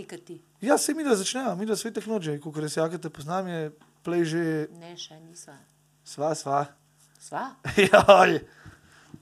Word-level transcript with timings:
pesmi, 0.00 0.06
kot 0.08 0.24
ti. 0.26 0.40
Ja, 0.60 0.78
se 0.78 0.94
mi 0.94 1.04
da 1.04 1.14
začnejo, 1.14 1.56
mi 1.56 1.66
da 1.66 1.76
svetek 1.76 2.06
noče, 2.06 2.38
ko 2.40 2.52
res 2.56 2.76
jake 2.76 2.98
te 2.98 3.10
poznam, 3.10 3.46
je 3.46 3.70
play 4.02 4.24
že 4.24 4.68
Ne, 4.72 4.96
še 4.96 5.14
nisva. 5.20 5.54
sva, 6.04 6.34
sva. 6.34 6.66
Sva? 7.20 7.50
Joj, 7.76 8.40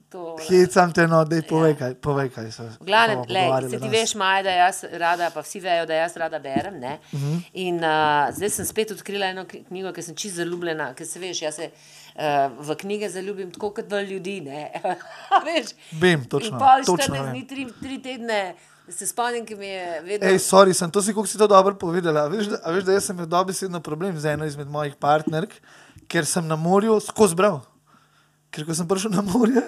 To, 0.09 0.39
hecam 0.41 0.89
te, 0.89 1.05
no, 1.05 1.21
dej 1.23 1.43
povej 1.43 1.75
kaj, 1.77 1.95
povej 1.97 2.31
kaj 2.31 2.47
so. 2.49 2.65
Lej, 2.81 3.13
pogovarjali 3.13 3.69
se 3.69 3.79
ti 3.79 3.89
veš, 3.91 4.15
Maja, 4.15 4.43
da 4.43 4.51
jaz 4.53 4.85
rada, 4.91 5.29
pa 5.29 5.43
vsi 5.43 5.61
vejo, 5.61 5.85
da 5.85 5.95
jaz 5.95 6.17
rada 6.17 6.39
berem. 6.39 6.75
Uh 6.75 6.97
Mhm. 7.13 7.27
-huh. 7.27 7.43
In 7.55 7.77
uh, 7.77 7.91
zdaj 8.33 8.51
sem 8.51 8.65
spet 8.65 8.91
odkrila 8.91 9.27
eno 9.27 9.45
knjigo, 9.45 9.93
ki 9.93 10.03
sem 10.03 10.15
čist 10.15 10.37
zaljubljena, 10.37 10.95
ker 10.95 11.07
se 11.07 11.19
veš, 11.19 11.43
jaz 11.43 11.55
se 11.55 11.71
uh, 12.15 12.23
v 12.59 12.75
knjige 12.77 13.11
zaljubim 13.11 13.51
tako 13.51 13.71
kot 13.71 13.85
v 13.87 14.01
ljudi. 14.03 14.41
ne. 14.41 14.73
Veš? 15.47 15.67
Vem, 15.93 16.25
točno, 16.25 16.49
In 16.49 16.59
pol 16.59 16.81
točno 16.87 17.15
14 17.15 17.23
vem. 17.23 17.31
dni, 17.31 17.47
tri, 17.47 17.67
tri 17.83 18.03
tedne, 18.03 18.55
se 18.91 19.07
spomnim, 19.07 19.47
ki 19.47 19.57
mi 19.57 19.67
je 19.67 20.01
vedno. 20.03 20.29
Ej, 20.29 20.39
sorry, 20.43 20.75
sem 20.75 20.91
to 20.91 21.03
si, 21.03 21.15
kako 21.15 21.27
si 21.27 21.39
to 21.39 21.47
dobro 21.47 21.75
povedala. 21.79 22.27
A 22.27 22.33
Veš, 22.33 22.51
da, 22.53 22.61
a 22.65 22.73
veš, 22.73 22.85
da 22.85 22.97
jaz 22.97 23.09
sem 23.09 23.17
imel 23.17 23.29
dobesedno 23.31 23.81
problem 23.81 24.19
z 24.19 24.35
eno 24.35 24.47
izmed 24.49 24.71
mojih 24.71 24.97
partnerk, 25.01 25.55
ker 26.09 26.27
sem 26.27 26.47
na 26.47 26.57
morju 26.57 27.01
skozi 27.05 27.37
bral. 27.39 27.61
Ker 28.51 28.65
ko 28.65 28.75
sem 28.75 28.89
prišel 28.89 29.13
na 29.13 29.23
morje, 29.23 29.63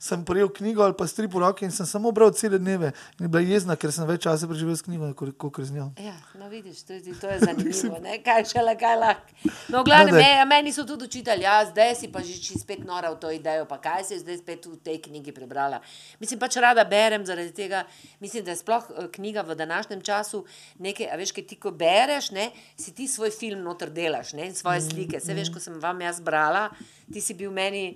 sem 0.00 0.22
prijel 0.24 0.48
knjigo 0.50 0.80
ali 0.80 0.94
pa 0.94 1.04
strip 1.04 1.28
v 1.30 1.38
roke 1.38 1.60
in 1.60 1.70
sem 1.70 1.84
samo 1.84 2.08
bral 2.10 2.30
cele 2.32 2.56
dneve. 2.58 2.88
In 3.18 3.24
je 3.24 3.28
bila 3.28 3.42
jezna, 3.42 3.76
ker 3.76 3.92
sem 3.92 4.06
več 4.08 4.22
časa 4.22 4.48
preživel 4.48 4.72
s 4.72 4.80
knjigo, 4.80 5.10
kot 5.14 5.34
kot 5.36 5.60
z 5.60 5.72
njo. 5.72 5.90
Ja, 5.98 6.14
no, 6.34 6.48
vidiš, 6.48 6.80
je- 6.88 7.14
to 7.14 7.28
je 7.28 7.38
zanimivo, 7.46 7.98
ne? 8.00 8.16
kaj 8.18 8.46
še 8.46 8.62
le 8.62 8.74
kaj 8.74 8.96
lahko. 8.96 9.28
No, 9.68 9.80
No, 9.80 9.84
daj. 9.84 10.12
me, 10.12 10.44
meni 10.46 10.72
so 10.72 10.84
tudi 10.84 11.04
učitelji, 11.04 11.42
ja, 11.42 11.58
zdaj 11.66 11.94
si 11.94 12.08
pa 12.08 12.20
že 12.20 12.32
spet 12.54 12.80
nora 12.82 13.10
v 13.10 13.18
to 13.18 13.30
idejo, 13.30 13.66
pa 13.66 13.76
kaj 13.78 14.04
si 14.04 14.18
zdaj 14.18 14.38
spet 14.38 14.64
v 14.64 14.78
tej 14.78 14.98
knjigi 15.00 15.32
prebrala. 15.32 15.82
Mislim 16.16 16.40
pač 16.40 16.56
rada 16.56 16.84
berem 16.84 17.22
zaradi 17.22 17.52
tega, 17.52 17.84
mislim, 18.18 18.40
da 18.42 18.50
je 18.50 18.56
sploh 18.56 18.84
eh, 18.90 19.08
knjiga 19.10 19.42
v 19.42 19.54
današnjem 19.54 20.00
času 20.00 20.44
nekaj, 20.78 21.06
a 21.06 21.16
veš, 21.16 21.32
kaj 21.32 21.44
ti 21.44 21.56
ko 21.56 21.70
bereš, 21.72 22.30
ne, 22.30 22.48
si 22.74 22.90
ti 22.90 23.04
svoj 23.04 23.30
film 23.30 23.60
noter 23.60 23.90
delaš, 23.90 24.32
ne, 24.32 24.46
in 24.46 24.54
svoje 24.54 24.80
slike. 24.82 25.20
Se 25.20 25.34
veš, 25.34 25.50
ko 25.50 25.60
sem 25.60 25.76
vam 25.76 26.00
jaz 26.00 26.20
brala, 26.20 26.70
ti 27.06 27.20
si 27.20 27.34
bil 27.34 27.50
meni, 27.52 27.92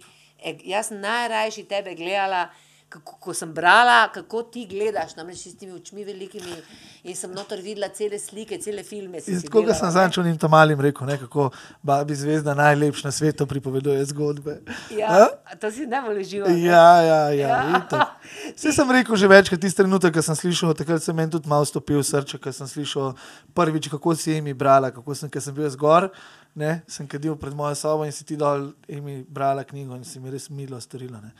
jaz 0.64 0.90
najrajši 0.90 1.64
tebe 1.64 1.94
gledala, 1.94 2.48
kako, 2.94 3.16
ko 3.20 3.34
sem 3.34 3.50
brala, 3.54 4.08
kako 4.14 4.42
ti 4.54 4.62
gledaš, 4.70 5.16
namreč 5.18 5.48
s 5.48 5.56
temi 5.58 5.72
očmi 5.74 6.04
velikimi 6.06 6.54
in 7.10 7.16
sem 7.18 7.32
noter 7.34 7.58
videla 7.62 7.88
cele 7.90 8.18
slike, 8.22 8.60
cele 8.62 8.84
filme. 8.86 9.18
In 9.18 9.40
tako 9.42 9.56
kot 9.56 9.66
delala, 9.66 9.78
sem 9.80 9.90
zančil 9.96 10.26
njim 10.28 10.36
tam 10.38 10.54
malim 10.54 10.80
rekel, 10.80 11.08
ne, 11.08 11.16
kako 11.18 11.48
babi 11.82 12.14
zvezda 12.14 12.54
najlepša 12.54 13.08
na 13.08 13.12
svetu 13.12 13.46
pripoveduje 13.50 14.04
zgodbe. 14.12 14.60
Ja, 14.94 15.10
A? 15.24 15.56
to 15.58 15.72
si 15.74 15.88
najbolj 15.90 16.20
užival. 16.22 16.52
ne? 16.52 16.62
Ja, 16.62 16.86
ja, 17.02 17.20
ja. 17.34 17.48
Ja. 17.48 18.06
Vse 18.54 18.72
sem 18.72 18.94
rekel 18.98 19.18
že 19.18 19.32
večkrat, 19.34 19.60
tisti 19.66 19.82
trenutek, 19.82 20.14
ko 20.14 20.22
sem 20.22 20.38
slišal, 20.38 20.78
takrat 20.78 21.02
se 21.02 21.12
meni 21.12 21.34
tudi 21.34 21.50
malo 21.50 21.66
stopil 21.66 22.02
srce, 22.06 22.38
ko 22.38 22.54
sem 22.54 22.70
slišal 22.70 23.12
prvič, 23.58 23.90
kako 23.90 24.14
si 24.14 24.38
jim 24.38 24.54
brala, 24.54 24.94
kako 24.94 25.18
sem, 25.18 25.32
sem 25.40 25.54
bil 25.54 25.66
zgor, 25.74 26.12
ne, 26.54 26.82
sem 26.86 27.10
kadil 27.10 27.34
pred 27.34 27.58
mojo 27.58 27.74
sobo 27.74 28.06
in 28.06 28.14
si 28.14 28.22
ti 28.22 28.38
dol 28.38 28.70
jim 28.86 29.24
brala 29.26 29.66
knjigo 29.66 29.98
in 29.98 30.06
si 30.06 30.22
mi 30.22 30.30
res 30.30 30.46
milo 30.50 30.78
storila. 30.78 31.18
Ne. 31.18 31.34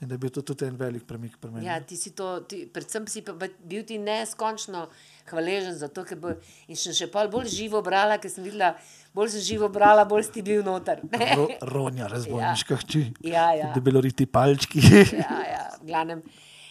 In 0.00 0.06
da 0.08 0.14
je 0.14 0.18
bil 0.18 0.30
to 0.30 0.42
tudi 0.42 0.64
en 0.64 0.76
velik 0.78 1.02
premik 1.06 1.38
pri 1.40 1.50
meni. 1.50 1.66
Ja, 1.66 1.80
ti 1.80 1.96
si 1.96 2.12
to, 2.14 2.40
ti, 2.40 2.66
predvsem 2.66 3.06
si 3.10 3.22
pa 3.22 3.32
bi- 3.32 3.50
bil 3.64 3.82
ti 3.82 3.96
neskončno 3.98 4.84
hvaležen 5.26 5.74
za 5.74 5.88
to, 5.88 6.04
ker 6.04 6.16
bo, 6.16 6.30
in 6.68 6.76
sem 6.76 6.94
še 6.94 7.08
pol 7.10 7.26
bolj 7.28 7.48
živo 7.50 7.80
brala, 7.82 8.18
ker 8.18 8.30
sem 8.30 8.44
videla, 8.44 8.76
bolj 9.12 9.32
sem 9.34 9.42
živo 9.42 9.68
brala, 9.68 10.04
bolj 10.04 10.28
si 10.28 10.42
bil 10.42 10.62
noter. 10.62 11.02
Ro, 11.38 11.48
ronja, 11.62 12.06
razbojniška 12.06 12.74
ja. 12.74 12.80
hči. 12.84 13.02
Ja, 13.26 13.48
ja. 13.54 13.72
Debeloriti 13.74 14.26
palčki. 14.26 14.78
Ja, 15.18 15.40
ja, 15.54 15.64
glavnem. 15.82 16.22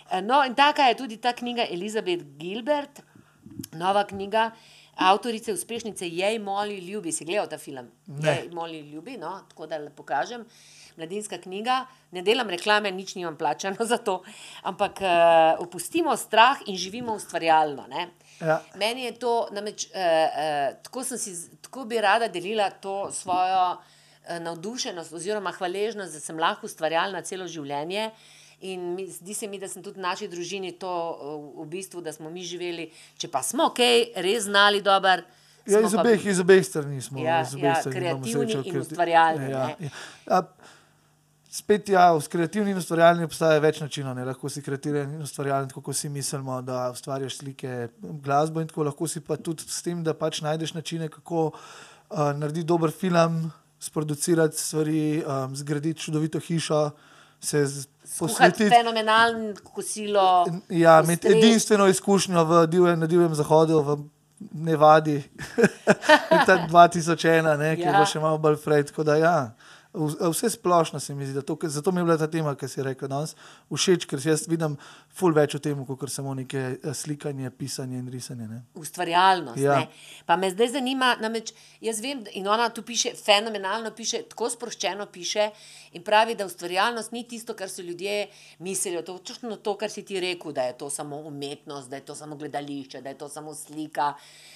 Eh, 0.08 0.22
No, 0.22 0.40
in 0.48 0.56
taka 0.56 0.88
je 0.88 0.96
tudi 0.96 1.18
ta 1.20 1.34
knjiga 1.34 1.68
Elizabeth 1.68 2.24
Gilbert, 2.40 3.04
nova 3.74 4.06
knjiga. 4.06 4.52
Avtorice 4.98 5.54
uspešnice 5.54 6.08
Jej 6.10 6.40
Moli 6.40 6.80
ljubi, 6.82 7.12
si 7.12 7.26
gledal 7.26 7.46
ta 7.46 7.60
film? 7.62 7.92
Ne. 8.08 8.32
Jej 8.32 8.48
Moli 8.50 8.80
ljubi, 8.90 9.18
no, 9.18 9.44
tako 9.50 9.68
da 9.68 9.78
lepo 9.78 10.02
kažem. 10.04 10.42
Mladinska 10.98 11.38
knjiga, 11.38 11.84
ne 12.12 12.24
delam 12.26 12.50
reklame, 12.50 12.92
nič 12.92 13.16
nimam 13.16 13.36
plačano 13.38 13.86
za 13.92 13.98
to, 13.98 14.22
ampak 14.66 15.02
uh, 15.02 15.62
opustimo 15.62 16.16
strah 16.18 16.64
in 16.66 16.78
živimo 16.78 17.14
ustvarjalno. 17.16 17.88
ne. 17.88 18.10
Ja. 18.42 18.62
Meni 18.76 19.04
je 19.06 19.12
to, 19.18 19.48
namreč, 19.52 19.88
uh, 19.90 19.92
uh, 19.94 20.82
tako, 20.84 21.04
sem 21.04 21.18
si, 21.18 21.36
tako 21.62 21.86
bi 21.86 22.02
rada 22.02 22.28
delila 22.28 22.70
to 22.70 23.12
svojo 23.12 23.78
uh, 23.78 24.40
navdušenost 24.40 25.14
oziroma 25.14 25.52
hvaležnost, 25.52 26.14
da 26.14 26.20
sem 26.20 26.40
lahko 26.40 26.66
ustvarjalna 26.66 27.22
celo 27.22 27.48
življenje. 27.48 28.12
In 28.66 28.94
mi, 28.96 29.06
zdi 29.06 29.36
se 29.38 29.48
mi, 29.48 29.60
da 29.62 29.68
sem 29.70 29.84
tudi 29.86 30.00
v 30.00 30.06
naši 30.08 30.28
družini 30.28 30.72
to 30.82 30.92
v 31.62 31.66
bistvu, 31.70 32.02
da 32.02 32.10
smo 32.14 32.32
mi 32.34 32.42
živeli, 32.42 32.88
če 33.22 33.30
pa 33.30 33.44
smo 33.46 33.70
ok, 33.70 33.84
res 34.26 34.48
znali 34.48 34.82
dober. 34.82 35.22
Ja, 35.68 35.82
iz 35.84 35.94
obeh, 35.94 36.26
iz 36.26 36.40
obeh 36.42 36.64
strani 36.66 37.02
smo. 37.04 37.20
Ja, 37.22 37.42
iz 37.46 37.54
obeh 37.54 37.70
ja, 37.70 37.76
strani 37.84 38.00
kreativni 38.00 38.56
srečo, 38.56 38.64
in 38.66 38.80
ustvarjalni, 38.82 39.52
Ja, 39.52 39.68
ja. 39.78 39.92
A, 40.26 40.42
spet, 41.58 41.90
ja, 41.90 42.06
kreativnim 42.30 42.76
in 42.76 42.82
ustvarjalnim 42.82 43.26
obstaja 43.28 43.60
več 43.64 43.80
načinov. 43.82 44.16
Ne? 44.18 44.26
Lahko 44.28 44.50
si 44.52 44.62
kreativen 44.66 45.16
in 45.16 45.26
ustvarjalen, 45.26 45.70
kot 45.74 45.96
si 45.98 46.10
mislimo, 46.14 46.60
da 46.66 46.88
ustvarjaš 46.94 47.40
slike, 47.40 47.78
glasbo 48.24 48.62
in 48.62 48.70
tako. 48.70 48.86
Lahko 48.88 49.10
si 49.10 49.24
pa 49.26 49.40
tudi 49.42 49.66
s 49.66 49.82
tem, 49.86 50.04
da 50.06 50.14
pač 50.18 50.44
najdeš 50.46 50.76
načine, 50.78 51.10
kako 51.14 51.50
uh, 51.50 52.32
narediti 52.38 52.68
dober 52.70 52.94
film, 52.94 53.48
sproducirati 53.82 54.58
stvari, 54.58 55.22
um, 55.22 55.56
zgraditi 55.58 56.02
čudovito 56.02 56.42
hišo, 56.42 56.90
se 57.42 57.66
posvetiti. 58.20 58.70
fenomenalno 58.74 59.54
kosilo. 59.64 60.46
Ja, 60.74 61.00
imeti 61.04 61.30
edinstveno 61.30 61.88
izkušnjo 61.88 62.44
v 62.44 62.62
divjem, 62.68 63.00
na 63.00 63.10
divjem 63.10 63.36
zahodu, 63.38 63.82
v 63.86 63.98
Nevadi, 64.54 65.18
leta 66.32 66.58
2001, 66.70 67.58
ne, 67.62 67.76
ki. 67.78 67.86
Ja. 67.86 67.98
bo 67.98 68.06
še 68.06 68.22
malo 68.22 68.38
bolj 68.42 68.60
fraj. 68.62 68.90
Tako 68.92 69.06
da, 69.06 69.18
ja, 69.18 69.38
vse 70.30 70.50
splošno 70.50 71.00
se 71.00 71.16
mi 71.16 71.26
zdi, 71.26 71.34
da 71.34 71.42
to, 71.42 71.58
zato 71.64 71.92
mi 71.92 72.00
je 72.00 72.06
bila 72.06 72.18
ta 72.18 72.28
tema, 72.28 72.56
ki 72.56 72.68
si 72.68 72.84
rekel 72.84 73.10
danes, 73.10 73.36
všeč, 73.72 74.06
ker 74.08 74.22
jaz 74.24 74.48
vidim 74.48 74.78
ful 75.18 75.34
več 75.34 75.56
o 75.58 75.60
tem, 75.64 75.80
kot 75.86 76.12
samo 76.12 76.34
neke 76.38 76.64
eh, 76.78 76.94
slikanje, 76.94 77.50
pisanje 77.58 77.98
in 78.00 78.10
risanje. 78.12 78.48
Ne. 78.48 78.62
ustvarjalnost. 78.76 79.58
Ja. 79.58 79.80
Ja. 79.80 79.88
Pa 80.26 80.36
me 80.38 80.50
zdaj 80.52 80.72
zanima, 80.78 81.16
namreč 81.22 81.54
jaz 81.82 82.00
vem, 82.02 82.24
in 82.38 82.48
ona 82.48 82.70
tu 82.70 82.84
piše 82.86 83.14
fenomenalno, 83.18 83.92
piše 83.96 84.24
tako 84.30 84.50
sproščeno, 84.54 85.08
piše 85.12 85.50
in 85.98 86.04
pravi, 86.04 86.36
da 86.36 86.46
ustvarjalnost 86.46 87.12
ni 87.12 87.24
tisto, 87.28 87.56
kar 87.58 87.70
si 87.70 87.82
ljudje 87.82 88.28
mislijo. 88.60 89.02
To 89.02 89.18
je 89.18 89.24
točno 89.32 89.56
to, 89.56 89.76
kar 89.78 89.90
si 89.90 90.06
ti 90.06 90.20
rekel, 90.20 90.54
da 90.54 90.68
je 90.70 90.78
to 90.78 90.90
samo 90.90 91.20
umetnost, 91.28 91.90
da 91.90 92.00
je 92.00 92.06
to 92.06 92.16
samo 92.16 92.36
gledališče, 92.36 93.02
da 93.02 93.10
je 93.10 93.18
to 93.18 93.30
samo 93.30 93.56
slika 93.56 94.14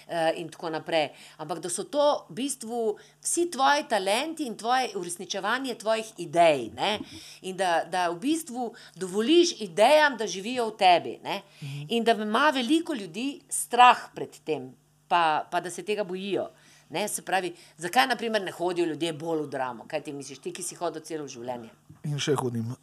eh, 0.08 0.34
in 0.38 0.50
tako 0.50 0.70
naprej. 0.70 1.10
Ampak 1.38 1.60
da 1.60 1.70
so 1.70 1.84
to 1.84 2.26
v 2.30 2.38
bistvu 2.42 2.82
vsi 3.22 3.50
tvoji 3.52 3.88
talenti 3.90 4.46
in 4.46 4.58
tvoje 4.58 4.92
uresničevanje 5.32 5.76
tvojih 5.76 6.14
idej. 6.18 6.72
Ne? 6.76 7.00
In 7.42 7.58
da, 7.58 7.84
da 7.90 8.10
v 8.10 8.20
bistvu 8.20 8.74
dovoliš 8.96 9.62
idejam, 9.62 10.18
da 10.18 10.28
živijo 10.28 10.68
v 10.68 10.78
tebi. 10.78 11.20
Ne? 11.24 11.42
In 11.90 12.04
da 12.04 12.12
ima 12.12 12.52
veliko 12.54 12.94
ljudi 12.94 13.42
strah 13.50 13.98
pred 14.16 14.30
tem, 14.46 14.74
pa, 15.08 15.48
pa 15.52 15.62
da 15.62 15.70
se 15.70 15.84
tega 15.84 16.04
bojijo. 16.04 16.50
Ne, 16.90 17.08
se 17.08 17.22
pravi, 17.22 17.54
zakaj 17.78 18.08
naprimer, 18.08 18.42
ne 18.42 18.52
hodijo 18.52 18.86
ljudje 18.86 19.14
bolj 19.14 19.46
v 19.46 19.50
dramo? 19.50 19.86
Kaj 19.88 20.04
ti 20.04 20.14
misliš, 20.14 20.40
ti, 20.40 20.52
ki 20.52 20.64
si 20.64 20.76
hodil 20.76 21.02
celo 21.02 21.28
življenje? 21.28 21.70
In 22.04 22.20
še 22.20 22.36
hodim. 22.36 22.74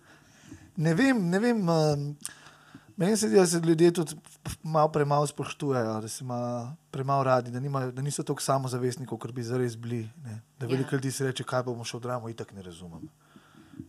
ne 0.84 0.94
vem, 0.94 1.20
ne 1.28 1.38
vem. 1.38 1.60
Um, 1.68 2.06
meni 3.02 3.16
se 3.16 3.28
zdi, 3.28 3.36
da 3.36 3.46
se 3.46 3.58
ljudje 3.58 3.92
tudi 3.92 4.14
malo 4.62 4.88
premalo 4.88 5.26
spoštujejo, 5.26 6.00
da 6.00 6.08
se 6.08 6.24
premalo 6.90 7.24
radi, 7.24 7.50
da, 7.50 7.60
nimajo, 7.60 7.90
da 7.92 8.02
niso 8.02 8.22
tako 8.22 8.42
samozavestni, 8.42 9.06
kot 9.06 9.32
bi 9.32 9.42
zares 9.42 9.76
bili. 9.76 10.08
Ne. 10.24 10.40
Da 10.58 10.66
veliko 10.66 10.94
Ja. 10.94 10.96
ljudi 10.96 11.10
si 11.10 11.24
reče, 11.24 11.44
kaj 11.44 11.62
bomo 11.62 11.84
šel 11.84 12.00
v 12.00 12.02
dramo, 12.02 12.28
itak 12.28 12.52
ne 12.52 12.62
razumem. 12.62 13.08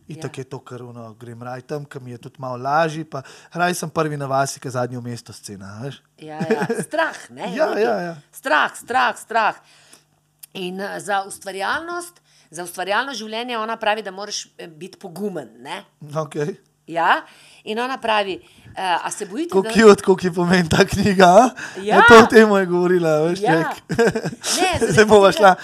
Itak 0.08 0.38
Ja. 0.38 0.40
je 0.40 0.44
to, 0.44 0.58
kar 0.58 0.82
uno, 0.82 1.14
grem 1.14 1.42
raj 1.42 1.62
tam, 1.62 1.84
kam 1.84 2.04
mi 2.04 2.10
je 2.10 2.18
tudi 2.18 2.36
malo 2.38 2.56
lažje. 2.56 3.04
Raj 3.52 3.74
sem 3.74 3.90
prvi 3.90 4.16
na 4.16 4.26
vasi, 4.26 4.60
ki 4.60 4.70
zadnji 4.70 4.96
v 4.96 5.02
mestu 5.02 5.32
scena. 5.32 5.78
Veš? 5.82 6.02
Ja, 6.18 6.40
ja. 6.50 6.66
Strah, 6.82 7.30
ne? 7.30 7.52
Ja, 7.56 7.78
ja, 7.78 7.94
ja. 8.00 8.14
Strah, 8.32 8.72
strah, 8.76 9.16
strah. 9.18 9.54
In 10.54 10.80
uh, 10.80 10.98
za 10.98 11.22
ustvarjalnost, 11.26 12.20
za 12.50 12.64
ustvarjalno 12.64 13.14
življenje 13.14 13.58
ona 13.58 13.76
pravi, 13.76 14.02
da 14.02 14.10
moraš 14.10 14.46
eh, 14.58 14.68
biti 14.68 14.98
pogumen. 14.98 15.48
Ne? 15.58 15.84
Okay. 16.02 16.56
Ja? 16.86 17.22
In 17.64 17.78
ona 17.80 17.96
pravi, 17.98 18.40
uh, 18.76 19.06
a 19.06 19.10
se 19.10 19.26
bojite, 19.26 19.52
Kako 19.52 19.68
je, 19.88 19.94
kako 19.96 20.16
je 20.22 20.32
pomen 20.32 20.68
ta 20.68 20.84
knjiga? 20.84 21.24
a? 21.24 21.48
Ja. 21.80 21.96
Ja. 21.96 22.02
To 22.08 22.26
temo 22.26 22.58
je 22.58 22.66
govorila, 22.66 23.18
veš, 23.18 23.40
Ja. 23.40 23.52
Ne, 23.58 24.88
Zdaj 24.92 25.04
bova 25.04 25.32
šla. 25.32 25.54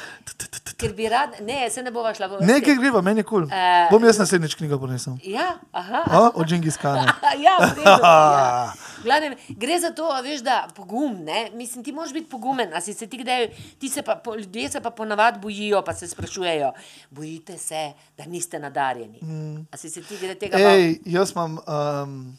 Ker 0.76 0.94
bi 0.96 1.08
rad, 1.08 1.30
ne, 1.44 1.70
se 1.70 1.82
ne 1.82 1.90
bova 1.90 2.14
šla 2.14 2.26
v 2.26 2.38
Nekaj 2.40 2.78
greva, 2.80 3.00
meni 3.04 3.20
je 3.20 3.24
kul. 3.24 3.44
Cool. 3.44 3.52
Eh, 3.52 3.88
Bom 3.90 4.04
jaz 4.04 4.18
naslednjič 4.18 4.54
knjigo 4.54 4.78
ponesel. 4.80 5.18
Ja, 5.22 5.58
aha. 5.72 6.04
O, 6.08 6.30
od 6.40 6.48
Džingis 6.48 6.76
Kana. 6.80 7.04
ja, 7.44 7.58
v 7.60 7.76
redu, 7.76 7.90
ja. 7.90 8.72
Glavnem, 9.02 9.34
gre 9.48 9.80
za 9.80 9.90
to, 9.90 10.08
veš, 10.22 10.40
da 10.40 10.68
pogum, 10.76 11.14
ne? 11.24 11.50
Mislim, 11.54 11.84
ti 11.84 11.92
moraš 11.92 12.12
biti 12.12 12.30
pogumen, 12.30 12.74
a 12.74 12.80
si 12.80 12.94
se 12.94 13.06
ti 13.06 13.18
kdaj, 13.18 13.48
ti 13.78 13.88
se 13.88 14.02
pa, 14.02 14.16
po- 14.16 14.34
ljudje 14.36 14.68
se 14.70 14.80
pa 14.80 14.90
ponavadi 14.90 15.38
bojijo, 15.42 15.82
pa 15.82 15.94
se 15.94 16.08
sprašujejo, 16.08 16.72
bojite 17.10 17.58
se, 17.58 17.92
da 18.18 18.24
niste 18.24 18.58
nadarjeni. 18.58 19.18
Mm. 19.22 19.66
A 19.70 19.76
si 19.76 19.90
se 19.90 20.02
ti 20.02 20.16
kdaj 20.16 20.34
tega? 20.34 20.58
Ej, 20.58 20.98
jaz 21.04 21.32
imam, 21.32 21.58
um, 21.66 22.38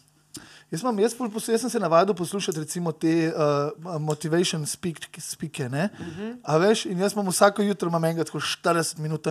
Jaz, 0.72 0.82
imam, 0.82 1.00
jaz, 1.00 1.14
poslu- 1.16 1.52
jaz 1.52 1.62
sem 1.62 1.70
se 1.70 1.80
navadil 1.80 2.16
poslušati 2.16 2.60
recimo 2.60 2.92
te 2.92 3.34
uh, 3.36 4.00
motivation 4.00 4.66
speak, 4.66 4.98
speake. 5.20 5.66
Uh 5.66 5.72
-huh. 5.72 6.38
A 6.44 6.58
veš, 6.58 6.86
in 6.86 7.00
jaz 7.00 7.14
imam 7.14 7.28
vsako 7.28 7.62
jutro 7.62 7.90
imam 7.90 8.06
enega 8.06 8.24
tako 8.24 8.40
40 8.40 8.98
minut, 9.00 9.28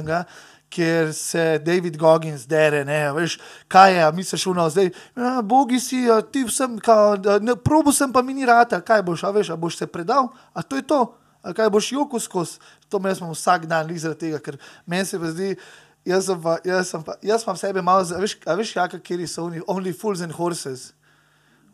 kjer 0.70 1.14
se 1.14 1.58
David 1.58 1.96
Goggins 1.96 2.46
dere, 2.46 2.84
ne, 2.84 3.12
veš, 3.12 3.38
kaj 3.68 3.96
je, 3.98 4.12
misliš, 4.12 4.46
no, 4.46 4.70
zdaj, 4.70 4.90
ja, 5.16 5.42
bogi 5.42 5.80
si, 5.80 6.06
a 6.10 6.20
ti 6.22 6.44
vsem, 6.44 6.78
da, 7.18 7.38
ne, 7.38 7.56
probo 7.56 7.92
sem 7.92 8.12
pa 8.12 8.22
mini 8.22 8.46
rata, 8.46 8.80
kaj 8.80 9.02
boš, 9.02 9.24
a 9.24 9.30
veš, 9.30 9.50
a 9.50 9.56
boš 9.56 9.76
se 9.76 9.86
predal, 9.86 10.28
a 10.54 10.62
to 10.62 10.76
je 10.76 10.82
to, 10.82 11.14
a 11.42 11.52
kaj 11.52 11.70
boš 11.70 11.92
joko 11.92 12.20
skozi, 12.20 12.58
to 12.88 12.98
me 12.98 13.10
jaz 13.10 13.18
imam 13.18 13.34
vsak 13.34 13.66
dan, 13.66 13.90
zaradi 13.98 14.20
tega, 14.20 14.38
ker 14.38 14.58
meni 14.86 15.04
se 15.04 15.18
zdi, 15.18 15.56
jaz 16.04 16.26
sem 16.26 16.42
pa, 16.42 16.58
jaz 16.64 16.88
sem 16.88 17.02
pa, 17.02 17.14
jaz 17.22 17.42
imam 17.42 17.56
sebe 17.56 17.82
malo, 17.82 18.04
za- 18.04 18.16
a 18.16 18.20
veš, 18.20 18.38
a 18.46 18.54
veš, 18.54 18.76
jaka, 18.76 18.98
kjer 18.98 19.28
so 19.28 19.44
oni, 19.44 19.60
only 19.66 19.92
fools 19.92 20.20
and 20.20 20.32
horses. 20.32 20.92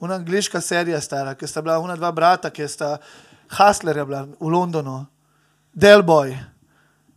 Una 0.00 0.14
angliška 0.14 0.60
serija 0.60 1.00
stara, 1.00 1.34
ki 1.34 1.46
sta 1.46 1.62
bila 1.62 1.78
ona 1.81 1.96
dva 1.96 2.10
brata, 2.12 2.50
ki 2.50 2.69
sta 2.69 2.98
Hustlerja 3.56 4.04
bila 4.04 4.26
v 4.40 4.50
Londonu, 4.50 5.06
Delboy. 5.72 6.34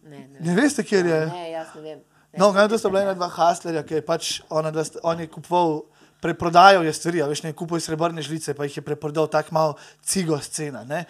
Ne, 0.03 0.27
ne, 0.27 0.39
Ne 0.39 0.55
veste, 0.55 0.83
kjer 0.83 1.05
je? 1.05 1.19
ne, 1.25 1.51
jaz 1.51 1.67
ne 1.75 1.81
vem. 1.81 1.99
Ne, 1.99 2.39
No, 2.39 2.51
ne, 2.53 2.67
to 2.69 2.77
sta 2.77 2.89
bila 2.89 3.01
ena 3.03 3.13
dva 3.13 3.27
Hustlerja, 3.29 3.83
ki 3.83 3.99
je 3.99 4.05
pač 4.05 4.41
ona, 4.49 4.71
dva, 4.71 4.83
sta- 4.83 4.99
on 5.03 5.19
je 5.19 5.27
kupoval, 5.27 5.81
preprodajal 6.21 6.83
je 6.85 6.93
stvari, 6.93 7.23
veš, 7.23 7.43
ne 7.43 7.53
kupuje 7.53 7.81
srebrne 7.81 8.21
žlice, 8.21 8.53
pa 8.53 8.67
jih 8.67 8.77
je 8.77 8.83
preprodal 8.83 9.27
tako 9.27 9.53
malo 9.55 9.75
cigo 10.03 10.37
scena. 10.39 10.83
Ne? 10.83 11.05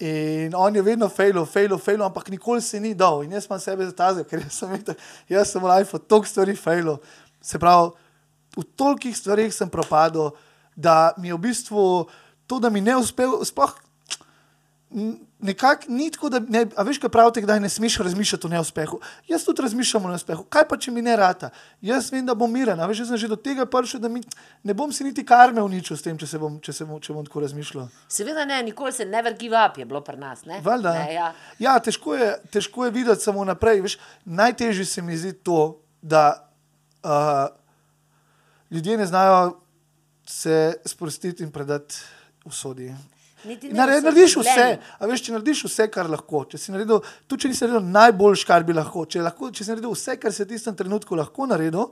In 0.00 0.54
on 0.56 0.74
je 0.74 0.82
vedno 0.82 1.08
failal, 1.08 1.44
failal, 1.46 1.78
failal, 1.78 2.06
ampak 2.08 2.28
nikoli 2.28 2.60
se 2.62 2.80
ni 2.80 2.94
dal. 2.94 3.22
In 3.24 3.32
jaz 3.32 3.44
imam 3.48 3.60
sebe 3.60 3.84
za 3.84 3.92
tazga, 3.92 4.24
ker 4.24 4.40
jaz 4.40 4.52
sem, 4.62 4.72
itak, 4.76 4.96
jaz 5.28 5.50
sem 5.52 5.60
v 5.60 5.68
life 5.68 5.98
toliko 6.08 6.28
stvari 6.28 6.56
failal. 6.56 6.96
Se 7.40 7.58
pravi, 7.58 7.90
v 8.56 8.64
tolikih 8.76 9.16
stvarih 9.16 9.52
sem 9.52 9.68
propadel, 9.68 10.30
da 10.76 11.12
mi 11.18 11.28
je 11.28 11.34
v 11.34 11.38
bistvu 11.38 11.84
to, 12.46 12.58
da 12.58 12.70
mi 12.70 12.80
ne 12.80 12.96
uspel, 12.96 13.44
sploh 13.44 13.74
nekako 15.38 15.82
ni 15.88 16.10
tako, 16.10 16.28
da 16.28 16.40
ne, 16.48 16.66
a 16.76 16.82
veš, 16.82 16.98
kaj 16.98 17.10
pravite, 17.10 17.40
da 17.40 17.58
ne 17.58 17.68
smeš 17.68 17.98
razmišljati 17.98 18.46
o 18.46 18.50
neuspehu. 18.50 19.00
Jaz 19.28 19.44
tudi 19.44 19.62
razmišljam 19.62 20.04
o 20.04 20.08
neuspehu. 20.08 20.42
Kaj 20.42 20.66
pa, 20.68 20.76
če 20.76 20.90
mi 20.90 21.02
ne 21.02 21.14
rata? 21.16 21.50
Jaz 21.80 22.10
vem, 22.12 22.26
da 22.26 22.34
bom 22.34 22.50
miren, 22.52 22.80
a 22.80 22.88
veš, 22.90 23.04
jaz 23.04 23.12
sem 23.12 23.20
že 23.22 23.28
do 23.30 23.38
tega 23.38 23.66
prišel, 23.70 24.00
da 24.00 24.08
mi, 24.08 24.20
ne 24.62 24.74
bom 24.74 24.92
si 24.92 25.06
niti 25.06 25.24
karme 25.26 25.62
uničil 25.62 25.96
s 25.96 26.02
tem, 26.02 26.18
če, 26.18 26.26
se 26.26 26.42
bom, 26.42 26.58
če, 26.60 26.74
se 26.74 26.84
bom, 26.84 26.98
če 27.00 27.14
bom 27.14 27.24
tako 27.26 27.44
razmišljal. 27.46 27.86
Seveda 28.08 28.44
ne, 28.44 28.62
nikoli 28.66 28.92
se 28.92 29.06
never 29.06 29.36
give 29.38 29.56
up 29.56 29.78
je 29.78 29.86
bilo 29.86 30.02
pri 30.04 30.18
nas. 30.18 30.44
Ne? 30.44 30.60
Valjda. 30.64 30.94
Ne, 30.98 31.14
ja. 31.14 31.32
ja, 31.58 31.78
težko 31.78 32.18
je, 32.18 32.34
težko 32.50 32.84
je 32.88 32.96
videti 32.98 33.24
samo 33.24 33.46
naprej. 33.46 33.84
Veš, 33.86 33.98
najtežje 34.24 34.84
se 34.84 35.02
mi 35.02 35.16
zdi 35.16 35.32
to, 35.32 35.78
da 36.02 36.50
uh, 37.04 37.46
ljudje 38.70 38.98
ne 38.98 39.06
znajo 39.06 39.60
se 40.30 40.80
sprostiti 40.86 41.42
in 41.42 41.50
predati 41.50 41.94
usodi. 42.44 42.94
Nared, 43.72 44.04
narediš 44.04 44.36
vse, 44.36 44.66
a 45.00 45.06
veš, 45.08 45.22
če 45.26 45.32
narediš 45.34 45.64
vse, 45.64 45.86
kar 45.90 46.10
lahko, 46.12 46.44
če 46.46 46.60
si 46.60 46.74
naredil, 46.74 47.00
tudi 47.26 47.46
če 47.46 47.50
nisi 47.50 47.64
naredil 47.64 47.88
najboljš, 47.96 48.44
kar 48.46 48.66
bi 48.68 48.76
lahko, 48.76 49.06
če, 49.08 49.22
lahko, 49.24 49.48
če 49.50 49.64
si 49.64 49.72
naredil 49.72 49.94
vse, 49.94 50.18
kar 50.20 50.34
si 50.36 50.44
v 50.44 50.50
tistem 50.52 50.76
trenutku 50.76 51.18
lahko 51.18 51.48
naredil, 51.48 51.88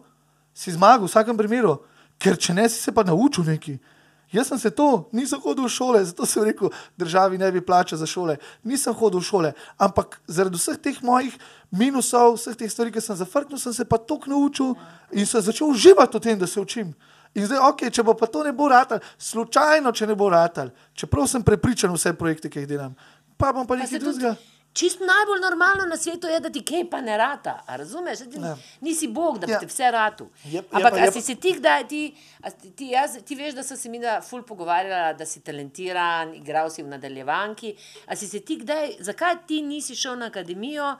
si 0.53 0.75
zmagal 0.77 1.07
v 1.07 1.11
vsakem 1.11 1.41
primeru, 1.41 1.79
ker 2.21 2.37
če 2.37 2.55
ne, 2.55 2.69
si 2.69 2.79
se 2.83 2.95
pa 2.95 3.07
naučil 3.09 3.49
nekaj. 3.49 3.81
Jaz 4.29 4.53
sem 4.53 4.61
se 4.61 4.71
to, 4.77 5.09
nisem 5.17 5.41
hodil 5.41 5.65
v 5.65 5.73
šole, 5.73 6.05
zato 6.05 6.29
sem 6.29 6.45
rekel, 6.45 6.69
državi 7.01 7.41
ne 7.41 7.49
bi 7.53 7.65
plačal 7.65 7.97
za 7.97 8.07
šole. 8.07 8.37
Nisem 8.61 8.93
hodil 8.93 9.23
v 9.23 9.25
šole, 9.25 9.53
ampak 9.81 10.19
zaradi 10.29 10.61
vseh 10.61 10.77
teh 10.85 10.99
mojih 11.01 11.33
minusov, 11.73 12.37
vseh 12.37 12.53
teh 12.53 12.69
stvari, 12.69 12.93
ki 12.93 13.01
sem 13.01 13.17
zafrknil, 13.17 13.57
sem 13.57 13.73
se 13.73 13.89
pa 13.89 13.97
toliko 13.97 14.29
naučil 14.29 14.75
in 15.17 15.25
sem 15.25 15.41
začel 15.41 15.73
uživati 15.73 16.21
v 16.21 16.21
tem, 16.21 16.37
da 16.37 16.45
se 16.45 16.61
učim. 16.61 16.93
In 17.35 17.45
zdaj, 17.45 17.59
ok, 17.61 17.91
če 17.91 18.03
bo 18.03 18.15
pa 18.15 18.27
to 18.27 18.43
ne 18.43 18.53
bo 18.53 18.69
ratal, 18.69 18.99
slučajno, 19.19 19.93
če 19.93 20.07
ne 20.07 20.15
bo 20.15 20.29
ratal, 20.29 20.69
čeprav 20.95 21.27
sem 21.27 21.43
prepričan 21.43 21.93
vse 21.93 22.13
projekte, 22.15 22.49
ki 22.49 22.61
jih 22.61 22.69
delam, 22.69 22.95
pa 23.37 23.53
bom 23.53 23.65
pa 23.65 23.75
Pa 23.75 23.77
nekaj 23.77 23.99
drugega. 23.99 24.33
čisto 24.73 25.05
najbolj 25.05 25.41
normalno 25.41 25.85
na 25.85 25.97
svetu 25.97 26.27
je, 26.27 26.41
da 26.41 26.51
ti 26.51 26.63
kaj 26.63 26.85
pa 26.87 27.01
ne 27.01 27.17
rata. 27.17 27.65
Razumeš? 27.69 28.19
Da 28.19 28.27
Ti, 28.27 28.39
Ja. 28.39 28.57
nisi 28.81 29.09
Bog, 29.09 29.39
da 29.39 29.47
bi 29.47 29.53
Ja. 29.53 29.59
ti 29.59 29.67
vse 29.67 29.91
ratu. 29.91 30.29
Je- 30.45 30.51
je 30.53 30.63
Ampak 30.73 30.93
pa- 30.93 30.99
a 30.99 31.05
je 31.05 31.13
si 31.13 31.21
se 31.23 31.35
ti 31.37 31.53
kdaj, 31.53 31.89
ti, 31.89 32.15
ti, 32.77 32.87
jaz, 32.87 33.19
ti 33.21 33.35
veš, 33.35 33.55
da 33.55 33.63
sem 33.63 33.77
se 33.77 33.89
mi 33.89 33.99
da 33.99 34.21
ful 34.21 34.43
pogovarjala, 34.43 35.13
da 35.15 35.27
si 35.27 35.41
talentiran, 35.41 36.35
igral 36.35 36.71
si 36.71 36.83
v 36.83 36.89
nadaljevanki. 36.89 37.75
A 38.07 38.17
si 38.17 38.27
se 38.27 38.41
ti 38.41 38.57
kdaj, 38.57 38.97
zakaj 39.01 39.37
ti 39.47 39.63
nisi 39.63 39.95
šel 39.95 40.17
na 40.17 40.27
akademijo? 40.27 40.97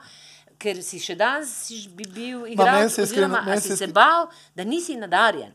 Ker 0.57 0.83
si 0.83 0.99
še 0.99 1.15
danes 1.15 1.47
si 1.57 1.87
bi 1.89 2.03
bil 2.05 2.45
igralec, 2.45 2.91
oziroma 2.93 3.41
meni 3.41 3.61
si 3.61 3.77
se 3.77 3.87
bal, 3.87 4.27
da 4.53 4.63
nisi 4.63 4.95
nadarjen. 4.97 5.53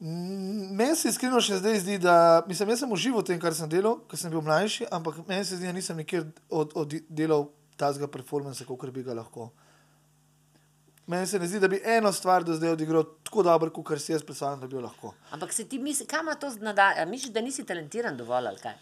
Meni 0.00 0.96
se 0.96 1.08
iskreno 1.08 1.40
še 1.40 1.56
zdaj 1.56 1.78
zdi, 1.80 1.98
da 1.98 2.42
mislim, 2.48 2.68
jaz 2.68 2.82
sem 2.82 2.90
užival 2.92 3.22
v 3.22 3.28
tem, 3.30 3.38
kar 3.40 3.54
sem 3.56 3.68
delal, 3.68 3.96
ko 4.04 4.16
sem 4.16 4.28
bil 4.30 4.42
mlajši, 4.44 4.90
ampak 4.92 5.22
meni 5.24 5.44
se 5.44 5.56
zdi, 5.56 5.70
da 5.70 5.72
nisem 5.72 5.96
nikjer 5.96 6.26
od, 6.52 6.74
oddelal 6.76 7.46
tazga 7.80 8.08
performansa, 8.08 8.66
kot 8.68 8.90
bi 8.92 9.02
ga 9.02 9.16
lahko. 9.16 9.48
Meni 11.06 11.26
se 11.26 11.38
ne 11.38 11.46
zdi, 11.48 11.60
da 11.62 11.68
bi 11.68 11.80
eno 11.80 12.12
stvar 12.12 12.44
do 12.44 12.52
zdaj 12.54 12.74
odigral 12.74 13.06
tako 13.24 13.44
dobro, 13.46 13.70
kot 13.70 13.96
si 13.96 14.12
jaz 14.12 14.24
predstavljam, 14.26 14.60
da 14.60 14.66
bi 14.66 14.76
jo 14.76 14.82
lahko. 14.84 15.14
Ampak 15.32 15.52
se 15.52 15.64
ti 15.64 15.78
misli, 15.78 16.06
kam 16.06 16.28
to 16.40 16.50
nadarjen? 16.60 17.08
Misliš, 17.08 17.32
da 17.32 17.40
nisi 17.40 17.64
talentiran 17.64 18.16
dovolj 18.16 18.50
ali 18.52 18.60
kaj? 18.60 18.74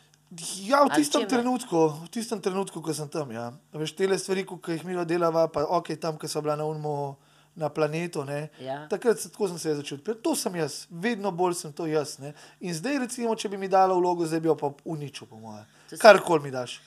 Ja, 0.67 0.83
v 0.83 0.97
tistem 0.97 1.29
trenutku, 1.29 1.79
v 2.03 2.09
tistem 2.11 2.41
trenutku, 2.43 2.83
ko 2.83 2.95
sem 2.95 3.07
tam, 3.09 3.31
ja. 3.31 3.53
Veš, 3.73 3.93
tele 3.95 4.19
stvari, 4.19 4.43
ko- 4.43 4.59
ki 4.59 4.73
jih 4.73 4.85
mi 4.85 4.97
delava, 5.05 5.47
pa 5.49 5.63
ok, 5.63 5.95
tam, 6.01 6.19
ki 6.19 6.27
so 6.27 6.43
bila 6.43 6.57
na 6.57 6.65
unmu. 6.65 7.15
Na 7.57 7.69
planetu, 7.69 8.25
ne. 8.25 8.49
Ja. 8.59 8.89
takrat 8.89 9.19
se- 9.19 9.31
tako 9.31 9.49
sem 9.49 9.59
se 9.59 9.75
začel 9.75 9.95
odpirati. 9.95 10.23
To 10.23 10.35
sem 10.35 10.55
jaz, 10.55 10.87
vedno 10.91 11.31
bolj 11.31 11.55
sem 11.55 11.73
to 11.73 11.87
jaz. 11.87 12.19
Ne. 12.19 12.33
In 12.61 12.75
zdaj, 12.75 12.99
recimo, 12.99 13.35
če 13.35 13.49
bi 13.49 13.57
mi 13.57 13.69
dala 13.69 13.95
vlogo, 13.95 14.27
zdaj 14.27 14.41
bi 14.41 14.49
jo 14.49 14.57
pa 14.57 14.73
uničil, 14.85 15.27
po 15.27 15.37
mojem. 15.37 15.65
Karkoli 15.97 16.43
mi 16.43 16.51
daš. 16.51 16.81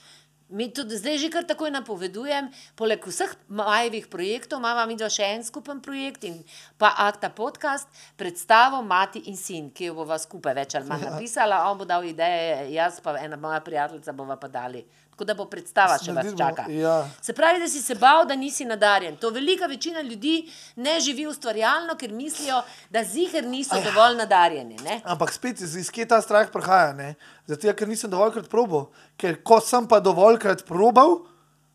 Mi 0.49 0.69
tudi 0.69 0.95
zdaj 0.95 1.17
že 1.17 1.29
kar 1.29 1.43
takoj 1.43 1.67
napovedujem, 1.69 2.45
poleg 2.73 3.03
vseh 3.03 3.27
majevih 3.49 4.07
projektov, 4.07 4.59
imamo 4.59 4.85
mi 4.87 4.95
dva 4.95 5.09
še 5.09 5.23
en 5.29 5.43
skupen 5.43 5.81
projekt 5.81 6.23
in 6.23 6.37
pa 6.77 6.93
Akta 6.97 7.29
podcast, 7.29 7.87
predstavo 8.17 8.79
Mati 8.81 9.19
in 9.21 9.35
sin, 9.35 9.67
ki 9.69 9.85
jo 9.85 9.93
bova 9.95 10.15
skupaj 10.17 10.53
več 10.53 10.75
ali 10.75 10.87
manj 10.87 11.03
napisala, 11.05 11.63
on 11.67 11.77
bo 11.77 11.85
dal 11.85 12.03
ideje, 12.03 12.71
jaz 12.71 13.01
pa 13.01 13.17
ena 13.17 13.35
moja 13.35 13.59
prijateljica 13.59 14.11
bova 14.13 14.35
pa 14.35 14.47
dali. 14.47 14.85
Tako 15.17 15.25
da 15.25 15.33
bo 15.33 15.45
predstava 15.49 15.95
še 15.97 16.13
vas 16.13 16.27
čaka. 16.37 16.67
ja. 16.69 17.09
Se 17.25 17.33
pravi, 17.33 17.57
da 17.59 17.65
si 17.67 17.79
se 17.81 17.95
bal, 17.97 18.27
da 18.29 18.35
nisi 18.37 18.65
nadarjen. 18.69 19.15
To 19.17 19.31
velika 19.33 19.65
večina 19.65 20.01
ljudi 20.05 20.45
ne 20.75 20.99
živi 21.01 21.25
ustvarjalno, 21.27 21.95
ker 21.97 22.11
mislijo, 22.13 22.59
da 22.93 23.01
ziger 23.03 23.47
niso 23.49 23.81
dovolj 23.81 24.13
nadarjeni. 24.19 24.77
Ne? 24.85 24.99
Ampak 25.03 25.33
spet 25.33 25.61
iz, 25.65 25.73
iz 25.75 25.89
kje 25.89 26.05
ta 26.07 26.21
strah 26.21 26.51
prihaja? 26.53 26.93
ne? 26.93 27.15
Zato, 27.49 27.73
ker 27.73 27.89
nisem 27.89 28.13
dovoljkrat 28.13 28.45
probal. 28.45 28.91
Ker 29.17 29.41
ko 29.41 29.57
sem 29.59 29.87
pa 29.89 29.97
dovoljkrat 29.99 30.61
probal, 30.69 31.23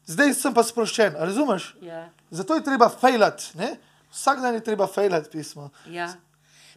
zdaj 0.07 0.37
sem 0.39 0.55
pa 0.55 0.63
sproščen. 0.63 1.19
Razumeš? 1.19 1.73
Ja. 1.83 2.05
Zato 2.31 2.55
je 2.55 2.63
treba 2.63 2.87
fejlati. 2.95 3.59
ne? 3.59 3.75
Vsak 4.13 4.39
dan 4.39 4.55
je 4.55 4.63
treba 4.63 4.87
fejlati 4.87 5.31
pismo. 5.35 5.73
Ja. 5.91 6.13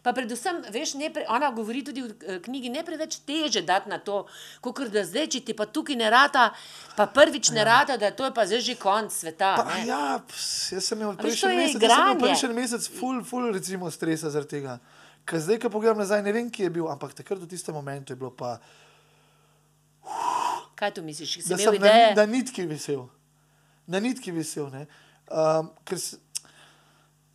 Pa 0.06 0.12
predvsem, 0.14 0.60
veš, 0.70 0.92
ne 1.00 1.08
pre, 1.10 1.24
ona 1.34 1.48
govori 1.50 1.80
tudi 1.82 2.04
v 2.04 2.12
eh, 2.14 2.36
knjigi, 2.44 2.70
ne 2.70 2.84
preveč 2.86 3.18
teže 3.26 3.64
dati 3.66 3.90
na 3.90 3.98
to, 3.98 4.20
kot 4.62 4.84
da 4.94 5.02
zdaj, 5.02 5.26
če 5.34 5.40
ti 5.48 5.56
pa 5.58 5.66
tukaj 5.66 5.98
ne 5.98 6.10
rata, 6.14 6.44
pa 6.94 7.08
prvič 7.10 7.50
ne 7.56 7.66
rata, 7.66 7.98
da 7.98 8.12
to 8.14 8.28
je 8.28 8.34
pa 8.36 8.46
zdaj 8.46 8.62
že 8.68 8.78
konc 8.78 9.10
sveta. 9.10 9.56
Pa, 9.58 9.66
ne. 9.72 9.82
ja, 9.90 10.20
ps, 10.30 10.76
jaz 10.78 10.92
sem 10.92 11.02
imel 11.02 11.18
prejšnji 11.18 11.58
mesec, 11.58 11.82
jaz 11.82 11.90
sem 11.90 12.06
imel 12.06 12.22
prejšnji 12.22 12.54
mesec 12.54 12.88
full, 12.94 13.18
full 13.26 13.50
recimo, 13.50 13.90
stresa 13.90 14.30
zaradi 14.30 14.60
tega. 14.60 14.78
Ker 15.26 15.42
zdaj, 15.42 15.58
ko 15.66 15.74
pogledam 15.74 15.98
nazaj, 15.98 16.22
ne 16.22 16.30
vem, 16.30 16.54
kje 16.54 16.68
je 16.68 16.74
bil, 16.78 16.86
ampak 16.86 17.18
takrat 17.18 17.42
v 17.42 17.50
tistem 17.50 17.74
momentu 17.74 18.14
je 18.14 18.20
bilo 18.22 18.30
pa, 18.30 18.60
Kaj 20.76 20.94
tu 20.94 21.02
misliš? 21.02 21.42
Si 21.42 21.48
da 21.48 21.56
sem 21.56 21.66
na, 21.66 21.74
ideje? 21.74 22.14
na 22.14 22.26
nitki 22.26 22.66
visel. 22.66 23.08
Na 23.86 24.00
nitki 24.00 24.32
visel. 24.32 24.70
ne. 24.70 24.86
Um, 25.26 25.70
ker 25.84 25.98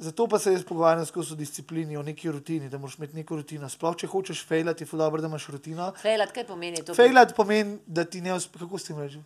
zato 0.02 0.28
pa 0.28 0.40
se 0.40 0.54
jaz 0.54 0.64
pogovarjam 0.66 1.06
skozi 1.06 1.34
o 1.34 1.36
disciplini, 1.36 1.98
o 1.98 2.04
neki 2.04 2.32
rutini, 2.32 2.70
da 2.70 2.78
moraš 2.78 2.98
imeti 2.98 3.16
neko 3.16 3.36
rutino. 3.38 3.70
Sploh, 3.70 3.96
če 3.98 4.08
hočeš 4.10 4.42
fejlati, 4.50 4.84
je 4.84 4.90
ful 4.90 5.00
dobro, 5.00 5.22
da 5.22 5.30
imaš 5.30 5.46
rutino. 5.54 5.92
Fejlat, 6.02 6.34
kaj 6.34 6.48
pomeni 6.50 6.82
to? 6.86 6.96
Fejlati 6.98 7.38
pomeni, 7.38 7.78
da 7.86 8.06
ti 8.06 8.22
ne 8.22 8.34
uspe, 8.34 8.60
kako 8.60 8.80
s 8.82 8.90
tem 8.90 9.00
rečeš? 9.00 9.22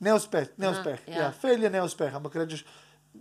Neuspeh, 0.00 0.48
neuspeh. 0.60 1.04
ja. 1.08 1.14
Ja, 1.14 1.22
ja 1.24 1.32
fail 1.32 1.62
je 1.62 1.70
neuspeh, 1.72 2.14
ampak 2.16 2.36
rečeš, 2.36 2.64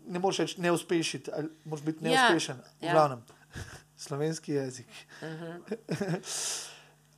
ne 0.08 0.20
moreš 0.20 0.40
reči 0.44 0.62
neuspešiti, 0.62 1.32
ali 1.36 1.52
moraš 1.66 1.86
biti 1.86 2.06
Ja, 2.06 2.12
neuspešen. 2.12 2.58
Ja, 2.58 2.88
ja. 2.88 2.90
v 2.90 2.96
glavnem. 2.96 3.22
Slovenski 4.06 4.54
jezik. 4.54 4.88
Uh 5.22 5.28
-huh. 5.28 5.78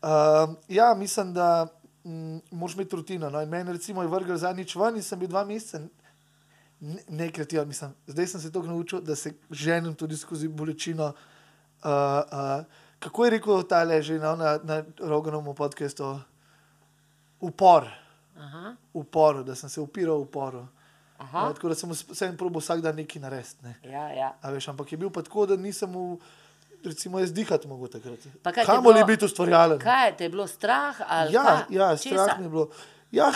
um, 0.02 0.58
ja, 0.68 0.94
mislim, 0.94 1.34
da 1.34 1.68
mm, 2.04 2.38
moraš 2.52 2.76
imeti 2.76 2.96
rutino. 2.96 3.30
No, 3.30 3.42
in 3.42 3.50
meni 3.50 3.74
recimo 3.74 4.02
je 4.02 4.08
vrgel 4.08 4.38
zadnjič 4.38 4.76
ven 4.76 4.96
in 4.96 5.04
sem 5.04 5.20
bil 5.20 5.28
dva 5.28 5.46
meseca. 5.46 5.86
Ne- 6.80 7.04
Nekreativen, 7.10 7.68
mislim. 7.68 7.94
Zdaj 8.08 8.28
sem 8.28 8.42
se 8.42 8.52
to 8.52 8.62
naučil, 8.62 9.02
da 9.02 9.16
se 9.16 9.34
ženem 9.52 9.96
tudi 9.96 10.18
skozi 10.18 10.48
bolečino. 10.48 11.14
Uh, 11.78 11.90
uh, 12.32 12.66
kako 13.00 13.26
je 13.26 13.32
rekel 13.32 13.64
ta 13.64 13.84
leži 13.84 14.14
no, 14.14 14.36
na, 14.36 14.60
na 14.64 14.84
Roganovem 15.00 15.56
podkastu? 15.56 16.20
Upor, 17.40 17.86
Aha, 18.38 18.76
uporu, 18.94 19.44
da 19.44 19.56
sem 19.56 19.70
se 19.70 19.82
upiral 19.82 20.18
uporu. 20.18 20.68
aha. 21.18 21.48
Uh, 21.48 21.54
tako 21.54 21.70
da 21.70 21.76
sem 21.76 21.90
vsem 21.90 22.38
probo 22.38 22.60
vsak 22.60 22.82
dan 22.82 22.96
nekaj 22.96 23.22
narediti. 23.22 23.56
Ne. 23.64 23.76
Ja, 23.84 24.10
ja. 24.10 24.34
A 24.42 24.50
Veš, 24.50 24.68
ampak 24.68 24.92
je 24.92 24.98
bil 24.98 25.10
pa 25.10 25.22
tako, 25.22 25.46
da 25.46 25.56
nisem 25.56 25.90
v, 25.90 26.18
recimo, 26.84 27.20
jaz 27.20 27.34
dihati 27.34 27.68
mogo 27.68 27.88
takrat. 27.88 28.26
Je 28.26 28.66
Kamoli 28.66 29.04
biti 29.04 29.26
ustvarjalen. 29.26 29.80
Kaj 29.80 30.18
te 30.18 30.24
je 30.24 30.30
bilo 30.30 30.48
strah? 30.48 31.00
Ja, 31.32 31.66
ja 31.70 31.98
strah 31.98 32.38
mi 32.40 32.46
je 32.46 32.50
bilo. 32.50 32.70
Ja, 33.12 33.32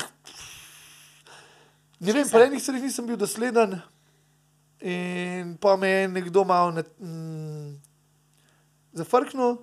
ne 2.01 2.13
vem, 2.13 2.27
pri 2.27 2.48
enih 2.50 2.62
stvareh 2.62 2.81
nisem 2.84 3.08
bil 3.08 3.17
dosleden. 3.17 3.77
In 4.81 5.58
pa 5.62 5.75
me 5.77 5.89
je 5.89 6.08
nekdo 6.10 6.41
malo 6.43 6.72
ne, 6.74 6.81
mm, 7.00 7.75
zafrknil, 8.98 9.60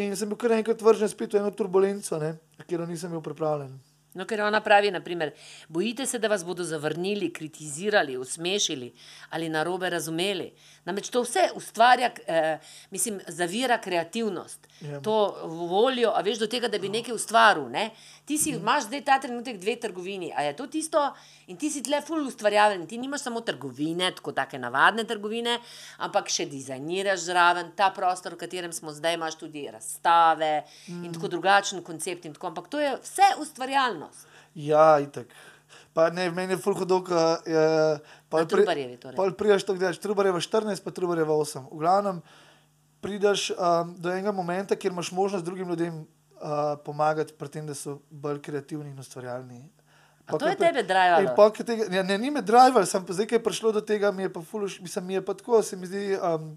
in 0.00 0.16
sem 0.16 0.28
bil 0.28 0.38
kar 0.40 0.54
enkrat 0.56 0.80
vržen 0.80 1.08
spet 1.12 1.36
v 1.36 1.42
eno 1.42 1.52
turbulenco, 1.52 2.16
ne, 2.22 2.38
kjer 2.64 2.86
nisem 2.88 3.12
bil 3.12 3.20
pripravljen. 3.24 3.76
No, 4.16 4.24
ker 4.24 4.40
ona 4.40 4.62
pravi, 4.64 4.88
naprimer, 4.88 5.34
bojite 5.68 6.06
se, 6.08 6.16
da 6.18 6.28
vas 6.32 6.40
bodo 6.40 6.64
zavrnili, 6.64 7.28
kritizirali, 7.36 8.14
usmešili 8.16 8.88
ali 9.36 9.50
narobe 9.52 9.90
razumeli. 9.92 10.46
Namreč 10.88 11.10
to 11.12 11.20
vse 11.20 11.50
ustvarja, 11.54 12.08
eh, 12.26 12.56
mislim, 12.90 13.20
zavira 13.28 13.76
kreativnost, 13.78 14.66
Ja. 14.80 15.00
to 15.00 15.12
voljo, 15.68 16.14
a 16.16 16.20
veš, 16.24 16.38
do 16.38 16.46
tega, 16.46 16.68
da 16.68 16.78
bi 16.78 16.88
nekaj 16.88 17.12
ustvaril. 17.14 17.68
Ne? 17.68 17.90
Ti 18.26 18.38
si, 18.38 18.50
imaš 18.58 18.88
zdaj 18.88 19.04
ta 19.06 19.20
trenutek 19.22 19.58
dve 19.62 19.76
trgovini, 19.78 20.32
a 20.34 20.42
je 20.42 20.56
to 20.58 20.66
tisto, 20.66 20.98
in 21.46 21.56
ti 21.56 21.70
si 21.70 21.78
tle 21.86 22.00
ful 22.02 22.24
ustvarjalen, 22.26 22.82
ti 22.90 22.98
nimaš 22.98 23.28
samo 23.28 23.40
trgovine, 23.46 24.08
tako 24.16 24.32
take 24.34 24.58
navadne 24.58 25.04
trgovine, 25.06 25.60
ampak 26.02 26.32
še 26.34 26.48
dizajniraš 26.50 27.28
zraven, 27.28 27.70
ta 27.78 27.92
prostor, 27.94 28.34
v 28.34 28.40
katerem 28.40 28.74
smo 28.74 28.90
zdaj, 28.90 29.14
imaš 29.14 29.36
tudi 29.38 29.68
razstave 29.70 30.64
mm. 30.64 31.04
in 31.06 31.14
tako 31.14 31.30
drugačen 31.36 31.84
koncept 31.86 32.26
in 32.26 32.34
tako, 32.34 32.50
ampak 32.50 32.66
to 32.72 32.82
je 32.82 32.96
vse 33.04 33.30
ustvarjalnost. 33.44 34.26
Ja, 34.58 34.96
itek. 34.98 35.30
Pa 35.94 36.10
ne, 36.10 36.26
meni 36.34 36.56
je 36.56 36.58
fulho 36.60 36.84
dolg. 36.84 37.08
Uh, 37.08 38.02
Na 38.32 38.44
Trubarjevi 38.44 38.98
torej. 39.00 39.16
Pa 39.16 39.30
prideš 39.38 39.64
to, 39.64 39.78
gledaš, 39.78 40.02
Trubarjeva 40.02 40.42
14, 40.42 40.82
pa 40.82 40.90
Trubarjeva 40.90 41.38
8. 41.38 41.70
V 41.70 41.78
glavnem 41.78 42.20
prideš 43.00 43.52
um, 43.54 43.94
do 44.02 44.10
enega 44.10 44.34
momenta, 44.34 44.76
kjer 44.76 44.92
imaš 44.92 45.12
možnost 45.14 45.46
drugim 45.46 45.70
ljudem 45.70 46.02
uh, 46.42 46.76
pomagati, 46.84 47.34
pri 47.34 47.48
tem, 47.48 47.66
da 47.66 47.74
so 47.74 48.00
bolj 48.10 48.40
kreativni 48.44 48.90
in 48.90 48.98
ustvarjalni. 48.98 49.64
Pa 50.26 50.38
to 50.38 50.48
je 50.48 50.56
tebe 50.58 50.82
drivalo? 50.82 51.50
Tega, 51.62 51.86
ja, 51.96 52.02
ne, 52.02 52.18
ni 52.18 52.30
me 52.30 52.42
driver, 52.42 52.86
sem 52.86 53.04
pa 53.06 53.14
zdaj, 53.14 53.28
ko 53.30 53.38
je 53.38 53.42
prišlo 53.42 53.72
do 53.76 53.80
tega, 53.80 54.10
mi 54.12 54.26
je 54.26 54.32
pa 54.32 54.42
fuluš, 54.42 54.80
mislim, 54.82 55.06
mi 55.06 55.14
je 55.14 55.24
pa 55.24 55.34
tako, 55.38 55.62
se 55.62 55.76
mi 55.76 55.86
zdi 55.86 56.16
um, 56.18 56.56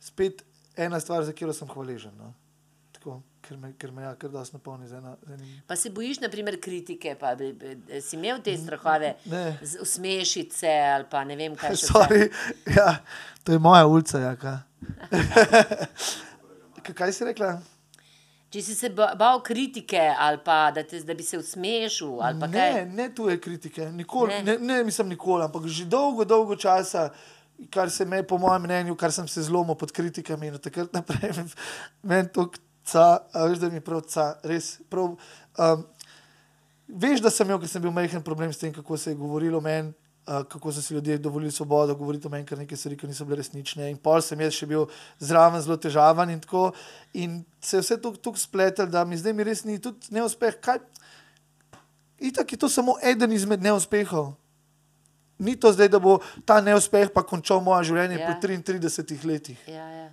spet 0.00 0.44
ena 0.76 1.00
stvar, 1.00 1.24
za 1.24 1.34
katero 1.34 1.52
sem 1.52 1.68
hvaležen. 1.68 2.14
No. 2.18 2.30
Tako, 2.94 3.18
ker 3.42 3.58
me, 3.58 3.72
ker 3.78 3.90
me 3.92 4.06
ja, 4.06 4.14
kar 4.14 4.30
dosti 4.30 4.54
napolni 4.54 4.86
z, 4.86 5.00
ena, 5.00 5.16
z 5.26 5.34
enim. 5.34 5.60
Pa 5.66 5.76
se 5.76 5.90
bojiš, 5.90 6.22
naprimer, 6.22 6.60
kritike, 6.62 7.16
pa 7.18 7.34
bi, 7.34 7.50
bi, 7.58 7.74
si 8.00 8.16
imel 8.16 8.38
te 8.44 8.54
strahove, 8.58 9.16
se 10.54 10.74
ali 10.94 11.10
pa 11.10 11.24
ne 11.26 11.36
vem 11.36 11.58
kaj 11.58 11.74
še. 11.82 11.90
Sorry, 11.90 12.28
ja, 12.76 13.00
to 13.42 13.56
je 13.56 13.58
moja 13.58 13.86
ulica, 13.86 14.22
jaka. 14.22 14.60
Kaj 16.94 17.10
si 17.12 17.26
rekla? 17.26 17.56
Če 18.50 18.62
si 18.62 18.74
se 18.74 18.88
ba- 18.94 19.14
bal 19.18 19.40
kritike 19.42 19.98
ali 20.18 20.38
pa 20.38 20.70
da, 20.70 20.82
te, 20.86 21.00
da 21.02 21.14
bi 21.14 21.22
se 21.22 21.38
usmešil 21.38 22.12
pa 22.18 22.46
kaj. 22.46 22.74
Ne, 22.74 22.84
ne 22.86 23.06
tuje 23.10 23.40
kritike, 23.40 23.88
nikoli, 23.92 24.30
Ne. 24.32 24.42
ne. 24.42 24.58
Ne, 24.58 24.74
ne, 24.74 24.84
mislim 24.84 25.08
nikoli, 25.08 25.44
ampak 25.44 25.66
že 25.66 25.84
dolgo, 25.84 26.24
dolgo 26.24 26.56
časa, 26.56 27.10
kar 27.70 27.90
se 27.90 28.04
me, 28.04 28.22
po 28.22 28.38
mojem 28.38 28.62
mnenju, 28.62 28.94
kar 28.96 29.12
sem 29.12 29.28
se 29.28 29.42
zlomil 29.42 29.74
pod 29.74 29.92
kritikami 29.92 30.46
in 30.46 30.58
takrat 30.58 30.92
naprej, 30.92 31.34
meni 32.02 32.28
to 32.28 32.46
ca, 32.84 33.18
veš, 33.34 33.58
da 33.58 33.68
mi 33.68 33.80
prav 33.80 34.00
ca, 34.06 34.38
res. 34.44 34.78
Prav, 34.88 35.16
um, 35.58 35.84
veš, 36.88 37.20
da 37.20 37.30
sem 37.30 37.46
imel, 37.46 37.58
ker 37.58 37.68
sem 37.68 37.82
bil 37.82 37.90
majhen 37.90 38.22
problem 38.22 38.52
s 38.52 38.62
tem, 38.62 38.72
kako 38.72 38.96
se 38.96 39.10
je 39.10 39.18
govorilo 39.18 39.58
o 39.58 39.64
meni. 39.64 39.90
Kako 40.26 40.72
so 40.72 40.82
si 40.82 40.94
ljudje 40.94 41.18
dovolili 41.18 41.52
svobodo 41.52 41.94
govoriti 41.94 42.26
o 42.26 42.30
meni, 42.30 42.46
kar 42.46 42.58
nekaj 42.58 42.76
stvari, 42.76 42.96
ki 42.96 43.06
niso 43.06 43.24
bile 43.24 43.36
resnične. 43.36 43.90
In 43.90 43.96
pol 43.96 44.18
sem 44.20 44.40
jaz 44.40 44.52
še 44.52 44.66
bil 44.66 44.88
zraven 45.18 45.62
zelo 45.62 45.76
težaven 45.76 46.30
in 46.30 46.40
tako. 46.40 46.72
In 47.14 47.36
se 47.60 47.76
je 47.76 47.82
vse 47.82 48.00
tako 48.02 48.34
spletel, 48.34 48.86
da 48.86 49.04
mi 49.04 49.14
zdaj 49.16 49.32
mi 49.32 49.44
res 49.44 49.64
ni 49.64 49.78
tudi 49.78 50.10
neuspeh. 50.10 50.58
Kaj, 50.60 50.82
Itak 52.18 52.52
je 52.52 52.58
to 52.58 52.68
samo 52.68 52.94
eden 53.02 53.32
izmed 53.32 53.62
neuspehov. 53.62 54.32
Ni 55.38 55.52
to 55.52 55.68
zdaj, 55.68 55.88
da 55.88 55.98
bo 55.98 56.14
ta 56.44 56.60
neuspeh 56.60 57.10
pa 57.12 57.20
končal 57.22 57.60
moje 57.60 57.84
življenje 57.84 58.16
Ja. 58.16 58.26
po 58.26 58.40
33 58.40 59.24
letih. 59.24 59.58
Ja, 59.68 59.84
ja. 59.86 60.08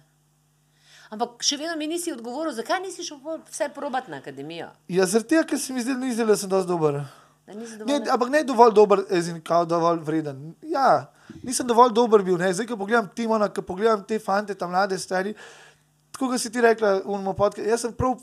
Ampak 1.10 1.39
še 1.39 1.58
vedno 1.58 1.77
mi 1.77 1.88
nisi 1.88 2.12
odgovoril, 2.12 2.51
zakaj 2.51 2.82
nisi 2.82 3.03
šel 3.03 3.17
vse 3.48 3.70
probat 3.70 4.08
na 4.08 4.17
akademijo. 4.17 4.67
Ja, 4.89 5.05
zaradi 5.05 5.29
tega, 5.29 5.43
ker 5.46 5.60
se 5.60 5.74
mi 5.74 5.79
zdi, 5.82 5.93
da 5.93 6.00
ni 6.00 6.12
zdaj, 6.12 6.25
da 6.25 6.36
sem 6.36 6.50
dosti 6.50 6.67
dober. 6.67 7.00
Da 7.47 7.53
Ne, 7.85 8.00
ampak 8.09 8.29
ne 8.29 8.43
dovolj 8.43 8.73
dober, 8.73 9.01
ezin, 9.09 9.41
kao 9.41 9.65
dovolj 9.65 10.00
vreden. 10.00 10.53
Ja, 10.62 11.12
nisem 11.43 11.67
dovolj 11.67 11.91
dober 11.91 12.21
bil. 12.21 12.38
Ne. 12.38 12.53
Zdaj, 12.53 12.67
ko 12.67 12.77
pogledam 12.77 13.09
Timona, 13.15 13.50
ko 13.50 13.62
pogledam 13.62 14.03
te 14.03 14.19
fante, 14.19 14.55
tam 14.55 14.71
mlade 14.71 14.97
stari, 15.00 15.33
tako 16.12 16.29
kot 16.29 16.41
si 16.41 16.51
ti 16.51 16.62
rekla, 16.62 17.01
unmo 17.05 17.33
podcast, 17.33 17.67
jaz 17.67 17.81
sem 17.81 17.93
prav, 17.93 18.15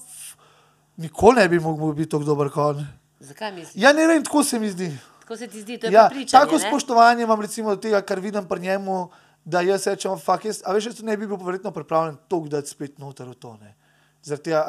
nikoli 0.97 1.37
ne 1.37 1.49
bi 1.49 1.61
mogel 1.61 1.93
biti 1.93 2.11
tako 2.11 2.25
dober 2.25 2.49
kot 2.49 2.77
on. 2.77 2.87
Zakaj 3.21 3.53
misliš? 3.53 3.77
Ja, 3.77 3.93
ne 3.93 4.07
vem, 4.07 4.25
tako 4.25 4.45
se 4.45 4.59
mi 4.59 4.71
zdi. 4.71 4.89
Tako 5.21 5.37
se 5.37 5.47
ti 5.47 5.61
zdi, 5.61 5.79
to 5.79 5.87
je 5.87 5.93
Ja, 5.93 6.07
prepričanje. 6.09 6.41
tako 6.41 6.57
ne? 6.57 6.65
spoštovanje 6.69 7.23
imam 7.23 7.41
recimo 7.41 7.71
do 7.71 7.77
tega, 7.77 8.01
kar 8.01 8.21
vidim 8.21 8.49
pri 8.49 8.61
njemu, 8.61 9.11
da 9.45 9.61
jaz 9.61 9.87
rečem, 9.87 10.17
fuck, 10.19 10.45
jaz, 10.45 10.63
a 10.65 10.73
veš, 10.73 10.87
jaz 10.87 11.03
ne 11.03 11.17
bi 11.17 11.27
bil 11.27 11.37
verjetno 11.37 11.71
pripravljen 11.71 12.17
toliko 12.29 12.49
dati 12.49 12.69
spet 12.69 12.99
noter 12.99 13.29
v 13.29 13.35
to. 13.35 13.57
Ne. 13.61 13.75
Zaradi 14.23 14.43
tega, 14.45 14.65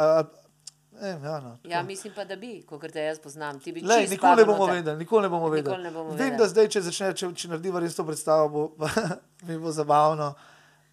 ne, 0.93 1.09
ja, 1.09 1.39
no, 1.39 1.57
Ja, 1.63 1.71
tako. 1.71 1.87
mislim 1.87 2.13
pa, 2.13 2.25
da 2.25 2.35
bi, 2.35 2.61
kot 2.63 2.91
te 2.91 3.01
jaz 3.01 3.19
poznam. 3.19 3.59
Ti 3.59 3.71
bi 3.71 3.81
Lej, 3.81 4.07
nikoli 4.07 4.35
ne 4.35 4.45
bomo 4.45 4.65
vedeli, 4.65 4.97
nikoli 4.97 5.21
ne 5.21 5.29
bomo 5.29 5.45
Nikoli 5.45 5.61
vedeli. 5.61 5.83
ne 5.83 5.91
bomo 5.91 6.09
Vem, 6.09 6.17
vedeli. 6.17 6.37
da 6.37 6.47
zdaj, 6.47 6.67
če, 6.67 6.81
začne, 6.81 7.13
če, 7.13 7.33
če 7.33 7.47
narediva 7.47 7.79
res 7.79 7.95
to 7.95 8.03
predstavo, 8.03 8.49
bo, 8.49 8.87
mi 9.47 9.57
bo 9.57 9.71
zabavno. 9.71 10.33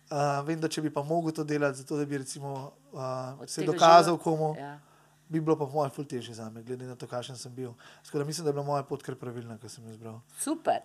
Uh, 0.09 0.17
vem, 0.43 0.57
da 0.57 0.69
če 0.69 0.81
bi 0.81 0.91
pa 0.91 1.03
mogel 1.03 1.33
to 1.33 1.45
delati, 1.45 1.79
zato 1.79 1.97
da 1.97 2.05
bi 2.05 2.19
recimo, 2.19 2.53
uh, 2.93 3.01
se 3.47 3.63
dokazal 3.63 4.15
živel? 4.15 4.19
komu, 4.19 4.55
Ja. 4.59 4.79
Bi 5.29 5.41
bilo 5.41 5.57
pa 5.57 5.67
po 5.67 5.73
mojem 5.73 5.91
ful 5.91 6.05
težje 6.05 6.35
za 6.35 6.51
me, 6.51 6.63
glede 6.63 6.85
na 6.85 6.95
to, 6.97 7.07
kakšen 7.07 7.37
sem 7.37 7.53
bil. 7.55 7.73
Tako 8.05 8.19
da 8.19 8.25
mislim, 8.25 8.45
da 8.45 8.49
je 8.49 8.53
bila 8.53 8.65
moja 8.65 8.83
pot 8.83 9.03
kar 9.03 9.15
pravilna, 9.15 9.59
ki 9.59 9.69
sem 9.69 9.85
jo 9.85 9.91
izbral. 9.91 10.21
Super. 10.41 10.81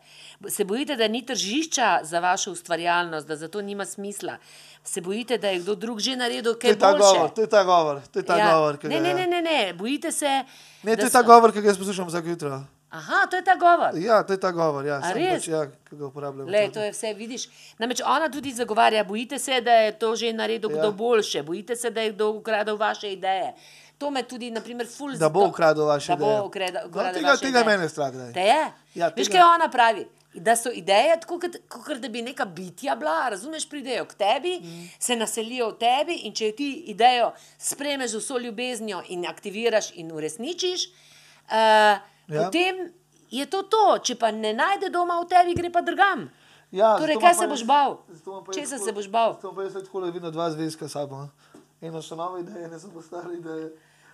Se 0.48 0.64
bojite, 0.64 0.96
da 0.96 1.08
ni 1.08 1.26
tržišča 1.26 2.00
za 2.04 2.20
vašo 2.20 2.52
ustvarjalnost, 2.52 3.28
da 3.28 3.36
zato 3.36 3.62
nima 3.62 3.86
smisla? 3.86 4.38
Se 4.84 5.02
bojite, 5.02 5.38
da 5.38 5.48
je 5.50 5.60
kdo 5.60 5.76
drug 5.76 6.00
že 6.00 6.16
naredil 6.16 6.54
To 6.54 6.60
kaj 6.60 6.76
ta 6.80 6.92
boljše? 6.92 7.14
govor, 7.14 7.30
to 7.30 7.42
je 7.42 7.50
ta 7.50 7.64
govor, 7.64 8.02
to 8.12 8.20
je 8.20 8.26
ta 8.26 8.38
ja. 8.38 8.54
govor. 8.56 8.78
ne, 8.84 9.00
ne, 9.02 9.14
ne, 9.14 9.28
ne, 9.28 9.42
ne, 9.42 9.74
bojite 9.74 10.12
se. 10.12 10.44
Ne, 10.84 10.96
to 10.96 11.04
je 11.04 11.10
ta 11.10 11.24
so- 11.24 11.26
govor, 11.26 11.52
ki 11.52 11.62
ga 11.62 11.68
jaz 11.68 11.78
poslušam 11.78 12.08
vsako 12.08 12.28
jutro. 12.28 12.64
Aha, 12.94 13.26
to 13.30 13.36
je 13.36 13.44
ta 13.44 13.56
govor. 13.56 13.98
Ja, 13.98 14.24
to 14.24 14.34
je 14.34 14.40
ta 14.40 14.52
govor, 14.52 14.86
ja, 14.86 15.00
res? 15.14 15.34
pač, 15.34 15.48
ja, 15.48 15.66
ki 15.66 15.96
ga 15.98 16.06
uporabljam. 16.06 16.46
Le, 16.46 16.70
to 16.70 16.78
je 16.80 16.92
vse, 16.92 17.14
vidiš. 17.18 17.48
Namreč 17.82 18.04
ona 18.06 18.30
tudi 18.30 18.54
zagovarja, 18.54 19.04
bojite 19.04 19.40
se, 19.40 19.62
da 19.62 19.72
je 19.72 19.98
to 19.98 20.16
že 20.16 20.34
naredil 20.34 20.70
Ja. 20.70 20.78
kdo 20.78 20.92
boljše, 20.92 21.42
bojite 21.44 21.76
se, 21.76 21.90
da 21.90 22.02
je 22.02 22.12
kdo 22.14 22.30
ukradel 22.38 22.78
vaše 22.78 23.10
ideje. 23.14 23.54
To 24.04 24.10
me 24.10 24.24
tudi, 24.24 24.52
naprimer, 24.52 24.88
ful 24.88 25.14
Da 25.16 25.30
bo 25.30 25.46
ukradel 25.46 25.86
vaše 25.86 26.12
da 26.12 26.16
bo 26.18 26.26
ideje. 26.26 26.42
ukradel- 26.42 26.86
No, 26.86 27.04
tega- 27.10 27.24
vaše 27.26 27.40
tega 27.40 27.58
je 27.58 27.62
ideje. 27.62 27.64
mene 27.68 27.90
strah, 27.90 28.12
daj. 28.14 28.34
Te 28.34 28.42
je? 28.42 28.62
Ja, 28.96 29.08
Veš, 29.08 29.28
tega- 29.28 29.32
kaj 29.34 29.44
ona 29.50 29.70
pravi? 29.70 30.04
Da 30.36 30.56
so 30.56 30.72
ideje 30.72 31.20
tako, 31.20 31.40
kot, 31.40 31.56
kot 31.70 31.98
da 31.98 32.10
bi 32.10 32.22
neka 32.24 32.46
bitja 32.48 32.96
bila, 32.96 33.30
razumeš, 33.30 33.70
pridejo 33.70 34.06
k 34.06 34.14
tebi, 34.16 34.60
mm. 34.60 34.90
se 35.00 35.16
naselijo 35.16 35.70
v 35.70 35.78
tebi 35.78 36.16
in 36.18 36.34
če 36.34 36.52
ti 36.54 36.68
idejo 36.88 37.32
spremeš 37.60 38.12
z 38.12 38.18
vso 38.18 38.38
ljubeznijo 38.40 39.04
in 39.08 39.26
aktiviraš 39.26 39.92
in 39.94 40.12
uresničiš, 40.12 40.82
uh, 40.86 41.54
ja. 41.54 42.00
Potem 42.28 42.92
je 43.32 43.46
to 43.46 43.64
to. 43.64 43.98
Če 44.00 44.16
pa 44.16 44.32
ne 44.34 44.54
najde 44.54 44.90
doma 44.90 45.22
v 45.22 45.28
tebi, 45.28 45.54
gre 45.54 45.70
pa 45.70 45.82
drugam. 45.82 46.28
Ja, 46.72 46.98
Torej, 46.98 47.16
kaj 47.18 47.34
se 47.36 47.48
boš 47.48 47.64
bal? 47.64 47.98
Česa 48.52 48.76
tako- 48.76 48.86
se 48.86 48.92
boš 48.92 49.08
bal? 49.08 49.34
Zato 49.34 49.54
pa 49.54 49.62
jaz 49.62 49.74
tako, 49.76 50.02
da 50.02 50.10
vidim 50.10 50.32
dva 50.32 50.50
zvezka 50.50 50.88
sabo. 50.90 51.16
no. 51.18 51.30
Eno 51.80 52.02
so 52.02 52.16
nove 52.16 52.42
ideje, 52.42 52.80
so 52.80 52.90
pa 52.90 53.02
stare 53.02 53.34
ideje. 53.36 53.70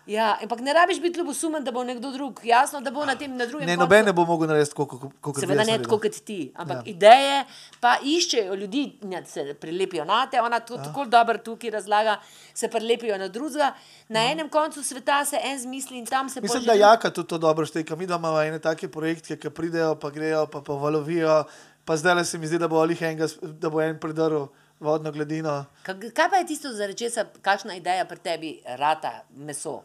Ja, 0.10 0.40
ampak 0.42 0.60
ne 0.60 0.74
rabiš 0.74 0.98
biti 1.00 1.20
ljubosumen, 1.20 1.62
da 1.64 1.72
bo 1.72 1.84
nekdo 1.84 2.10
drug. 2.12 2.40
Jasno, 2.44 2.80
da 2.82 2.90
bo 2.92 3.04
na 3.06 3.14
tem 3.16 3.36
na 3.38 3.46
drugem 3.46 3.68
Ne, 3.68 3.74
koncu- 3.74 3.80
noben 3.80 4.06
ne 4.06 4.14
bo 4.14 4.26
mogel 4.26 4.48
narediti 4.48 4.72
tako, 4.72 4.86
kot 4.88 5.12
kot 5.22 5.40
Seveda 5.40 5.64
ne 5.64 5.76
tako 5.78 6.00
kot 6.00 6.18
ti, 6.26 6.52
ampak 6.56 6.78
ja. 6.78 6.84
Ideje 6.88 7.44
pa 7.80 7.92
iščejo 8.04 8.56
ljudi, 8.56 8.82
ne, 9.04 9.22
se 9.26 9.54
prilepijo 9.54 10.06
na 10.06 10.24
te, 10.26 10.42
ona 10.42 10.60
to 10.60 10.76
ja. 10.76 10.84
tako 10.84 11.06
dobro 11.06 11.38
tukaj 11.40 11.70
razlaga, 11.70 12.18
se 12.54 12.68
prilepijo 12.68 13.18
na 13.18 13.28
drugega. 13.28 13.74
Na 14.10 14.24
enem 14.26 14.50
koncu 14.50 14.84
sveta 14.84 15.26
se 15.26 15.38
en 15.44 15.60
zmisli 15.60 15.98
in 15.98 16.06
tam 16.06 16.30
se 16.30 16.40
Mhm. 16.40 16.44
Mislim, 16.44 16.60
pol 16.60 16.66
da 16.66 16.74
že 16.74 16.80
Jaka 16.80 17.10
tudi 17.12 17.28
to 17.28 17.38
dobro 17.38 17.66
šteka. 17.66 17.96
Mi 17.96 18.08
da 18.08 18.16
imamo 18.16 18.42
ene 18.42 18.60
take 18.60 18.88
projekte, 18.90 19.38
ki 19.38 19.50
pridejo, 19.50 19.96
pa 19.96 20.10
grejo, 20.10 20.48
pa 20.48 20.62
povalovijo. 20.62 21.44
Pa 21.86 21.98
zdaj 21.98 22.26
se 22.26 22.38
mi 22.38 22.48
zdi, 22.48 22.58
da 22.58 22.68
bo, 22.68 22.82
enega, 22.84 23.28
da 23.42 23.70
bo 23.70 23.82
en 23.82 24.00
predrl 24.00 24.46
vodno 24.80 25.12
gladino. 25.12 25.66
Kaj, 25.84 26.12
kaj 26.12 26.30
pa 26.30 26.36
je 26.36 26.48
tisto, 26.48 26.74
zaradi 26.74 26.98
česa, 26.98 27.26
kakšna 27.42 27.76
ideja 27.76 28.06
pri 28.06 28.18
tebi 28.18 28.52
rata 28.66 29.12
meso? 29.30 29.82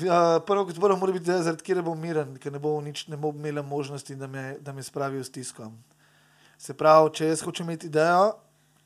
Ja, 0.00 0.40
prvo 0.46 0.64
kot 0.64 0.78
prvo 0.80 0.96
mora 0.96 1.12
biti, 1.12 1.28
zaradi 1.28 1.64
kjer 1.66 1.82
bom 1.84 1.98
miren, 2.00 2.38
ker 2.40 2.52
ne 2.52 2.58
bo, 2.62 2.78
nič, 2.80 3.04
ne 3.12 3.16
bo 3.20 3.28
imela 3.36 3.60
možnosti, 3.62 4.14
da 4.16 4.26
me, 4.26 4.56
da 4.64 4.72
me 4.72 4.82
spravi 4.82 5.18
v 5.20 5.24
stisko. 5.26 5.66
Se 6.56 6.72
pravi, 6.72 7.10
če 7.18 7.28
jaz 7.28 7.42
hočem 7.44 7.68
imeti 7.68 7.90
idejo, 7.90 8.30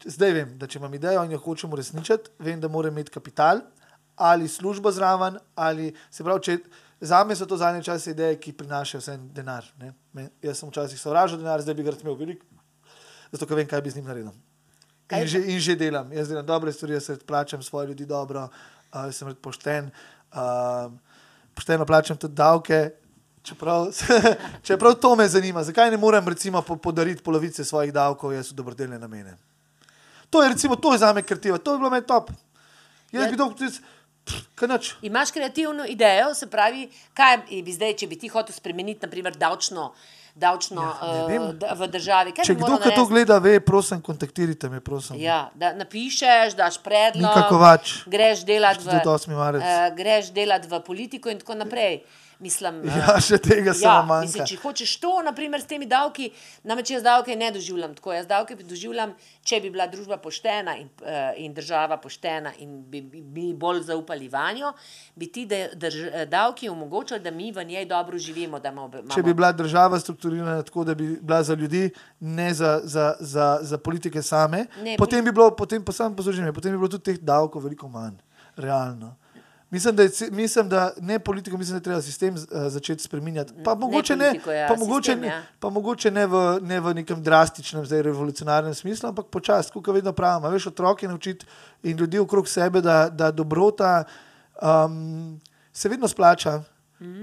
zdaj 0.03 0.35
vem, 0.35 0.57
da 0.59 0.67
če 0.67 0.81
imam 0.81 0.97
idejo 0.99 1.23
in 1.23 1.37
jo 1.37 1.39
hočem 1.45 1.71
uresničiti, 1.77 2.33
vem, 2.43 2.59
da 2.61 2.69
moram 2.69 2.95
imeti 2.95 3.15
kapital 3.15 3.63
ali 4.17 4.49
službo 4.49 4.91
zraven. 4.91 5.37
Ali, 5.55 5.93
se 6.11 6.25
pravi, 6.27 6.43
če, 6.43 6.59
za 7.05 7.23
me 7.25 7.37
so 7.37 7.47
to 7.47 7.61
zadnje 7.61 7.85
čase 7.87 8.11
ideje, 8.11 8.41
ki 8.43 8.57
prinašajo 8.57 9.03
vse 9.05 9.17
denar. 9.37 9.69
Ne? 9.79 9.93
Me, 10.17 10.27
jaz 10.43 10.59
sem 10.59 10.73
včasih 10.73 10.99
sovražil 10.99 11.39
denar, 11.39 11.63
zdaj 11.63 11.77
bi 11.77 11.87
ga 11.87 11.95
imel 12.01 12.19
veliko, 12.19 12.49
zato 13.31 13.47
ker 13.47 13.61
vem, 13.61 13.69
kaj 13.71 13.85
bi 13.85 13.95
z 13.95 14.01
njim 14.01 14.11
naredil. 14.11 14.35
In 15.15 15.31
že, 15.31 15.45
in 15.53 15.63
že 15.63 15.79
delam. 15.79 16.11
Jaz 16.11 16.33
delam 16.33 16.49
dobre 16.49 16.75
stvari, 16.75 16.97
jaz 16.99 17.13
plačam 17.29 17.63
svoje 17.63 17.93
ljudi 17.93 18.09
dobro, 18.11 18.49
uh, 18.49 19.13
sem 19.15 19.31
pošten. 19.39 19.93
Uh, 19.93 20.16
pošteno 21.55 21.87
plačam 21.87 22.17
tudi 22.17 22.35
davke. 22.35 22.91
Čeprav, 23.43 23.87
čeprav 24.67 24.95
to 24.95 25.15
me 25.17 25.29
zanima, 25.29 25.63
zakaj 25.63 25.91
ne 25.91 25.97
morem 25.97 26.29
recimo 26.29 26.63
po, 26.63 26.77
podariti 26.77 27.23
polovice 27.23 27.65
svojih 27.65 27.93
davkov, 27.93 28.33
jaz 28.35 28.51
v 28.51 28.57
dobrodelne 28.59 28.99
namene. 28.99 29.37
To 30.31 30.43
je 30.43 30.49
recimo, 30.49 30.77
to 30.77 30.93
je 30.93 30.99
za 30.99 31.13
me 31.13 31.23
kreativa, 31.23 31.59
to 31.59 31.73
je 31.73 31.79
bilo 31.79 31.91
meni 31.91 32.07
top. 32.07 32.31
Jaz 33.13 33.25
Ja. 33.25 33.31
bi 33.31 33.37
dal 33.37 33.55
tudi, 33.55 33.79
noč. 34.67 34.95
Imaš 35.03 35.31
kreativno 35.31 35.87
idejo, 35.87 36.35
se 36.35 36.51
pravi, 36.51 36.89
kaj 37.15 37.39
bi 37.63 37.73
zdaj, 37.73 37.95
če 37.97 38.07
bi 38.07 38.19
ti 38.19 38.29
hotel 38.29 38.55
spremeniti, 38.55 39.07
naprimer, 39.07 39.37
davčno, 39.37 39.93
davčno 40.37 40.83
Ja, 40.85 41.17
ja, 41.33 41.41
uh, 41.41 41.79
v 41.81 41.89
državi? 41.89 42.33
Kaj 42.37 42.45
Če 42.45 42.55
kdo, 42.55 42.77
ki 42.77 42.91
to 42.91 42.91
narediti? 42.91 43.09
gleda, 43.09 43.39
ve, 43.41 43.57
prosim, 43.65 44.03
kontaktirite 44.05 44.69
me, 44.69 44.83
prosim. 44.85 45.17
Ja, 45.21 45.49
da 45.57 45.73
napišeš, 45.73 46.57
daš 46.59 46.77
predlog, 46.85 47.33
greš 48.07 48.45
delati 48.45 48.85
v, 48.85 49.01
48. 49.01 49.33
marec. 49.33 49.65
uh, 49.65 50.31
delat 50.37 50.69
v 50.69 50.83
politiko 50.85 51.33
in 51.33 51.41
tako 51.41 51.57
naprej. 51.57 52.03
Mislim, 52.39 52.83
eh, 52.85 52.93
Ja, 52.99 53.17
še 53.19 53.39
tega 53.39 53.67
Ja, 53.67 53.75
samo 53.75 54.21
mislim, 54.21 54.41
manjka. 54.41 54.47
če 54.47 54.57
hočeš 54.59 55.01
to, 55.01 55.23
naprimer, 55.23 55.61
s 55.61 55.67
temi 55.67 55.87
davki, 55.87 56.31
namreč 56.63 56.91
jaz 56.91 57.03
davke 57.03 57.33
ne 57.33 57.51
doživljam 57.51 57.95
tako. 57.95 58.13
Jaz 58.13 58.27
davke 58.27 58.55
doživljam, 58.57 59.15
če 59.43 59.61
bi 59.61 59.71
bila 59.71 59.87
družba 59.87 60.19
poštena 60.19 60.77
in, 60.77 60.91
uh, 61.01 61.09
in 61.37 61.55
država 61.55 61.97
poštena 61.97 62.53
in 62.59 62.83
bi, 62.85 63.01
bi, 63.03 63.23
bi 63.23 63.55
bolj 63.55 63.81
zaupali 63.83 64.29
vanjo, 64.29 64.73
bi 65.15 65.27
ti 65.29 65.47
de, 65.47 65.71
drž, 65.75 65.97
eh, 66.05 66.27
davki 66.27 66.69
omogočali, 66.69 67.21
da 67.21 67.31
mi 67.31 67.53
v 67.53 67.65
njej 67.65 67.85
dobro 67.87 68.19
živimo. 68.19 68.61
imamo- 68.61 69.15
Če 69.15 69.23
bi 69.23 69.35
bila 69.35 69.53
država 69.53 69.99
strukturirana 69.99 70.63
tako, 70.63 70.85
da 70.85 70.95
bi 70.95 71.17
bila 71.17 71.43
za 71.43 71.55
ljudi, 71.55 71.91
ne 72.21 72.55
za, 72.55 72.81
za, 72.85 73.15
za, 73.21 73.59
za 73.63 73.79
politike 73.79 74.23
same, 74.23 74.67
Ne, 74.79 74.97
potem 74.97 75.25
bi 75.25 75.33
bilo, 75.33 75.51
potem 75.53 75.83
pa 75.83 75.93
sam 75.93 76.17
poslušaj, 76.17 76.53
potem 76.53 76.73
bi 76.73 76.79
bilo 76.79 76.89
tudi 76.89 77.05
teh 77.05 77.19
davkov 77.19 77.63
veliko 77.63 77.89
manj, 77.89 78.15
realno. 78.57 79.17
Mislim, 79.71 79.97
da, 79.97 80.03
je, 80.03 80.11
mislim, 80.31 80.69
da 80.69 80.93
ne 81.01 81.19
politiko, 81.19 81.57
mislim, 81.59 81.75
da 81.75 81.77
je 81.77 81.83
treba 81.83 82.03
sistem 82.03 82.35
uh, 82.35 82.41
začeti 82.69 83.03
spreminjati. 83.03 83.53
Pa 83.65 83.75
mogoče 83.75 84.17
ne, 84.17 84.25
politiko, 84.25 84.53
ja, 84.53 84.69
pa 84.69 84.77
mogoče 84.77 85.05
sistem, 85.05 85.21
ne, 85.21 85.27
ja. 85.27 85.43
pa 85.61 85.71
mogoče 85.71 86.11
ne, 86.11 86.27
v, 86.27 86.35
ne 86.63 86.81
v 86.81 86.95
nekem 86.95 87.23
drastičnem, 87.23 87.87
zdaj 87.87 88.03
revolucionarnem 88.03 88.75
smislu, 88.75 89.09
ampak 89.09 89.27
počasi, 89.27 89.73
kot 89.73 89.87
vedno 89.89 90.13
pravimo. 90.13 90.51
Veš, 90.51 90.67
otroke 90.67 91.09
naučiti 91.09 91.47
in 91.83 91.97
ljudi 91.97 92.19
okrog 92.19 92.49
sebe, 92.49 92.81
da, 92.81 93.09
da 93.09 93.31
dobrota 93.31 94.05
um, 94.63 95.41
se 95.73 95.89
vedno 95.89 96.09
splača. 96.09 96.63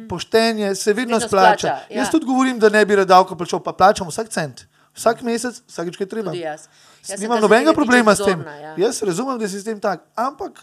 Poštenje 0.10 0.76
se 0.76 0.94
vedno, 0.94 1.16
Vedno 1.16 1.28
splača. 1.28 1.58
splača, 1.58 1.68
Ja. 1.68 1.74
ja. 1.90 1.98
Jaz 1.98 2.12
tudi 2.12 2.26
govorim, 2.26 2.60
da 2.60 2.70
ne 2.70 2.86
bi 2.86 2.96
rad 2.96 3.08
davko 3.08 3.36
plačal, 3.36 3.60
pa 3.60 3.74
plačam 3.74 4.08
vsak 4.08 4.30
cent. 4.30 4.62
Vsak 4.94 5.22
mesec, 5.22 5.62
vsakeč, 5.68 5.98
kaj 5.98 6.08
treba. 6.08 6.34
Jaz. 6.34 6.68
Jaz 7.08 7.22
Nimam 7.22 7.42
nobenega 7.42 7.74
problema 7.74 8.16
s 8.16 8.22
tem. 8.22 8.44
ja. 8.62 8.76
Jaz 8.78 9.02
razumem, 9.04 9.38
da 9.38 9.46
je 9.46 9.50
sistem 9.50 9.80
tak. 9.80 10.04
Ampak, 10.16 10.60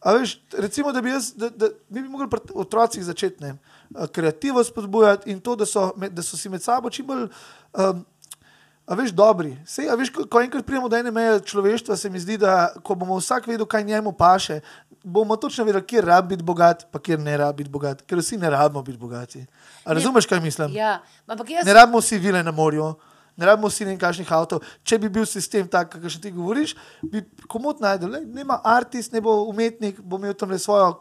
a 0.00 0.12
veš, 0.12 0.38
recimo, 0.52 0.92
da 0.92 1.00
bi, 1.00 1.10
jaz, 1.10 1.32
da, 1.36 1.48
da, 1.48 1.68
mi 1.88 2.02
bi 2.02 2.08
mogli 2.08 2.30
pri 2.30 2.40
otrocih 2.54 3.04
začeti 3.04 3.42
ne, 3.44 3.56
a, 3.94 4.06
kreativo 4.06 4.64
spodbujati 4.64 5.30
in 5.30 5.40
to, 5.40 5.56
da 5.56 5.66
so, 5.66 5.90
da 6.10 6.22
so 6.22 6.36
si 6.36 6.48
med 6.48 6.62
sabo 6.62 6.90
čim 6.90 7.06
bolj. 7.06 7.28
Um, 7.72 8.06
A 8.88 8.96
veš, 8.96 9.10
dobri. 9.12 9.50
Sej, 9.68 9.90
a 9.92 9.94
veš, 10.00 10.08
ko, 10.08 10.22
ko 10.24 10.40
enkrat 10.40 10.64
pridemo 10.64 10.88
do 10.88 10.96
ene 10.96 11.10
meje 11.12 11.42
človeštva, 11.50 11.96
se 11.96 12.08
mi 12.08 12.16
zdi, 12.16 12.38
da 12.40 12.70
ko 12.80 12.94
bomo 12.96 13.18
vsak 13.20 13.44
vedel, 13.44 13.66
kaj 13.68 13.84
njemu 13.84 14.14
paše, 14.16 14.62
bomo 15.04 15.36
točno 15.36 15.64
vedeli, 15.68 15.84
kje 15.84 16.00
rabi 16.00 16.36
biti 16.36 16.42
bogat, 16.42 16.86
pa 16.90 16.98
kje 16.98 17.18
ne 17.20 17.36
rabi 17.36 17.62
biti 17.62 17.70
bogat, 17.70 18.00
ker 18.08 18.18
vsi 18.18 18.38
ne 18.40 18.50
rabimo 18.50 18.82
biti 18.82 18.98
bogati. 18.98 19.44
A 19.84 19.92
razumeš, 19.92 20.26
kaj 20.26 20.40
mislim? 20.40 20.72
Ja, 20.72 21.02
ampak 21.26 21.50
jaz 21.50 21.66
Ne 21.66 21.74
rabimo 21.76 22.00
vsi 22.00 22.18
vile 22.18 22.42
na 22.42 22.50
morju, 22.50 22.94
ne 23.38 23.46
rabimo 23.46 23.70
vsi 23.70 23.86
nekakšnih 23.92 24.32
avtomobilov. 24.34 24.76
Če 24.82 24.98
bi 24.98 25.10
bil 25.14 25.26
sistem 25.30 25.68
tak, 25.70 25.94
kot 25.94 26.10
še 26.10 26.20
ti 26.22 26.34
govoriš, 26.34 26.74
bi 27.06 27.22
komod 27.50 27.80
najdel. 27.84 28.18
Ne 28.26 28.42
ima 28.42 28.58
artist, 28.66 29.14
ne 29.14 29.22
bo 29.22 29.44
umetnik, 29.48 30.02
bo 30.02 30.18
imel 30.18 30.34
tam 30.34 30.50
le 30.50 30.58
svojo 30.58 30.96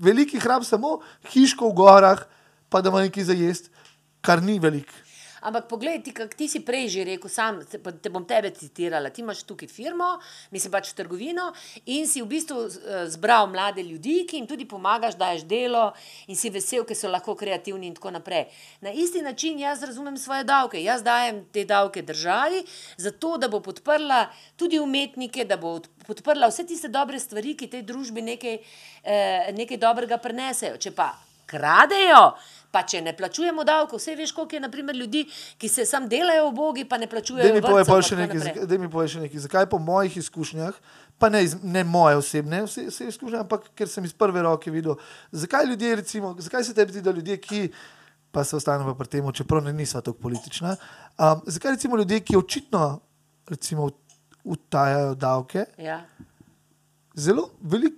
veliki 0.00 0.40
hram, 0.40 0.64
samo 0.64 1.00
hiško 1.34 1.72
v 1.72 1.78
gorah, 1.82 2.24
pa 2.70 2.80
da 2.80 2.94
ima 2.94 3.02
nekaj 3.02 3.26
za 3.32 3.36
jesti, 3.36 3.74
kar 4.22 4.42
ni 4.42 4.60
veliko. 4.62 5.09
Ampak 5.40 5.68
poglej, 5.68 6.02
ti, 6.04 6.12
kak, 6.12 6.34
ti 6.36 6.48
si 6.48 6.60
prej 6.60 6.88
že 6.92 7.04
rekel, 7.04 7.30
sam 7.32 7.60
te, 7.64 7.78
te 7.78 8.10
bom 8.12 8.24
tebe 8.28 8.50
citirala. 8.52 9.10
Ti 9.10 9.22
imaš 9.22 9.42
tukaj 9.48 9.68
firmo, 9.68 10.18
mislim 10.52 10.72
pač 10.72 10.92
trgovino 10.92 11.50
in 11.86 12.06
si 12.06 12.20
v 12.20 12.28
bistvu 12.28 12.58
eh, 12.66 13.06
zbral 13.08 13.48
mlade 13.48 13.82
ljudi, 13.82 14.26
ki 14.28 14.36
jim 14.36 14.46
tudi 14.50 14.68
pomagaš, 14.68 15.16
daješ 15.16 15.46
delo 15.48 15.92
in 16.28 16.36
si 16.36 16.50
vesel, 16.52 16.84
ker 16.84 16.96
so 16.96 17.08
lahko 17.08 17.34
kreativni 17.34 17.88
in 17.88 17.96
tako 17.96 18.12
naprej. 18.18 18.50
Na 18.80 18.92
isti 18.92 19.22
način 19.22 19.58
jaz 19.58 19.82
razumem 19.82 20.18
svoje 20.18 20.44
davke. 20.44 20.82
Jaz 20.82 21.02
dajem 21.02 21.44
te 21.52 21.64
davke 21.64 22.02
državi, 22.02 22.64
zato 22.96 23.36
da 23.38 23.48
bo 23.48 23.60
podprla 23.60 24.26
tudi 24.56 24.78
umetnike, 24.78 25.44
da 25.44 25.56
bo 25.56 25.76
od- 25.80 25.88
podprla 26.06 26.48
vse 26.48 26.66
tiste 26.66 26.88
dobre 26.88 27.18
stvari, 27.18 27.56
ki 27.56 27.70
tej 27.70 27.82
družbi 27.82 28.22
nekaj, 28.22 28.58
eh, 29.04 29.52
nekaj 29.52 29.76
dobrega 29.76 30.18
prinesejo. 30.18 30.76
Če 30.76 30.90
pa 30.90 31.14
kradejo, 31.46 32.34
pa 32.70 32.82
če 32.82 33.00
ne 33.00 33.12
plačujemo 33.12 33.64
davkov, 33.64 33.98
vse 33.98 34.14
veš, 34.14 34.32
koliko 34.32 34.54
je 34.54 34.60
naprimer 34.60 34.94
ljudi, 34.94 35.24
ki 35.58 35.68
se 35.68 35.84
sam 35.84 36.06
delajo 36.06 36.48
v 36.48 36.54
bogi, 36.54 36.84
pa 36.84 36.96
ne 36.96 37.06
plačujejo 37.08 37.42
zak- 38.40 38.66
daj 38.66 38.78
mi 38.78 38.88
povej 38.88 39.08
še 39.08 39.20
nekaj, 39.20 39.38
zakaj 39.40 39.66
po 39.66 39.78
mojih 39.80 40.16
izkušnjah, 40.16 40.74
pa 41.18 41.28
ne, 41.28 41.42
iz, 41.42 41.56
ne 41.60 41.84
moje 41.84 42.16
osebne 42.16 42.62
vse, 42.62 42.86
vse 42.86 43.08
izkušnje, 43.08 43.38
ampak 43.38 43.70
ker 43.74 43.88
sem 43.88 44.04
iz 44.04 44.12
prve 44.14 44.40
roke 44.40 44.70
videl, 44.70 44.94
zakaj 45.32 45.66
ljudje, 45.66 45.96
recimo, 45.96 46.36
zakaj 46.38 46.64
se 46.64 46.74
tebi 46.74 46.92
zdi, 46.92 47.02
da 47.02 47.10
ljudje, 47.10 47.36
ki, 47.38 47.60
pa 48.30 48.44
se 48.44 48.56
ostanemo 48.56 48.94
pri 48.94 49.08
tem, 49.08 49.32
čeprav 49.32 49.60
ne 49.60 49.72
nisva 49.74 50.00
tako 50.00 50.18
politična, 50.20 50.76
um, 51.18 51.42
zakaj 51.46 51.72
recimo 51.72 51.96
ljudje, 51.96 52.20
ki 52.20 52.36
očitno 52.36 53.00
recimo, 53.48 53.90
utajajo 54.44 55.14
davke, 55.16 55.64
Ja. 55.76 56.04
zelo 57.14 57.50
veliko, 57.60 57.96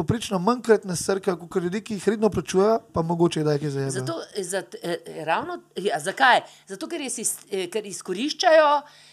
poprečno 0.00 0.38
manjkrat 0.40 0.84
nasrkajo, 0.84 1.36
kot 1.38 1.62
ljudje, 1.62 1.80
ki 1.82 1.94
jih 1.94 2.08
redno 2.08 2.30
plačujejo, 2.30 2.78
pa 2.92 3.02
mogoče 3.02 3.42
da 3.42 3.52
je 3.52 3.58
kaj 3.58 3.70
zajebajo. 3.70 3.90
Zato, 3.92 4.16
za, 4.44 4.62
eh, 4.82 4.96
ravno, 5.24 5.58
ja, 5.78 6.00
zakaj? 6.00 6.40
Zato, 6.66 6.88
ker, 6.88 7.00
sis- 7.02 7.36
eh, 7.50 7.66
ker 7.68 7.86
izkoriščajo, 7.86 8.70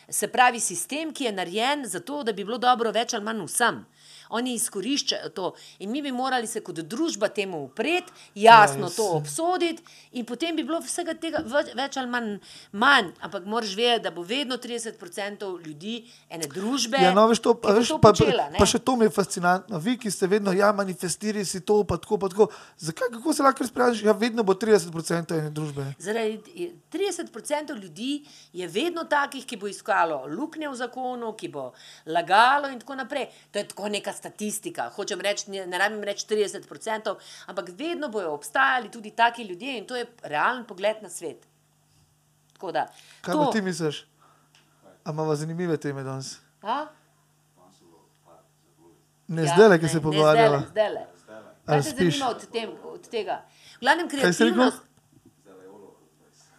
se 0.10 0.28
pravi, 0.30 0.60
sistem, 0.62 1.12
ki 1.12 1.23
je 1.23 1.32
narejen 1.34 1.86
zato, 1.88 2.23
da 2.23 2.32
bi 2.32 2.43
bilo 2.43 2.58
dobro 2.60 2.91
več 2.91 3.13
ali 3.13 3.23
manj 3.23 3.43
vsem. 3.45 3.84
Oni 4.29 4.53
izkoriščajo 4.53 5.29
to 5.29 5.53
in 5.79 5.91
mi 5.91 6.01
bi 6.01 6.11
morali 6.11 6.47
se 6.47 6.61
kot 6.61 6.79
družba 6.79 7.27
temu 7.27 7.63
upreti, 7.63 8.11
jasno 8.35 8.87
Ja, 8.87 8.95
to 8.95 9.05
obsoditi, 9.17 9.83
in 10.11 10.25
potem 10.25 10.55
bi 10.55 10.63
bilo 10.63 10.79
vsega 10.81 11.13
tega 11.19 11.41
več, 11.45 11.71
več 11.77 11.97
ali 11.99 12.09
manj, 12.11 12.29
manj. 12.71 13.11
Ampak 13.23 13.45
moraš 13.49 13.75
vedeti, 13.77 14.03
da 14.07 14.11
bo 14.11 14.23
vedno 14.27 14.57
30% 14.57 15.47
ljudi 15.65 15.95
ene 16.29 16.49
družbe. 16.51 16.99
Ja, 17.01 17.13
no, 17.15 17.27
veš, 17.29 17.41
to, 17.45 17.53
pa, 17.61 17.75
veš, 17.77 17.93
to 17.95 17.99
pa, 18.03 18.13
počela, 18.13 18.49
ne. 18.53 18.59
pa 18.59 18.67
še 18.69 18.81
to 18.83 18.95
mi 18.99 19.07
je 19.07 19.13
fascinantno. 19.15 19.79
Vi, 19.83 19.97
ki 20.01 20.11
ste 20.13 20.29
vedno, 20.31 20.53
ja, 20.55 20.71
manifestirali 20.75 21.45
si 21.45 21.61
to, 21.65 21.81
pa 21.87 21.99
tako, 22.01 22.19
pa 22.21 22.31
tako. 22.33 22.49
Zakaj, 22.81 23.11
kako 23.17 23.33
se 23.33 23.45
lahko 23.45 23.65
razpravljaš? 23.65 24.03
Ja, 24.07 24.15
vedno 24.17 24.45
bo 24.47 24.57
30% 24.57 25.37
ene 25.37 25.53
družbe. 25.53 25.87
Zaradi 26.01 26.69
30% 26.93 27.77
ljudi 27.81 28.21
je 28.57 28.67
vedno 28.71 29.05
takih, 29.09 29.45
ki 29.47 29.59
bo 29.61 29.69
iskalo 29.71 30.23
luknje 30.31 30.69
v 30.69 30.79
zakonu, 30.79 31.33
ki 31.37 31.51
bo 31.53 31.69
lagalo 32.05 32.71
in 32.73 32.81
tako 32.81 32.97
naprej. 32.99 33.29
To 33.51 33.61
je 33.61 33.67
tako 33.73 33.91
neka 33.93 34.16
statistika. 34.17 34.89
Hočem 34.89 35.21
reči, 35.21 35.51
ne, 35.51 35.65
ne 35.65 35.77
rabim 35.77 36.03
reči 36.03 36.25
30%, 36.27 37.15
ampak 37.45 37.69
vedno 37.71 38.10
bojo 38.10 38.34
obstajali 38.34 38.91
tudi 38.91 39.12
taki 39.12 39.43
ljudje 39.43 39.77
in 39.77 39.86
to 39.86 39.95
je 39.95 40.06
realen 40.23 40.65
pogled 40.65 40.97
na 41.01 41.10
svet. 41.10 41.45
Tako 42.53 42.71
da, 42.71 42.88
Kaj 43.21 43.34
to, 43.36 43.49
ti 43.53 43.62
misliš? 43.62 44.06
A 45.03 45.12
imamo 45.12 45.36
zanimive 45.36 45.77
teme 45.77 46.03
danes? 46.03 46.36
A? 46.62 46.86
Ne 49.30 49.43
Ja, 49.43 49.53
zdaj, 49.56 49.77
ki 49.77 49.84
ne, 49.84 49.89
se 49.89 49.95
ne 49.95 50.01
pogovarjamo. 50.01 50.60
zdajle, 50.62 51.06
zdajle. 51.17 51.51
Kaj 51.65 51.75
Ali 51.75 51.84
te 51.84 51.89
spiš? 51.89 52.13
zanima 52.13 52.30
od, 52.30 52.45
tem, 52.47 52.69
od 52.86 53.10
tega? 53.10 53.41
V 53.71 53.80
glavnem 53.80 54.10
Kaj 54.10 54.34
si 54.34 54.43
rekel? 54.43 54.56
kreativnost. 54.56 54.84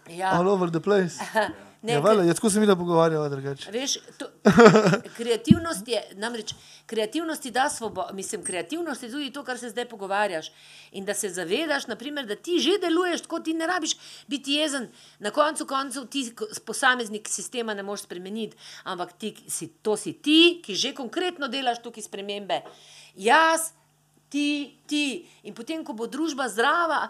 Ja. 0.08 0.30
All 0.30 0.48
over 0.48 0.70
the 0.70 0.80
place. 0.80 1.16
Ne, 1.82 1.92
ja, 1.92 2.00
vale, 2.00 2.24
jaz 2.26 2.34
tako 2.36 2.50
se 2.50 2.60
mi 2.60 2.66
da 2.66 2.74
pogovarjava 2.76 3.28
drugače. 3.28 3.70
Veš, 3.70 3.92
to, 4.18 4.26
kreativnost 5.18 5.88
je, 5.88 6.00
namreč, 6.18 6.54
kreativnost 6.86 7.42
ti 7.42 7.52
da 7.54 7.68
svobodo, 7.70 8.14
mislim, 8.14 8.42
kreativnost 8.44 9.02
je 9.02 9.10
tudi 9.10 9.30
to, 9.32 9.44
kar 9.44 9.58
se 9.58 9.70
zdaj 9.70 9.86
pogovarjaš. 9.88 10.50
In 10.92 11.04
da 11.04 11.14
se 11.14 11.30
zavedaš, 11.30 11.86
naprimer, 11.86 12.26
da 12.26 12.34
ti 12.34 12.58
že 12.58 12.80
deluješ 12.82 13.22
tako, 13.22 13.40
ti 13.40 13.54
ne 13.54 13.66
rabiš 13.66 13.94
biti 14.26 14.58
jezen. 14.58 14.88
Na 15.18 15.30
koncu 15.30 15.66
koncev 15.66 16.06
ti, 16.10 16.32
posameznik 16.66 17.28
sistema, 17.28 17.74
ne 17.74 17.82
moreš 17.82 18.08
spremeniti, 18.08 18.56
ampak 18.84 19.12
ti, 19.12 19.36
si, 19.48 19.68
to 19.82 19.96
si 19.96 20.12
ti, 20.12 20.58
ki 20.64 20.74
že 20.74 20.94
konkretno 20.94 21.48
delaš 21.48 21.82
tukaj 21.82 22.02
spremembe. 22.02 22.62
Jaz, 23.14 23.70
ti, 24.28 24.78
ti. 24.86 25.26
In 25.42 25.54
potem, 25.56 25.84
ko 25.84 25.96
bo 25.96 26.06
družba 26.06 26.48
zdrava, 26.52 27.08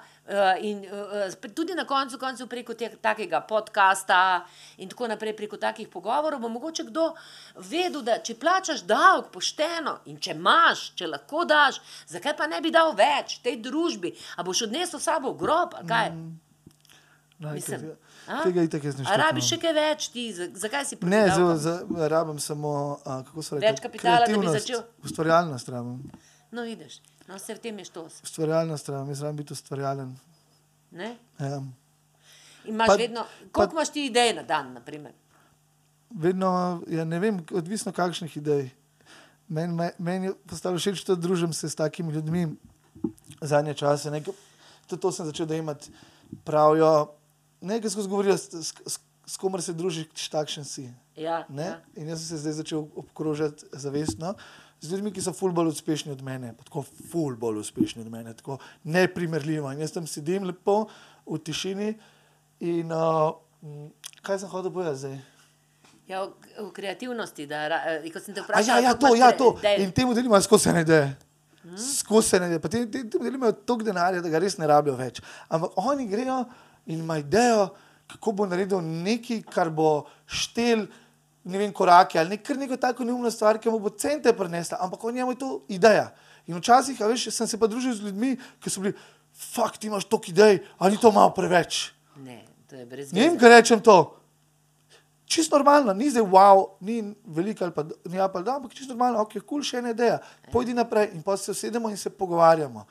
in 0.60 0.82
uh, 0.82 0.90
spet 1.30 1.54
tudi 1.54 1.72
na 1.72 1.84
koncu 1.84 2.18
koncev 2.18 2.46
preko 2.46 2.74
te, 2.74 2.90
takega 2.98 3.40
podcasta 3.42 4.44
in 4.76 4.88
tako 4.88 5.08
naprej, 5.08 5.32
preko 5.34 5.56
takih 5.56 5.88
pogovorov, 5.88 6.40
bo 6.40 6.48
mogoče 6.50 6.84
kdo 6.84 7.14
vedel, 7.58 8.02
da 8.02 8.18
če 8.20 8.34
plačaš 8.36 8.82
davek 8.82 9.30
pošteno 9.30 9.98
in 10.06 10.18
če 10.18 10.32
imaš, 10.32 10.92
če 10.94 11.06
lahko 11.06 11.44
daš, 11.44 11.80
zakaj 12.06 12.36
pa 12.36 12.46
ne 12.46 12.60
bi 12.60 12.70
dal 12.70 12.92
več 12.94 13.38
tej 13.40 13.56
družbi? 13.58 14.12
A 14.36 14.42
boš 14.42 14.62
odnesel 14.62 15.00
sabo 15.00 15.32
grob? 15.34 15.72
ali 15.74 15.88
Kaj? 15.88 16.10
Mm. 16.10 16.36
Nike, 17.38 17.54
Mislim, 17.54 17.80
tega- 17.80 17.96
a? 18.28 18.42
Tega 18.42 18.62
itak 18.62 18.84
jaz 18.84 18.96
ne 18.98 19.04
A 19.06 19.16
rabiš 19.16 19.46
še 19.46 19.58
kaj 19.58 19.72
več 19.72 20.08
ti? 20.08 20.32
Za- 20.32 20.48
Zakaj 20.56 20.84
si 20.84 20.96
proti 20.96 21.10
Ne, 21.10 21.20
davkom? 21.24 21.56
za, 21.56 21.74
rabim 22.08 22.38
samo, 22.40 22.72
a, 23.04 23.22
kako 23.22 23.42
se 23.42 23.54
reče, 23.54 23.66
Več 23.66 23.80
kapitala, 23.80 24.26
da 24.26 24.38
bi 24.38 24.48
začel? 24.50 24.82
Ustvarjalnost 25.04 25.68
rabim. 25.68 26.00
No, 26.50 26.62
vidiš, 26.62 26.98
no, 27.28 27.36
vse 27.36 27.54
v 27.54 27.60
tem 27.60 27.78
je 27.78 27.84
štos. 27.84 28.20
Ustvarjalnost 28.22 28.88
rabim, 28.88 29.08
jaz 29.08 29.22
rabim 29.22 29.36
biti 29.36 29.52
ustvarjalen. 29.52 30.16
Ne? 30.90 31.16
Ja. 31.38 31.62
Imaš 32.64 32.86
Pa- 32.86 32.96
vedno, 32.96 33.22
pa- 33.22 33.48
koliko 33.52 33.72
imaš 33.74 33.88
ti 33.90 34.06
idej 34.06 34.34
na 34.34 34.42
dan, 34.42 34.72
naprimer? 34.72 35.12
Vedno, 36.10 36.50
ja, 36.88 37.04
ne 37.04 37.18
vem, 37.18 37.44
odvisno 37.52 37.92
kakšnih 37.92 38.36
idej. 38.36 38.70
Meni 39.48 39.72
men, 39.74 39.90
men 39.98 40.24
je 40.24 40.34
postalo 40.42 40.76
všeč, 40.76 41.04
da 41.04 41.14
družim 41.14 41.52
se 41.52 41.68
s 41.68 41.74
takimi 41.74 42.12
ljudmi 42.12 42.46
zadnje 43.40 43.74
čase. 43.74 44.10
Nekaj, 44.10 44.34
tudi 44.86 45.00
to 45.00 45.12
sem 45.12 45.26
začel 45.26 45.46
dojemati. 45.46 45.92
Pravijo, 46.44 47.12
nekaj 47.60 47.90
skozi 47.90 48.08
govorijo, 48.08 48.34
s, 48.34 48.48
s, 48.50 48.72
s, 48.86 48.98
s 49.26 49.36
komer 49.36 49.62
se 49.62 49.72
družiš, 49.72 50.28
takšen 50.28 50.64
si. 50.64 50.88
Ja, 51.14 51.44
Ne? 51.48 51.64
ja. 51.64 51.80
In 51.96 52.08
jaz 52.08 52.20
sem 52.20 52.28
se 52.28 52.36
zdaj 52.38 52.52
začel 52.54 52.84
obkrožati 52.94 53.66
zavestno 53.72 54.34
z 54.80 54.92
ljudmi, 54.92 55.12
ki 55.12 55.22
so 55.22 55.32
ful 55.34 55.52
bolj 55.52 55.72
uspešni 55.72 56.12
od 56.12 56.22
mene, 56.22 56.52
tako 56.64 56.84
ful 57.10 57.36
bolj 57.36 57.58
uspešni 57.64 58.02
od 58.02 58.10
mene, 58.12 58.34
tako 58.36 58.58
neprimerljivo. 58.84 59.72
In 59.72 59.80
jaz 59.82 59.92
tam 59.92 60.06
sedim 60.06 60.44
lepo 60.46 60.86
v 61.26 61.38
tišini 61.38 61.88
in 62.60 62.92
uh, 62.92 63.34
kaj 64.22 64.38
sem 64.38 64.48
hodil 64.48 64.70
povedati 64.72 64.98
zdaj? 65.02 65.18
Ja, 66.08 66.22
v, 66.24 66.32
v 66.56 66.70
kreativnosti, 66.72 67.44
da, 67.46 67.66
eh, 67.68 68.06
ko 68.08 68.20
sem 68.20 68.32
te 68.34 68.40
A 68.40 68.44
vprašal, 68.46 68.80
ja, 68.80 68.90
ja, 68.90 68.94
to, 68.96 69.12
ja, 69.14 69.28
to. 69.36 69.52
Dej, 69.60 69.82
In 69.84 69.92
temu 69.92 70.14
delim 70.16 70.32
skozi 70.40 70.70
ene 70.70 70.80
ideje. 70.86 71.10
Skozi 71.76 72.38
ene 72.38 72.46
ideje. 72.48 72.62
Pa 72.64 72.68
Tem 72.72 72.86
tem- 72.90 73.10
tem 73.10 73.20
delim 73.20 73.44
toliko 73.66 73.84
denarja, 73.84 74.22
da 74.24 74.28
ga 74.32 74.40
res 74.40 74.56
ne 74.56 74.66
rabijo 74.66 74.96
več. 74.96 75.20
Ampak 75.52 75.76
oni 75.76 76.06
grejo 76.08 76.46
in 76.86 77.02
imajo 77.04 77.20
idejo, 77.26 77.68
kako 78.08 78.32
bo 78.32 78.46
naredil 78.48 78.80
nekaj, 78.80 79.42
kar 79.52 79.68
bo 79.70 80.06
štel, 80.24 80.86
ne 81.48 81.58
vem, 81.58 81.72
korake 81.72 82.20
ali 82.20 82.36
nek, 82.36 82.44
kar 82.44 82.58
neko 82.60 82.76
tako 82.76 83.06
neumno 83.08 83.30
stvar, 83.32 83.58
ki 83.58 83.72
mu 83.72 83.80
bo 83.80 83.90
cente 83.90 84.32
prinesla. 84.36 84.78
Ampak 84.84 85.04
oni 85.04 85.22
imajo 85.24 85.38
to 85.40 85.50
idejo. 85.72 86.08
In 86.48 86.56
včasih, 86.60 87.00
veš, 87.00 87.28
sem 87.34 87.48
se 87.48 87.58
pa 87.60 87.68
družil 87.68 87.96
z 87.96 88.08
ljudmi, 88.08 88.36
ki 88.60 88.72
so 88.72 88.84
bili, 88.84 88.94
fakt, 89.32 89.84
imaš 89.84 90.06
toliko 90.08 90.32
idej, 90.32 90.60
ali 90.78 91.00
to 91.00 91.12
malo 91.12 91.32
preveč. 91.36 91.90
Ne, 92.16 92.42
to 92.68 92.76
je 92.76 92.86
brez 92.86 93.12
Ne 93.12 93.28
vem, 93.28 93.38
kaj 93.40 93.52
rečem 93.56 93.82
to. 93.84 93.98
Čisto 95.28 95.58
normalno, 95.58 95.92
ni 95.92 96.08
zdaj 96.08 96.24
wow, 96.24 96.62
ni 96.80 97.02
veliko 97.24 97.64
ali 97.64 97.74
pa 97.76 97.84
ni 98.08 98.20
apel, 98.20 98.42
da, 98.42 98.56
ampak 98.56 98.72
čisto 98.72 98.94
normalno, 98.96 99.20
ok, 99.20 99.36
kul, 99.36 99.44
cool, 99.48 99.64
še 99.64 99.82
ena 99.82 99.92
ideja. 99.92 100.22
Pojdi 100.52 100.72
naprej 100.72 101.12
in 101.12 101.20
pa 101.22 101.36
se 101.36 101.52
usedemo 101.52 101.90
in 101.92 102.00
se 102.00 102.10
pogovarjamo. 102.10 102.86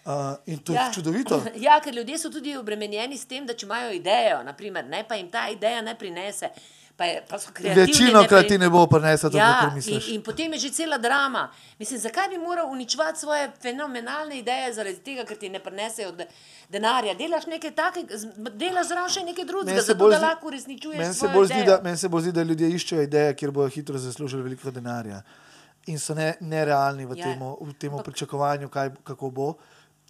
Uh, 0.00 0.36
in 0.46 0.58
to 0.58 0.72
ja. 0.76 0.88
je 0.88 1.00
čudovito. 1.00 1.40
Ja, 1.64 1.80
ker 1.80 1.94
ljudje 1.94 2.18
so 2.18 2.30
tudi 2.32 2.52
obremenjeni 2.56 3.16
s 3.16 3.24
tem, 3.28 3.46
da 3.48 3.56
če 3.56 3.64
imajo 3.64 3.94
idejo, 3.96 4.42
naprimer, 4.44 4.84
ne, 4.88 5.02
pa 5.08 5.16
jim 5.16 5.32
ta 5.32 5.48
ideja 5.52 5.80
ne 5.84 5.96
prinese. 5.96 6.52
Pa, 7.00 7.06
je, 7.06 7.22
pa. 7.24 7.36
Večino 7.74 8.26
krat 8.28 8.44
ti 8.44 8.58
ne 8.58 8.68
bo 8.68 8.86
prinesla 8.86 9.30
to, 9.30 9.38
Ja, 9.38 9.46
kar 9.56 9.68
in, 9.68 9.74
misliš. 9.74 10.08
in 10.08 10.20
potem 10.20 10.52
je 10.52 10.58
že 10.58 10.70
cela 10.70 10.98
drama. 10.98 11.46
Mislim, 11.78 11.96
zakaj 11.98 12.28
bi 12.28 12.38
moral 12.38 12.68
uničevati 12.68 13.18
svoje 13.18 13.50
fenomenalne 13.56 14.36
ideje 14.36 14.74
zaradi 14.74 14.98
tega, 14.98 15.24
ker 15.24 15.38
ti 15.38 15.48
ne 15.48 15.58
prinesejo 15.58 16.12
de, 16.12 16.26
denarja? 16.68 17.14
Delaš 17.14 17.46
nekaj 17.46 17.72
takega, 17.72 18.20
delaš 18.54 18.86
zraven 18.88 19.08
še 19.10 19.24
nekaj 19.24 19.44
drugega, 19.44 19.70
Meni 19.70 19.80
se 19.80 19.86
zato 19.86 20.10
da 20.10 20.18
lahko 20.18 20.46
uresničuješ 20.46 20.98
Meni 20.98 21.14
se 21.14 21.28
bolj 21.28 21.46
zdi, 21.46 21.64
da, 21.64 21.80
meni 21.80 21.96
se 21.96 22.08
bolj 22.08 22.22
zdi, 22.22 22.32
da 22.32 22.42
ljudje 22.42 22.68
iščejo 22.70 23.02
ideje, 23.02 23.34
kjer 23.34 23.50
bodo 23.50 23.68
hitro 23.70 23.98
zaslužili 23.98 24.42
veliko 24.42 24.70
denarja. 24.70 25.22
In 25.86 25.98
so 25.98 26.14
ne, 26.14 26.34
nerealni 26.42 27.06
v 27.06 27.16
Ja. 27.16 27.24
tem 27.24 27.40
v 27.40 27.72
temu 27.74 27.96
Ampak- 27.96 28.04
pričakovanju, 28.04 28.68
kaj, 28.68 28.92
kako 29.04 29.30
bo. 29.32 29.54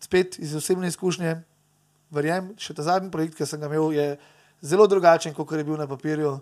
Spet 0.02 0.40
iz 0.40 0.56
osebne 0.56 0.88
izkušnje, 0.88 1.38
verjamem, 2.10 2.56
še 2.58 2.74
ta 2.74 2.82
zadnji 2.82 3.10
projekt, 3.10 3.36
ki 3.36 3.46
sem 3.46 3.60
ga 3.60 3.66
imel, 3.66 3.92
je 3.92 4.16
zelo 4.60 4.86
drugačen, 4.86 5.30
kot 5.30 5.52
je 5.52 5.62
bil 5.62 5.78
na 5.78 5.86
papirju. 5.86 6.40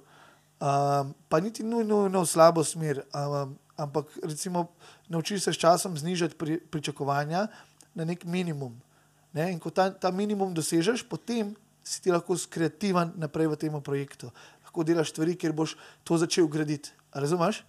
Um, 0.58 1.14
pa 1.28 1.38
niti 1.40 1.62
nujno 1.62 2.02
nujno 2.02 2.22
v 2.22 2.26
slabo 2.26 2.64
smer, 2.64 3.04
um, 3.14 3.54
ampak 3.76 4.10
recimo 4.22 4.74
naučiš 5.08 5.42
se 5.42 5.52
s 5.52 5.58
časom 5.58 5.94
znižati 5.94 6.34
pri, 6.34 6.58
pričakovanja 6.58 7.46
na 7.94 8.04
nek 8.04 8.24
minimum. 8.24 8.74
Ne? 9.32 9.52
In 9.52 9.60
ko 9.62 9.70
ta, 9.70 9.90
ta 9.90 10.10
minimum 10.10 10.54
dosežeš, 10.54 11.06
potem 11.06 11.54
si 11.84 12.02
ti 12.02 12.10
lahko 12.10 12.34
kreativen 12.50 13.14
naprej 13.16 13.54
v 13.54 13.56
tem 13.56 13.74
projektu. 13.80 14.32
Lahko 14.66 14.82
delaš 14.82 15.14
stvari, 15.14 15.38
kjer 15.38 15.54
boš 15.54 15.78
to 16.04 16.18
začel 16.18 16.50
graditi. 16.50 16.90
Razumeš? 17.14 17.62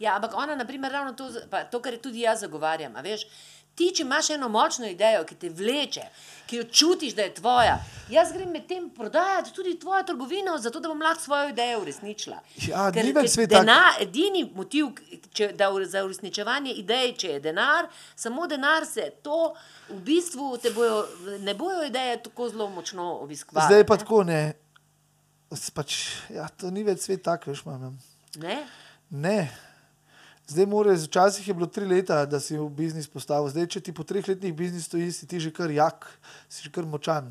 Ja, 0.00 0.16
ampak 0.16 0.32
ona, 0.36 0.56
naprimer, 0.56 0.92
ravno 0.92 1.12
to, 1.12 1.28
to, 1.72 1.80
kar 1.80 1.96
tudi 2.00 2.24
jaz 2.24 2.40
zagovarjam. 2.40 2.96
a 2.96 3.00
Veš, 3.04 3.26
ti, 3.74 3.92
če 3.96 4.02
imaš 4.02 4.30
eno 4.30 4.48
močno 4.48 4.86
idejo, 4.86 5.24
ki 5.24 5.34
te 5.34 5.48
vleče, 5.50 6.02
ki 6.46 6.56
jo 6.56 6.64
čutiš, 6.64 7.14
da 7.14 7.22
je 7.22 7.34
tvoja, 7.34 7.76
jaz 8.10 8.32
grem 8.34 8.50
med 8.50 8.66
tem 8.68 8.88
prodajati 8.90 9.52
tudi 9.54 9.76
tvojo 9.78 10.02
trgovino, 10.02 10.56
zato 10.58 10.80
da 10.80 10.88
bom 10.88 11.02
lahko 11.02 11.22
svojo 11.22 11.48
idejo 11.52 11.80
uresničila. 11.80 12.40
Ja, 12.66 12.88
Ker- 12.90 13.12
ker 13.14 13.28
svet 13.30 13.50
tak. 13.50 13.60
denar, 13.60 14.00
Edini 14.02 14.44
motiv 14.54 14.90
če, 15.32 15.52
da, 15.52 15.70
za 15.86 16.04
uresničevanje 16.04 16.74
idej, 16.82 17.14
če 17.16 17.28
je 17.36 17.40
denar, 17.40 17.86
samo 18.16 18.46
denar 18.50 18.86
se 18.86 19.10
to 19.22 19.54
v 19.88 20.00
bistvu 20.10 20.56
bojo, 20.74 21.06
ne 21.40 21.54
bojo 21.54 21.86
ideje 21.86 22.22
tako 22.22 22.48
zelo 22.48 22.68
močno 22.70 23.12
obiskovati. 23.22 23.66
Zdaj 23.66 23.86
pa 23.86 23.94
ne. 23.94 23.98
tako 23.98 24.22
ne. 24.24 24.42
Pač, 25.74 25.96
ja, 26.30 26.46
to 26.48 26.70
ni 26.70 26.82
več 26.86 27.06
svet 27.06 27.24
tak, 27.26 27.46
veš, 27.46 27.64
mamem. 27.66 27.96
Ne? 28.38 28.60
Ne. 29.10 29.69
Zdaj 30.50 30.66
moraš, 30.66 31.04
včasih 31.06 31.46
je 31.46 31.54
bilo 31.54 31.66
tri 31.66 31.86
leta, 31.86 32.24
da 32.26 32.40
si 32.40 32.56
v 32.56 32.66
biznis 32.68 33.06
postavil, 33.06 33.46
zdaj, 33.48 33.68
če 33.68 33.80
ti 33.80 33.92
po 33.92 34.02
treh 34.02 34.24
letih 34.24 34.50
biznis 34.52 34.84
stoji, 34.84 35.12
si 35.12 35.22
ti 35.24 35.38
že 35.38 35.50
kar 35.50 35.70
jak, 35.70 36.08
si 36.48 36.64
že 36.64 36.70
kar 36.70 36.82
močan. 36.84 37.30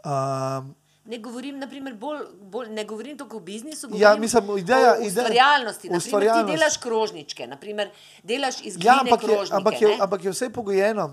Um, 0.00 0.74
Ne 1.04 1.16
govorim, 1.18 1.56
naprimer, 1.56 1.94
bolj, 1.94 2.18
bolj, 2.44 2.68
ne 2.68 2.82
govorim 2.84 3.16
toliko 3.16 3.36
o 3.36 3.40
biznisu, 3.40 3.88
Ja, 3.88 4.10
govorim 4.12 4.20
mislim, 4.20 4.44
ideja- 4.44 4.92
o 4.92 5.00
ideja- 5.00 5.06
ustvarjalnosti. 5.06 5.86
Naprimer, 5.86 5.96
ustvarjalnost. 5.98 6.46
Ti 6.46 6.52
delaš 6.52 6.76
krožničke, 6.76 7.46
naprimer, 7.46 7.88
delaš 8.22 8.60
iz 8.60 8.76
gline 8.76 8.86
ja, 8.86 8.98
ampak 9.00 9.22
je, 9.22 9.28
krožnike. 9.28 9.56
ampak, 9.56 9.80
je, 9.80 9.88
ne? 9.88 9.96
ampak 10.00 10.24
je 10.24 10.30
vse 10.30 10.50
pogojeno. 10.50 11.06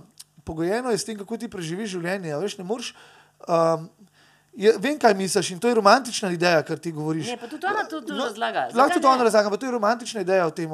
Pogojeno 0.43 0.91
je 0.91 0.97
s 0.97 1.05
tem, 1.05 1.17
kako 1.17 1.37
ti 1.37 1.47
preživiš 1.47 1.89
življenje. 1.89 2.35
Veš, 2.35 2.57
ne 2.57 2.63
moreš, 2.65 2.91
um, 3.47 3.87
je, 4.55 4.73
vem, 4.77 4.99
kaj 4.99 5.13
misliš 5.13 5.51
in 5.51 5.59
to 5.59 5.67
je 5.67 5.75
romantična 5.75 6.31
ideja, 6.31 6.63
kar 6.63 6.77
ti 6.77 6.91
govoriš. 6.91 7.27
Ne, 7.27 7.37
pa 7.37 7.47
tudi 7.47 7.65
ona 7.65 7.83
to- 7.83 8.01
to 8.01 8.15
razlaga. 8.15 8.69
Lahko 8.73 8.93
tudi 8.93 9.05
ne? 9.05 9.11
ona 9.11 9.23
razlaga, 9.23 9.45
ampak 9.45 9.59
to 9.59 9.65
je 9.65 9.71
romantična 9.71 10.21
ideja 10.21 10.45
o 10.45 10.51
tem. 10.51 10.71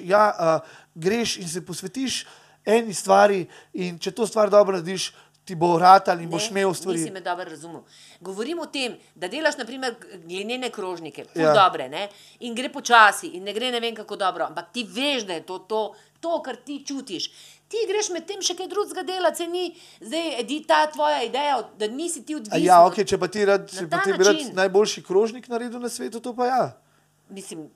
Ja, 0.00 0.24
uh, 0.30 0.60
greš 0.94 1.36
in 1.36 1.48
se 1.48 1.60
posvetiš 1.62 2.26
eni 2.66 2.94
stvari 2.94 3.46
in 3.74 3.98
če 3.98 4.10
to 4.10 4.26
stvar 4.26 4.50
dobro 4.50 4.72
narediš, 4.72 5.12
ti 5.42 5.54
bo 5.54 5.78
ratal 5.78 6.20
in 6.20 6.30
boš 6.30 6.50
imel 6.50 6.74
stvari. 6.74 6.98
Nisi 6.98 7.10
me 7.10 7.20
dobro 7.20 7.44
razumel. 7.44 7.80
Govorim 8.20 8.58
o 8.58 8.66
tem, 8.66 8.92
da 9.14 9.28
delaš 9.28 9.56
naprimer 9.56 9.94
glinene 10.22 10.70
krožnike, 10.70 11.24
Ja. 11.34 11.42
ja. 11.42 11.54
dobre, 11.54 11.88
ne? 11.88 12.08
in 12.40 12.54
gre 12.54 12.68
počasi, 12.68 13.26
in 13.28 13.44
ne 13.44 13.52
gre 13.52 13.70
ne 13.70 13.80
vem 13.80 13.94
kako 13.94 14.16
dobro, 14.16 14.44
ampak 14.44 14.72
ti 14.72 14.84
veš, 14.84 15.22
da 15.22 15.32
je 15.32 15.42
to 15.42 15.58
to, 15.60 15.80
to 16.20 16.42
kar 16.42 16.56
ti 16.56 16.84
čutiš. 16.86 17.30
Ti 17.70 17.84
greš 17.86 18.08
med 18.10 18.24
tem 18.26 18.40
še 18.42 18.56
kaj 18.58 18.66
drugega 18.66 19.02
delati, 19.06 19.36
se 19.38 19.46
ni 19.46 19.64
zdaj 20.02 20.40
edi 20.40 20.56
ta 20.66 20.80
tvoja 20.90 21.20
ideja, 21.22 21.60
da 21.78 21.86
nisi 21.86 22.22
ti 22.22 22.34
odvisen. 22.34 22.62
Ja, 22.62 22.80
okay, 22.82 23.06
če 23.06 23.14
pa 23.16 23.28
ti 23.30 23.44
rad, 23.46 23.68
če 23.70 23.84
pa 23.86 24.00
ti 24.02 24.12
bi 24.12 24.26
rad 24.26 24.40
najboljši 24.56 25.04
krožnik 25.06 25.46
naredil 25.48 25.78
na 25.78 25.88
svetu, 25.88 26.18
to 26.20 26.32
pa 26.34 26.46
ja. 26.46 26.62
Mislim, 27.30 27.68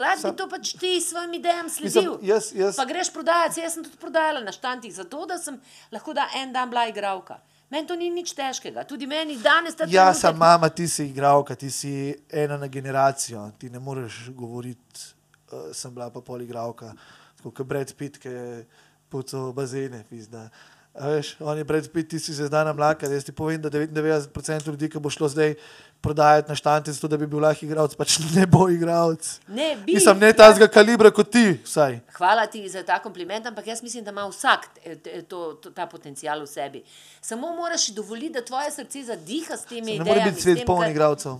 rad 0.00 0.16
Sam- 0.16 0.30
bi 0.30 0.36
to 0.36 0.46
pač 0.48 0.70
ti 0.72 0.94
s 0.96 1.10
svojim 1.10 1.34
idejam 1.36 1.66
Mislim, 1.66 1.90
sledil. 1.92 2.14
jaz, 2.24 2.52
jaz, 2.56 2.76
Pa 2.76 2.86
greš 2.88 3.12
prodajati, 3.12 3.60
jaz 3.60 3.74
sem 3.74 3.84
tudi 3.84 4.00
prodajala 4.00 4.40
na 4.40 4.52
štantih, 4.52 4.94
zato 4.94 5.26
da 5.26 5.36
sem 5.38 5.60
lahko 5.92 6.14
da 6.16 6.24
en 6.34 6.52
dan 6.52 6.70
bila 6.70 6.86
igralka. 6.88 7.36
Meni 7.68 7.84
to 7.86 7.96
ni 7.96 8.08
nič 8.08 8.32
težkega, 8.32 8.86
tudi 8.88 9.04
meni 9.06 9.36
danes 9.36 9.76
ta 9.76 9.84
ja, 9.84 10.08
trenutek- 10.08 10.20
sem 10.22 10.36
mama, 10.38 10.70
ti 10.70 10.88
si 10.88 11.04
igralka, 11.04 11.52
ti 11.54 11.68
si 11.70 11.92
ena 12.32 12.56
na 12.56 12.66
generacijo, 12.66 13.50
ti 13.60 13.68
ne 13.68 13.78
moreš 13.78 14.30
govoriti, 14.32 15.12
uh, 15.52 15.68
sem 15.76 15.92
bila 15.92 16.08
pa 16.10 16.24
pol 16.24 16.40
igralka, 16.40 16.94
tako 17.36 17.52
kot 17.52 17.66
Brad 17.68 17.92
Pitt, 17.92 18.16
ki 18.16 18.28
je 18.28 18.66
pucal 19.08 19.52
bazene, 19.52 20.04
pizda. 20.04 20.48
A 20.94 21.08
Veš, 21.08 21.36
on 21.38 21.54
je 21.54 21.64
Brad 21.64 21.88
Pitt, 21.88 22.10
ti 22.10 22.18
si 22.18 22.32
zezdana 22.32 22.72
mlaka, 22.72 23.06
jaz 23.06 23.22
ti 23.22 23.32
povem, 23.32 23.60
da 23.60 23.70
99% 23.70 24.26
ljudi, 24.66 24.88
ki 24.88 24.98
bo 24.98 25.06
šlo 25.08 25.28
zdaj 25.28 25.54
prodajati 26.00 26.48
na 26.48 26.54
štante, 26.54 26.92
zato 26.92 27.08
da 27.08 27.16
bi 27.16 27.26
bil 27.26 27.38
lahko 27.38 27.64
igralec, 27.64 27.94
pač 27.94 28.16
ne 28.34 28.46
bo 28.46 28.68
igralec. 28.68 29.28
Ne, 29.48 29.76
bi, 29.76 29.94
Mislim, 29.94 30.18
ne 30.18 30.26
ja. 30.26 30.32
tazga 30.34 30.66
kalibra 30.68 31.10
kot 31.10 31.30
ti, 31.30 31.60
vsaj. 31.62 32.00
Hvala 32.12 32.46
ti 32.46 32.68
za 32.68 32.82
ta 32.82 32.98
kompliment, 32.98 33.46
ampak 33.46 33.66
jaz 33.66 33.82
mislim, 33.82 34.04
da 34.04 34.10
ima 34.10 34.26
vsak 34.26 34.66
te- 34.74 34.96
te- 34.96 35.22
to, 35.22 35.40
to, 35.54 35.70
ta 35.70 35.86
potencial 35.86 36.40
v 36.40 36.46
sebi. 36.48 36.82
Samo 37.22 37.52
moraš 37.52 37.88
dovoliti, 37.88 38.32
da 38.32 38.42
tvoje 38.42 38.70
srce 38.72 39.04
zadiha 39.04 39.56
s 39.56 39.64
temi 39.64 39.80
Ne 39.82 39.92
idejami. 39.92 40.08
more 40.10 40.30
biti 40.30 40.42
svet 40.42 40.56
tem, 40.56 40.66
poln 40.66 40.82
kar- 40.82 40.90
igralcev. 40.90 41.38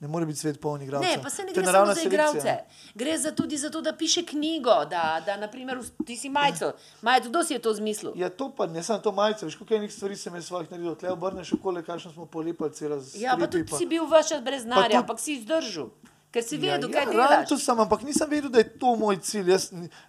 Ne 0.00 0.08
more 0.08 0.26
biti 0.26 0.38
svet 0.38 0.60
poln 0.60 0.82
igralcev. 0.82 1.10
Ne, 1.10 1.22
pa 1.22 1.30
se 1.30 1.42
ne 1.42 1.52
je 1.52 1.54
gre 1.54 1.72
samo 1.72 1.94
za 1.94 2.02
igralce. 2.02 2.54
Gre 2.94 3.18
za 3.18 3.30
tudi 3.36 3.58
za 3.58 3.70
to, 3.70 3.80
da 3.80 3.92
piše 3.96 4.22
knjigo, 4.26 4.84
da, 4.90 5.22
da 5.26 5.36
naprimer, 5.36 5.78
ti 6.06 6.16
si 6.16 6.28
majco. 6.28 6.72
Majco, 7.02 7.28
kdo 7.28 7.44
si 7.44 7.52
je 7.52 7.58
to 7.58 7.74
zmislil? 7.74 8.12
Ja, 8.16 8.30
to 8.30 8.48
pa 8.56 8.66
ne 8.66 8.82
samo 8.82 8.98
to 8.98 9.12
majico, 9.12 9.46
veš, 9.46 9.56
koliko 9.56 9.74
enih 9.74 9.92
stvari 9.92 10.16
sem 10.16 10.34
jaz 10.34 10.46
svojih 10.46 10.70
naredil. 10.70 10.94
Tle 10.94 11.12
obrneš 11.12 11.52
okoli, 11.52 11.84
kakšno 11.84 12.12
smo 12.12 12.26
polepili 12.26 12.72
celo 12.72 13.00
z 13.00 13.20
Ja, 13.20 13.36
pa 13.36 13.46
tudi 13.46 13.68
si 13.76 13.86
bil 13.86 14.08
vse 14.08 14.28
čas 14.28 14.40
brez 14.42 14.64
denarja, 14.64 14.88
tudi- 14.88 14.96
ampak 14.96 15.20
si 15.20 15.36
zdržal, 15.42 15.90
ker 16.32 16.42
si 16.42 16.56
vedel, 16.56 16.88
ja, 16.88 16.96
kaj 16.96 17.04
ja, 17.04 17.12
delaš. 17.12 17.48
To 17.48 17.58
sem, 17.58 17.80
ampak 17.80 18.02
nisem 18.02 18.30
vedel, 18.30 18.50
da 18.50 18.58
je 18.64 18.72
to 18.78 18.96
moj 18.96 19.20
cilj. 19.20 19.52
Jaz, 19.52 19.68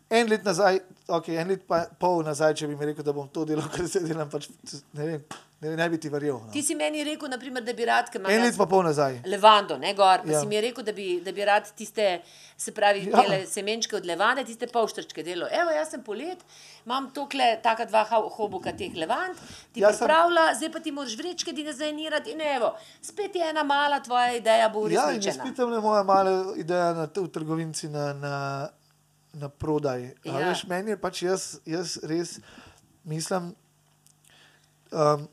en 0.09 0.29
let 0.29 0.43
nazaj, 0.47 0.79
okay, 1.07 1.35
en 1.35 1.47
let 1.51 1.67
pa 1.67 1.83
pol 1.99 2.23
nazaj, 2.23 2.55
če 2.55 2.67
bi 2.71 2.79
mi 2.79 2.85
rekel, 2.85 3.03
da 3.03 3.11
bom 3.11 3.27
to 3.27 3.43
delal, 3.45 3.67
kar 3.75 3.87
se 3.91 3.99
delam, 3.99 4.29
pač, 4.31 4.47
ne 4.93 5.05
vem, 5.05 5.23
ne, 5.61 5.75
ne 5.75 5.89
bi 5.89 5.97
ti 5.97 6.09
verjel. 6.09 6.37
No. 6.37 6.51
Ti 6.51 6.61
si 6.61 6.75
meni 6.75 7.03
rekel, 7.03 7.29
naprimer, 7.29 7.61
da 7.61 7.73
bi 7.73 7.85
rad, 7.85 8.07
ker 8.07 8.19
En 8.19 8.25
imaš 8.27 8.43
let 8.43 8.57
pa 8.57 8.65
pol 8.65 8.83
nazaj. 8.83 9.19
levando, 9.25 9.77
ne 9.77 9.93
gor. 9.93 10.21
Pa 10.21 10.31
Ja. 10.31 10.39
si 10.39 10.47
mi 10.47 10.59
rekel, 10.59 10.83
da 10.83 10.91
bi, 10.91 11.21
da 11.21 11.31
bi 11.31 11.45
rad 11.45 11.69
tiste, 11.71 12.21
se 12.57 12.71
pravi, 12.71 13.03
Ja. 13.05 13.21
ja. 13.23 13.45
semenčke 13.47 13.95
od 13.95 14.05
levande, 14.05 14.43
tiste 14.43 14.67
polštrčke 14.67 15.23
delo. 15.23 15.47
Evo, 15.51 15.69
jaz 15.71 15.89
sem 15.89 16.01
polet, 16.01 16.37
imam 16.83 17.11
tokle, 17.11 17.59
taka 17.61 17.85
dva 17.85 18.03
ho- 18.05 18.29
hobuka 18.29 18.73
teh 18.73 18.91
levand, 18.95 19.35
ti 19.71 19.81
sem- 19.81 19.89
pripravlja, 19.91 20.55
zdaj 20.55 20.71
pa 20.71 20.79
ti 20.79 20.91
moraš 20.91 21.15
vrečke 21.15 21.53
dinazajnirati 21.53 22.31
in 22.31 22.41
evo, 22.41 22.73
spet 23.01 23.35
je 23.35 23.43
ena 23.43 23.63
mala 23.63 23.99
tvoja 23.99 24.33
ideja 24.33 24.69
bo 24.69 24.79
Ja, 24.81 24.87
in 24.87 24.91
jaz 24.91 25.05
uresničena. 25.05 25.43
pitam, 25.45 25.69
le 25.69 25.79
moja 25.79 26.03
mala 26.03 26.31
ideja 26.57 26.93
na, 26.93 27.05
v 27.07 27.27
trgovinci 27.29 27.87
na, 27.87 28.13
na, 28.15 28.69
na 29.33 29.49
prodaj. 29.49 30.01
Ja. 30.23 30.39
Ja. 30.39 30.49
Veš, 30.49 30.63
meni 30.65 30.89
je 30.89 30.97
pač 30.97 31.21
jaz, 31.21 31.59
jaz 31.65 31.97
res 32.03 32.39
mislim, 33.05 33.53
um, 34.91 35.27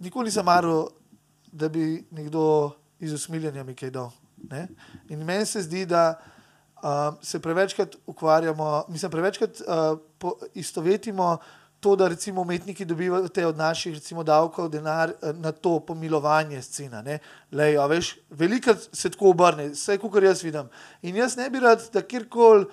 nikoli 0.00 0.30
nisem 0.30 0.44
maral, 0.44 0.88
da 1.52 1.68
bi 1.68 2.04
nekdo 2.10 2.72
iz 3.00 3.12
usmiljenja 3.12 3.64
mi 3.64 3.74
kaj 3.74 3.90
dal. 3.90 4.10
Ne? 4.50 4.68
In 5.08 5.24
meni 5.24 5.46
se 5.46 5.62
zdi, 5.62 5.86
da 5.86 6.20
um, 6.82 7.16
se 7.22 7.40
prevečkrat 7.40 7.96
ukvarjamo, 8.06 8.84
mislim, 8.88 9.10
prevečkrat 9.10 9.60
uh, 9.60 9.98
po, 10.18 10.36
istovetimo 10.54 11.38
to, 11.82 11.96
da 11.96 12.08
recimo 12.08 12.40
umetniki 12.40 12.84
dobivate 12.84 13.46
od 13.46 13.56
naših 13.56 13.94
recimo, 13.94 14.22
davkov 14.22 14.68
denar 14.68 15.10
eh, 15.10 15.32
na 15.32 15.52
to 15.52 15.80
pomilovanje 15.80 16.62
scena. 16.62 17.02
Lej, 17.52 17.78
veš, 17.88 18.16
velikrat 18.30 18.88
se 18.92 19.10
tako 19.10 19.32
obrne, 19.34 19.68
vse, 19.72 19.98
kar 19.98 20.22
jaz 20.22 20.44
vidim. 20.44 20.68
In 21.02 21.16
jaz 21.16 21.36
ne 21.36 21.50
bi 21.50 21.60
rad, 21.60 21.82
da 21.92 22.02
kjerkoli 22.02 22.66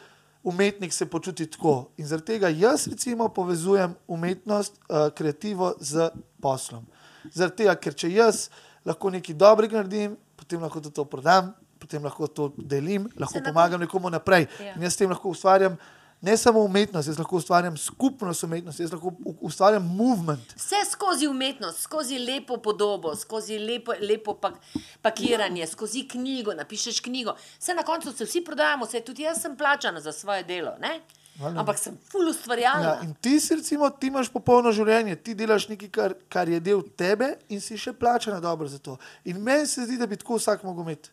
umetnik 0.43 0.93
se 0.93 1.09
počuti 1.09 1.47
tako. 1.49 1.89
In 1.97 2.05
zaradi 2.05 2.25
tega 2.25 2.53
jaz 2.53 2.87
recimo 2.87 3.29
povezujem 3.29 3.95
umetnost, 4.07 4.77
uh, 4.77 5.09
kreativo 5.15 5.73
z 5.79 6.11
poslom. 6.41 6.85
Zaradi 7.33 7.63
tega, 7.63 7.75
ker 7.75 7.93
če 7.93 8.11
jaz 8.13 8.49
lahko 8.85 9.11
nekaj 9.13 9.35
dobrega 9.35 9.79
naredim, 9.79 10.17
potem 10.39 10.61
lahko 10.63 10.81
tudi 10.81 10.95
to 10.95 11.05
prodam, 11.05 11.53
potem 11.79 12.03
lahko 12.03 12.27
to 12.27 12.51
delim, 12.57 13.07
lahko 13.17 13.39
Se 13.39 13.43
pomagam 13.43 13.79
nekomu 13.79 14.09
naprej. 14.09 14.47
Ja. 14.59 14.75
In 14.75 14.83
jaz 14.83 14.93
s 14.93 15.01
tem 15.01 15.09
lahko 15.09 15.29
ustvarjam 15.29 15.77
ne 16.21 16.37
samo 16.37 16.59
umetnost, 16.59 17.07
jaz 17.07 17.19
lahko 17.19 17.37
ustvarjam 17.37 17.77
skupnost 17.77 18.43
umetnosti, 18.43 18.83
jaz 18.83 18.91
lahko 18.91 19.13
ustvarjam 19.41 19.85
movement. 19.95 20.55
Vse 20.57 20.81
skozi 20.91 21.27
umetnost, 21.27 21.79
skozi 21.81 22.19
lepo 22.19 22.57
podobo, 22.57 23.15
skozi 23.15 23.59
lepo, 23.59 23.95
lepo 24.01 24.33
pak, 24.33 24.59
pakiranje, 25.01 25.67
skozi 25.67 26.07
knjigo, 26.07 26.53
napišeš 26.53 26.99
knjigo. 27.01 27.35
Vse 27.59 27.73
na 27.73 27.83
koncu 27.83 28.11
se 28.11 28.25
vsi 28.25 28.43
prodajamo, 28.43 28.85
vse 28.85 29.01
tudi 29.01 29.23
jaz 29.23 29.41
sem 29.41 29.55
plačana 29.57 30.01
za 30.01 30.11
svoje 30.11 30.43
delo, 30.43 30.75
ne? 30.81 30.99
Valjda. 31.39 31.59
ampak 31.59 31.77
sem 31.77 31.97
ful 32.05 32.27
ustvarjalna. 32.27 32.83
Ja, 32.83 32.99
in 33.01 33.13
ti 33.15 33.39
si, 33.39 33.55
recimo, 33.55 33.89
ti 33.91 34.07
imaš 34.07 34.29
popolno 34.29 34.71
življenje, 34.71 35.15
ti 35.17 35.33
delaš 35.33 35.67
nekaj, 35.67 35.89
kar, 35.89 36.13
kar 36.29 36.49
je 36.49 36.59
del 36.61 36.81
tebe, 36.93 37.29
in 37.49 37.61
si 37.61 37.77
še 37.77 37.93
plačana 37.93 38.39
dobro 38.39 38.67
za 38.67 38.77
to. 38.79 38.97
In 39.25 39.39
meni 39.39 39.67
se 39.67 39.81
zdi, 39.81 39.97
da 39.97 40.05
bi 40.05 40.17
tako 40.17 40.35
vsak 40.35 40.63
mogel 40.63 40.83
imeti. 40.83 41.09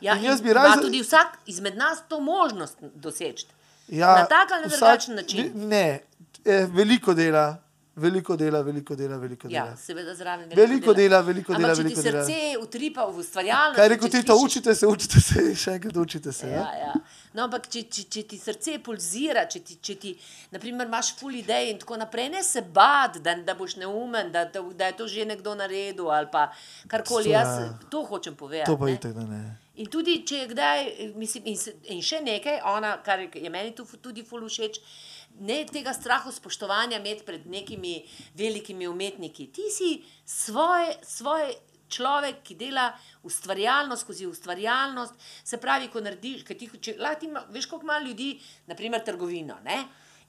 Ja, 0.00 0.16
in 0.16 0.24
jaz 0.24 0.40
bi 0.40 0.52
raje 0.52 0.70
za- 0.70 0.82
tudi 0.82 1.00
vsak 1.00 1.38
izmed 1.46 1.76
nas 1.76 1.98
to 2.08 2.20
možnost 2.20 2.76
doseči. 2.94 3.46
Ja, 3.88 4.14
Na 4.14 4.24
tak 4.26 4.50
ali 4.50 4.62
na 4.62 4.68
drugačen 4.68 5.14
način? 5.14 5.52
Ne, 5.68 6.00
eh, 6.44 6.66
veliko 6.68 7.14
dela, 7.14 7.56
veliko 7.94 8.36
dela, 8.36 8.62
veliko 8.62 8.94
dela, 8.94 9.16
veliko 9.16 9.48
dela. 9.48 9.66
Ja, 9.66 9.76
seveda 9.76 10.14
zraven 10.14 10.48
Veliko 10.50 10.94
dela, 10.94 11.20
veliko 11.20 11.52
Ampak 11.52 11.62
dela, 11.62 11.74
če 11.74 11.82
veliko 11.82 12.00
ti 12.00 12.06
dela. 12.06 12.24
srce 12.24 12.36
utripa 12.58 13.04
v 13.04 13.18
ustvarjalnost. 13.18 13.76
Kaj 13.76 13.84
je 13.84 13.88
rekel 13.88 14.08
če 14.08 14.12
ti, 14.12 14.22
to 14.22 14.32
pišeš- 14.32 14.44
učite 14.44 14.74
se, 14.74 14.86
učite 14.88 15.20
se, 15.20 15.34
še 15.56 15.70
enkrat 15.72 15.96
učite 15.98 16.32
se. 16.32 16.46
Ja, 16.48 16.56
Ja? 16.56 16.78
ja. 16.78 16.94
No, 17.32 17.44
ampak 17.44 17.66
če, 17.66 17.82
če, 17.84 18.02
če 18.06 18.22
ti 18.24 18.38
srce 18.38 18.78
pulzira, 18.80 19.46
če 19.46 19.60
ti, 19.60 19.76
če 19.78 19.94
ti 19.96 20.10
naprimer, 20.50 20.86
imaš 20.86 21.14
ful 21.14 21.32
ideje 21.34 21.70
in 21.70 21.78
tako 21.78 21.96
naprej, 21.96 22.28
ne 22.30 22.42
se 22.42 22.60
bad, 22.62 23.16
da, 23.18 23.34
da 23.36 23.54
boš 23.54 23.76
neumen, 23.76 24.28
da, 24.30 24.44
da, 24.46 24.60
da 24.74 24.86
je 24.86 24.96
to 24.96 25.08
že 25.08 25.24
nekdo 25.24 25.54
naredil 25.54 26.10
ali 26.10 26.28
pa 26.28 26.48
karkoli. 26.86 27.30
Ja. 27.30 27.40
Jaz 27.40 27.52
to 27.88 28.04
hočem 28.04 28.34
povedati. 28.34 28.66
To 28.66 28.76
pa 28.76 28.86
ne. 28.86 28.92
itek, 28.92 29.12
da 29.12 29.24
ne. 29.24 29.42
In 29.74 29.86
tudi, 29.88 30.18
če 30.22 30.36
je 30.36 30.48
kdaj, 30.48 30.80
mislim, 31.14 31.46
in, 31.46 31.56
se- 31.56 31.72
in 31.86 32.02
še 32.02 32.20
nekaj, 32.20 32.58
ona, 32.66 32.98
kar 32.98 33.18
je 33.24 33.48
meni 33.48 33.72
tu 33.72 33.84
fu- 33.84 33.96
tudi 33.98 34.20
ful 34.22 34.42
všeč, 34.42 34.76
ne 35.40 35.62
tega 35.66 35.92
strahu 35.94 36.32
spoštovanja 36.32 36.98
imeti 36.98 37.24
pred 37.24 37.46
nekimi 37.46 38.02
velikimi 38.34 38.88
umetniki. 38.88 39.48
Ti 39.52 39.68
si 39.70 39.90
svoj, 40.24 40.94
svoj 41.02 41.54
človek, 41.92 42.42
ki 42.46 42.56
dela 42.56 42.90
ustvarjalno 43.22 43.96
skozi 43.96 44.26
ustvarjalnost. 44.26 45.14
Se 45.44 45.60
pravi, 45.60 45.90
ko 45.92 46.00
narediš, 46.00 46.44
ti, 46.48 46.70
če, 46.80 46.96
lahko 47.00 47.20
ti 47.20 47.28
ima, 47.30 47.44
veš, 47.52 47.68
koliko 47.70 47.88
ima 47.88 47.98
ljudi, 48.04 48.32
naprimer 48.66 49.04
trgovino. 49.04 49.58
Ne? 49.64 49.82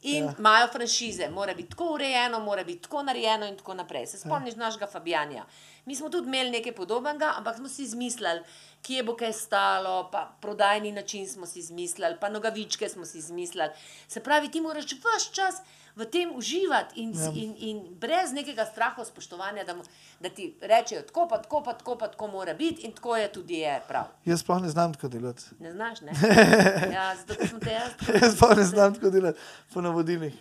In 0.04 0.24
Ja. 0.24 0.34
imajo 0.40 0.68
franšize, 0.68 1.30
mora 1.30 1.54
biti 1.54 1.70
tako 1.70 1.94
urejeno, 1.94 2.40
mora 2.40 2.64
biti 2.64 2.82
tako 2.82 3.04
narejeno, 3.04 3.46
in 3.46 3.58
tako 3.58 3.74
naprej. 3.74 4.08
Se 4.08 4.18
spomniš 4.18 4.56
našega 4.56 4.88
Fabijanja. 4.88 5.46
Mi 5.86 5.96
smo 5.96 6.10
tudi 6.10 6.28
imeli 6.28 6.50
nekaj 6.50 6.76
podobnega, 6.76 7.34
ampak 7.38 7.56
smo 7.58 7.70
si 7.70 7.84
izmislili, 7.84 8.42
kje 8.82 9.04
bo 9.04 9.16
kaj 9.16 9.34
stalo, 9.34 10.10
pa 10.12 10.38
prodajni 10.42 10.92
način 10.92 11.28
smo 11.28 11.46
si 11.46 11.60
izmislili, 11.60 12.18
pa 12.22 12.30
nogavičke 12.30 12.90
smo 12.90 13.06
si 13.06 13.18
izmislili. 13.18 13.70
Se 14.08 14.20
pravi, 14.20 14.52
ti 14.52 14.62
moraš 14.62 14.86
vse 14.86 15.34
čas 15.34 15.56
v 15.96 16.06
tem 16.06 16.32
uživati 16.36 17.02
in, 17.02 17.14
Ja. 17.14 17.30
in, 17.36 17.56
in 17.58 17.96
brez 18.00 18.32
nekega 18.34 18.66
straha, 18.66 19.06
spoštovanja, 19.06 19.64
da, 19.64 19.76
mu, 19.76 19.84
da 20.20 20.30
ti 20.30 20.56
rečejo, 20.62 21.02
tako 21.02 21.28
pa 21.30 21.38
tako, 21.38 21.64
pa 21.64 21.74
tako 21.74 21.96
pa 21.98 22.08
tako 22.08 22.28
mora 22.28 22.54
biti 22.54 22.82
in 22.82 22.92
tako 22.92 23.18
je 23.18 23.32
tudi 23.32 23.54
je 23.54 23.82
prav. 23.88 24.06
Jaz 24.26 24.40
sploh 24.40 24.62
ne 24.62 24.70
znam 24.70 24.94
tako 24.94 25.08
delati. 25.08 25.44
Ne 25.60 25.72
znaš, 25.72 26.02
ne? 26.02 26.12
Ja, 26.94 27.16
zato 27.16 27.48
sem 27.48 27.60
te 27.60 27.72
jaz. 27.72 27.92
Jaz 28.22 28.40
pa 28.40 28.56
ne 28.56 28.64
znam 28.64 28.94
tako 28.94 29.10
delati 29.10 29.40
po 29.74 29.82
navodilih. 29.82 30.34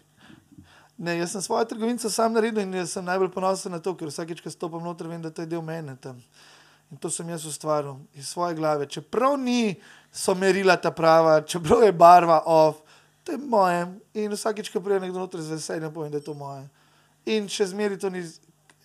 Ne, 0.99 1.19
jaz 1.19 1.33
sem 1.33 1.43
svojo 1.43 1.65
trgovino 1.65 1.99
sam 1.99 2.33
naredil 2.33 2.63
in 2.63 2.87
sem 2.87 3.05
najbolj 3.05 3.31
ponosen 3.33 3.73
na 3.73 3.79
to, 3.81 3.97
ker 3.97 4.09
vsakeč, 4.09 4.41
ko 4.41 4.51
stopim 4.51 4.85
noter, 4.85 5.09
vem, 5.09 5.23
da 5.23 5.31
to 5.31 5.43
je 5.43 5.47
del 5.47 5.63
mene 5.63 5.97
tam. 5.97 6.21
In 6.93 6.99
to 7.01 7.11
sem 7.11 7.29
jaz 7.29 7.47
ustvaril 7.49 7.97
iz 8.15 8.29
svoje 8.29 8.55
glave. 8.55 8.87
Čeprav 8.87 9.39
ni 9.41 9.75
so 10.13 10.35
merila 10.35 10.77
ta 10.77 10.91
prava, 10.91 11.41
čeprav 11.41 11.83
je 11.83 11.93
barva 11.93 12.43
off, 12.47 12.82
to 13.25 13.33
je 13.33 13.39
moje. 13.39 13.87
In 14.15 14.33
vsakeč, 14.33 14.71
ko 14.73 14.81
pride 14.81 15.01
nekdo 15.01 15.23
noter 15.23 15.43
z 15.43 15.57
veseljem, 15.57 15.93
povem, 15.95 16.11
da 16.11 16.19
je 16.19 16.27
to 16.27 16.35
moje. 16.35 16.65
In 17.31 17.47
še 17.51 17.69
zmeraj 17.71 18.01
to 18.03 18.11
ni 18.11 18.25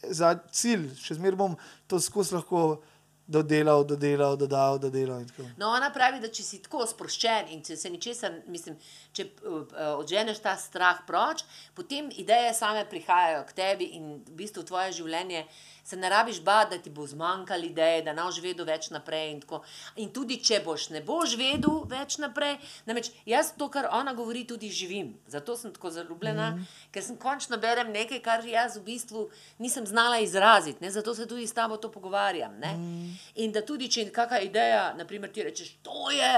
za 0.04 0.36
cilj, 0.54 0.91
še 1.02 1.17
zmeraj 1.17 1.39
bom 1.39 1.58
to 1.89 2.00
skozi 2.02 2.38
lahko 2.38 2.82
dodelal, 3.28 3.84
dodelal, 3.86 4.38
dodal, 4.38 4.80
dodelal. 4.80 5.26
No, 5.58 5.70
ona 5.70 5.90
pravi, 5.94 6.22
da 6.24 6.32
če 6.32 6.44
si 6.44 6.62
tako 6.63 6.86
sproščen 6.88 7.52
in 7.54 7.63
če 7.66 7.78
se 7.80 7.92
ničesar, 7.92 8.42
mislim, 8.48 8.78
če 9.16 9.28
uh, 9.28 9.62
uh, 9.62 9.94
odženeš 10.00 10.40
ta 10.44 10.56
strah 10.60 11.04
proč, 11.08 11.44
potem 11.76 12.08
ideje 12.16 12.54
same 12.58 12.86
prihajajo 12.90 13.44
k 13.50 13.58
tebi 13.58 13.92
in 14.00 14.13
v 14.24 14.38
bistvu 14.44 14.63
tvoje 14.68 14.96
življenje 15.02 15.46
se 15.88 15.96
ne 15.96 16.10
rabiš 16.10 16.42
bati, 16.42 16.76
da 16.76 16.84
ti 16.84 16.90
bo 16.90 17.08
zmanjkalo 17.08 17.63
ideje, 17.63 18.02
da 18.04 18.13
ne 18.13 18.24
boš 18.28 18.42
vedel 18.44 18.66
več 18.68 18.90
naprej. 18.92 19.30
In, 19.32 19.38
tako. 19.40 19.62
in 19.96 20.10
tudi 20.12 20.36
če 20.44 20.60
boš 20.66 20.90
ne 20.92 21.00
boš 21.02 21.38
vedel 21.40 21.86
več 21.88 22.18
naprej, 22.20 22.58
namreč 22.90 23.08
jaz 23.26 23.54
to, 23.56 23.70
kar 23.72 23.88
ona 23.96 24.12
govori, 24.18 24.44
tudi 24.50 24.68
živim. 24.68 25.13
Zato 25.32 25.56
sem 25.56 25.72
tako 25.72 25.92
zaljubljena, 25.96 26.50
mm 26.52 26.60
-hmm. 26.60 26.92
ker 26.92 27.04
sem 27.04 27.18
končno 27.18 27.58
berem 27.58 27.92
nekaj, 27.92 28.20
kar 28.20 28.46
jaz 28.46 28.76
v 28.78 28.84
bistvu 28.84 29.30
nisem 29.60 29.88
znala 29.88 30.20
izraziti. 30.20 30.84
Ne? 30.84 30.92
Zato 30.92 31.16
se 31.16 31.28
tudi 31.28 31.48
s 31.48 31.54
tabo 31.54 31.78
to 31.78 31.92
pogovarjam. 31.92 32.60
Mm. 32.60 33.16
In 33.36 33.51
da 33.51 33.62
tudi, 33.62 33.89
če 33.91 34.01
je 34.01 34.12
kakšna 34.13 34.39
ideja, 34.45 34.82
naprimer, 34.97 35.32
ti 35.34 35.43
rečeš, 35.43 35.73
to 35.86 36.12
je, 36.12 36.32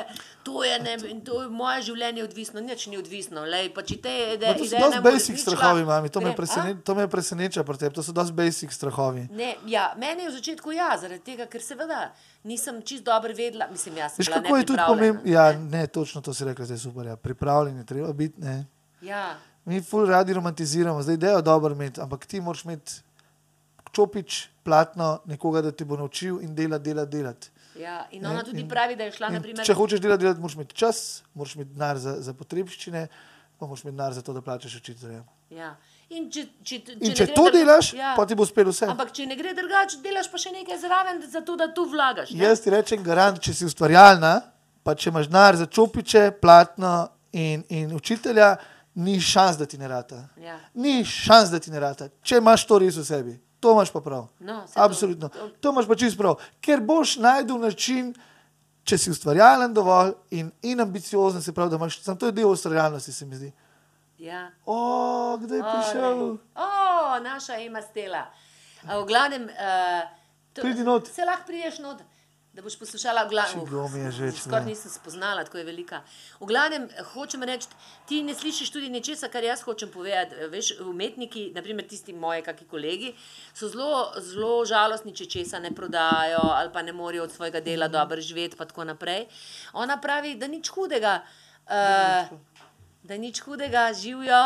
to 0.44 0.64
je, 0.64 0.80
ne, 0.84 0.96
to 1.26 1.42
je 1.42 1.50
moje 1.50 1.82
življenje 1.90 2.24
odvisno, 2.24 2.62
nič 2.62 2.88
ni 2.92 2.98
odvisno. 2.98 3.46
Lej, 3.46 3.72
pa 3.76 3.84
ide, 3.88 4.16
Ma 4.40 4.54
To 4.58 4.66
so 4.66 4.78
dosti 4.78 4.96
ne 4.96 5.02
basic 5.02 5.36
uresničila, 5.36 5.56
strahovi, 5.56 5.86
mami, 5.86 6.10
to 6.10 6.20
me, 6.20 6.32
grem, 6.32 6.34
a? 6.34 6.38
presene, 6.38 6.76
to 6.86 6.96
me 6.96 7.08
preseneča 7.08 7.64
pri 7.64 7.78
tebi, 7.78 7.96
to 7.96 8.04
so 8.04 8.16
dosti 8.16 8.36
basic 8.38 8.74
strahovi. 8.74 9.28
Ne, 9.32 9.56
ja, 9.68 9.92
meni 9.98 10.28
je 10.28 10.32
v 10.32 10.38
začetku 10.40 10.76
ja, 10.76 10.92
zaradi 11.02 11.24
tega, 11.26 11.50
ker 11.52 11.64
seveda 11.64 12.10
nisem 12.44 12.82
čist 12.82 13.04
dobro 13.08 13.36
vedela. 13.36 13.70
Mislim, 13.72 13.98
jaz 14.02 14.18
sem 14.18 14.26
Veš, 14.26 14.34
kako 14.34 14.58
je 14.58 14.72
tudi 14.74 14.88
pomembno? 14.88 15.22
Ja, 15.26 15.52
ne, 15.54 15.88
točno 15.88 16.22
to 16.22 16.34
si 16.34 16.48
rekel, 16.48 16.66
zdaj 16.66 16.82
je 16.82 16.86
super. 16.88 17.06
Ja. 17.06 17.16
Pripravljen 17.16 17.78
je 17.78 17.86
treba 17.86 18.14
biti. 18.14 18.42
Ne. 18.42 18.66
Ja, 19.02 19.38
Mi 19.70 19.82
ful 19.82 20.08
radi 20.08 20.34
romantiziramo, 20.34 21.02
zdaj 21.02 21.14
idejo 21.16 21.42
dobro 21.42 21.74
imeti, 21.74 22.02
ampak 22.02 22.26
ti 22.26 22.42
moraš 22.42 22.66
imeti 22.66 22.94
čopič, 23.92 24.50
platno, 24.64 25.20
nekoga, 25.26 25.62
da 25.62 25.72
ti 25.72 25.84
bo 25.84 25.98
naučil 25.98 26.42
in 26.42 26.56
dela, 26.56 26.78
dela, 26.80 27.06
delati. 27.06 27.50
ja. 27.76 28.08
In 28.12 28.22
Ne, 28.22 28.30
ona 28.30 28.44
tudi 28.44 28.62
in- 28.62 28.70
pravi, 28.70 28.96
da 28.96 29.04
je 29.04 29.12
šla, 29.12 29.28
In 29.28 29.34
naprimer, 29.34 29.66
Če 29.66 29.74
hočeš 29.74 30.00
delati, 30.00 30.22
delati, 30.22 30.40
moraš 30.40 30.56
imeti 30.56 30.76
čas, 30.76 31.00
moraš 31.34 31.56
imeti 31.56 31.72
denar 31.72 31.98
za, 31.98 32.22
za 32.22 32.34
potrebščine, 32.34 33.08
pa 33.58 33.66
moraš 33.66 33.84
imeti 33.84 33.96
denar 33.96 34.14
za 34.14 34.22
to, 34.22 34.34
da 34.34 34.42
plačeš 34.42 34.76
učitelja. 34.76 35.24
ja. 35.52 35.76
In 36.10 36.26
če, 36.28 36.42
če, 36.64 36.80
če, 36.80 36.92
In 36.94 37.00
ne 37.04 37.16
če 37.16 37.26
to 37.28 37.44
drug- 37.44 37.54
delaš, 37.54 37.94
ja. 37.94 38.14
pa 38.18 38.26
ti 38.26 38.34
bo 38.34 38.42
uspelo 38.42 38.72
vse. 38.72 38.86
Ampak 38.86 39.12
če 39.12 39.26
ne 39.26 39.36
gre 39.36 39.54
drugače, 39.54 40.00
delaš 40.00 40.26
pa 40.28 40.38
še 40.38 40.52
nekaj 40.52 40.78
zraven, 40.80 41.22
zato 41.24 41.56
da 41.56 41.68
tu 41.70 41.86
vlagaš. 41.86 42.32
ne? 42.32 42.40
Jaz 42.40 42.62
ti 42.62 42.70
rečem, 42.70 43.04
garant, 43.04 43.38
če 43.40 43.54
si 43.54 43.66
ustvarjalna, 43.66 44.42
pa 44.84 44.96
če 44.96 45.10
imaš 45.10 45.28
denar 45.28 45.56
za 45.56 45.66
čopiče, 45.68 46.32
platno 46.34 46.94
in, 47.32 47.62
in 47.70 47.94
učitelja, 47.94 48.56
ni 48.96 49.20
šans, 49.22 49.56
da 49.56 49.66
ti 49.66 49.78
ne 49.78 49.88
rata. 49.88 50.28
Ja. 50.38 50.58
Ni 50.76 51.04
šans, 51.06 51.50
da 51.50 51.60
ti 51.60 51.70
ne 51.70 51.80
rata, 51.80 52.10
če 52.22 52.38
imaš 52.38 52.66
to 52.66 52.80
res 52.80 52.98
v 52.98 53.06
sebi. 53.06 53.36
To 53.60 53.72
imaš 53.72 53.92
pa 53.92 54.02
prav. 54.02 54.28
No, 54.40 54.62
saj 54.64 54.74
to- 54.74 54.82
Absolutno. 54.82 55.30
to- 55.30 55.50
To 55.52 55.70
imaš 55.70 55.88
pa 55.88 55.96
čist 55.96 56.18
prav. 56.18 56.36
Ker 56.62 56.80
boš 56.82 57.18
najdel 57.18 57.58
način, 57.58 58.14
če 58.84 58.98
si 58.98 59.12
ustvarjalen 59.12 59.74
dovolj 59.74 60.12
in, 60.32 60.52
in 60.64 60.80
ambiciozen, 60.80 61.42
se 61.42 61.54
pravi, 61.54 61.70
da 61.70 61.76
imaš, 61.76 62.02
samo 62.02 62.18
to 62.18 62.26
je 62.26 62.32
del 62.32 62.48
ustvarjalnosti, 62.48 63.12
se 63.12 63.26
mi 63.26 63.36
zdi. 63.36 63.52
Ja. 64.20 64.52
O, 64.66 64.78
kdaj 65.38 65.58
je 65.58 65.64
prišel? 65.66 66.24
O, 66.56 66.70
naša 67.22 67.58
ima 67.58 67.82
stela. 67.82 68.26
V 68.84 69.06
glavnem, 69.06 69.44
uh, 69.44 70.10
to. 70.54 70.62
Se 71.06 71.26
lahko 71.26 71.44
priješ 71.46 71.80
not, 71.80 72.02
da 72.60 72.64
boš 72.64 72.76
poslušala 72.80 73.24
že, 74.12 74.32
Skoraj 74.36 74.66
nisem 74.66 74.92
spoznala, 74.92 75.44
tako 75.48 75.58
je 75.58 75.64
velika. 75.64 76.02
V 76.40 76.48
glavnem, 76.50 76.90
hočem 77.14 77.44
reči, 77.48 77.70
ti 78.06 78.20
ne 78.24 78.36
slišiš 78.36 78.72
tudi 78.76 78.90
nečesa, 78.92 79.30
kar 79.32 79.44
jaz 79.48 79.64
hočem 79.64 79.92
povedati. 79.94 80.36
Veš, 80.52 80.74
umetniki, 80.84 81.52
naprimer 81.56 81.88
tisti 81.88 82.14
moji, 82.14 82.44
kakšni 82.44 82.68
kolegi, 82.68 83.14
so 83.56 83.72
zelo, 83.72 84.12
zelo 84.20 84.66
žalostni, 84.68 85.16
če 85.16 85.30
česa 85.38 85.64
ne 85.64 85.72
prodajo 85.72 86.42
ali 86.52 86.74
pa 86.74 86.84
ne 86.84 86.92
morejo 86.94 87.30
od 87.30 87.32
svojega 87.32 87.64
dela 87.64 87.88
dobro 87.88 88.20
živeti, 88.22 88.60
pa 88.60 88.68
tako 88.68 88.84
naprej. 88.92 89.30
Ona 89.74 89.96
pravi, 90.02 90.36
da 90.36 90.52
nič 90.52 90.68
hudega. 90.76 91.22
Uh, 91.70 92.28
da 93.10 93.18
nič 93.18 93.42
hudega 93.42 93.88
živijo, 93.94 94.42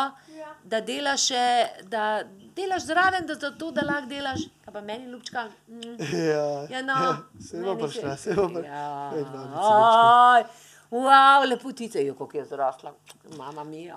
da 0.64 0.80
delaš, 0.80 1.26
še, 1.26 1.44
da 1.84 2.22
delaš 2.56 2.82
zraven, 2.84 3.26
da 3.26 3.34
zato, 3.36 3.68
da 3.70 3.82
lahko 3.82 4.08
delaš, 4.08 4.40
kaj 4.64 4.72
pa 4.72 4.80
meni 4.82 5.06
ljubčka. 5.06 5.42
Mm. 5.68 5.96
Ja, 6.24 6.46
Ja, 6.70 6.82
no, 6.82 7.16
se 7.40 7.60
bo 7.60 7.74
prišla, 7.76 8.16
se 8.16 8.32
bo 8.32 8.48
prišla. 8.48 8.64
Ja. 8.66 9.10
Ej, 9.14 9.24
no, 9.24 10.44
Wow, 10.92 11.44
lepotica 11.44 11.98
je, 11.98 12.12
kako 12.12 12.36
je 12.36 12.44
zrasla. 12.44 12.92
Mama 13.36 13.64
mi. 13.64 13.90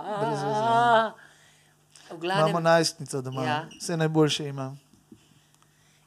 Glavnem, 2.12 2.48
Imamo 2.48 2.60
najstnico 2.62 3.22
doma, 3.22 3.44
Ja. 3.44 3.66
vse 3.80 3.98
najboljše 3.98 4.48
ima. 4.48 4.76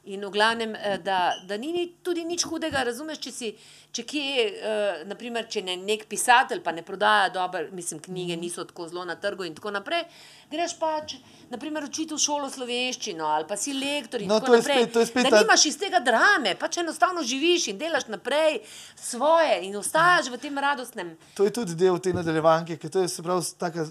In 0.03 0.25
v 0.25 0.31
glavnem, 0.31 0.71
eh, 0.75 0.97
da, 0.97 1.17
da 1.45 1.57
ni 1.57 1.71
tudi 2.01 2.23
nič 2.25 2.41
hudega, 2.43 2.81
razumeš, 2.83 3.19
če 3.21 3.31
si, 3.31 3.49
če 3.91 4.03
kje, 4.03 4.23
uh, 4.47 5.01
naprimer, 5.05 5.45
če 5.45 5.61
ne 5.61 5.75
nek 5.77 6.07
pisatelj 6.07 6.61
pa 6.63 6.71
ne 6.71 6.81
prodaja 6.81 7.29
dobro, 7.29 7.59
mislim, 7.71 7.99
knjige 7.99 8.33
niso 8.35 8.63
tako 8.63 8.87
zelo 8.87 9.05
na 9.05 9.13
trgu 9.15 9.43
in 9.43 9.53
tako 9.53 9.69
naprej, 9.71 10.01
greš 10.49 10.73
pač, 10.79 11.13
naprimer, 11.49 11.83
učiti 11.83 12.13
v 12.13 12.17
šolo 12.17 12.49
slovenščino 12.49 13.25
ali 13.25 13.45
pa 13.45 13.55
si 13.55 13.73
lektor 13.73 14.21
in 14.21 14.27
No, 14.27 14.39
tako 14.39 14.55
naprej. 14.55 14.87
spet- 14.87 15.05
spet 15.05 15.29
da 15.29 15.39
nimaš 15.39 15.65
iz 15.65 15.77
tega 15.77 15.99
drame, 15.99 16.55
pač 16.55 16.77
enostavno 16.77 17.21
živiš 17.23 17.67
in 17.67 17.77
delaš 17.77 18.07
naprej 18.07 18.61
svoje 18.95 19.59
in 19.61 19.75
ostajaš 19.75 20.31
v 20.31 20.37
tem 20.39 20.57
radostnem. 20.57 21.13
To 21.35 21.43
je 21.43 21.51
tudi 21.51 21.75
del 21.75 21.99
te 21.99 22.09
nadaljevanke, 22.11 22.77
ker 22.77 22.89
to 22.89 22.99
je 22.99 23.07
se 23.07 23.21
pravi 23.21 23.45
taka 23.55 23.85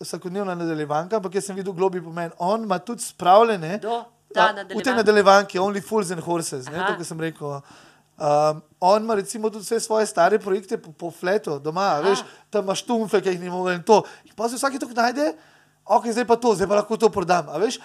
vsakodnevna 0.00 0.54
nadaljevanka, 0.54 1.16
ampak 1.16 1.34
jaz 1.34 1.44
sem 1.44 1.56
videl 1.56 1.72
globi 1.72 2.02
pomen. 2.02 2.30
On 2.38 2.62
ima 2.62 2.78
tudi 2.78 3.02
spravljene. 3.02 3.78
Do, 3.78 4.04
ta 4.34 4.50
a, 4.50 4.64
v 4.64 4.82
tej 4.82 4.94
nadaljevanki, 4.94 5.58
Only 5.58 5.80
Fools 5.80 6.10
and 6.10 6.20
Horses, 6.20 6.66
ne, 6.66 6.78
Aha. 6.78 6.92
to, 6.92 6.96
kar 7.00 7.06
sem 7.06 7.20
rekel. 7.20 7.60
Um, 8.16 8.62
on 8.80 9.02
ima 9.04 9.14
recimo 9.14 9.50
tudi 9.50 9.64
vse 9.64 9.80
svoje 9.80 10.06
stare 10.06 10.38
projekte 10.38 10.78
po, 10.80 10.92
po 10.92 11.10
fletu 11.10 11.58
doma, 11.60 12.00
Aha. 12.00 12.00
veš, 12.08 12.24
tam 12.50 12.64
imaš 12.64 12.82
tumfe, 12.82 13.20
ki 13.20 13.34
jih 13.34 13.40
ni 13.40 13.50
mogel 13.52 13.74
in 13.76 13.82
to. 13.84 14.02
In 14.24 14.32
pa 14.36 14.48
se 14.48 14.56
vsake 14.56 14.80
tok 14.80 14.96
najde, 14.96 15.34
ok, 15.84 16.08
zdaj 16.12 16.24
pa 16.24 16.36
to, 16.36 16.54
zdaj 16.56 16.68
pa 16.68 16.80
lahko 16.80 16.96
to 16.96 17.08
prodam, 17.12 17.48
a 17.52 17.58
veš. 17.60 17.78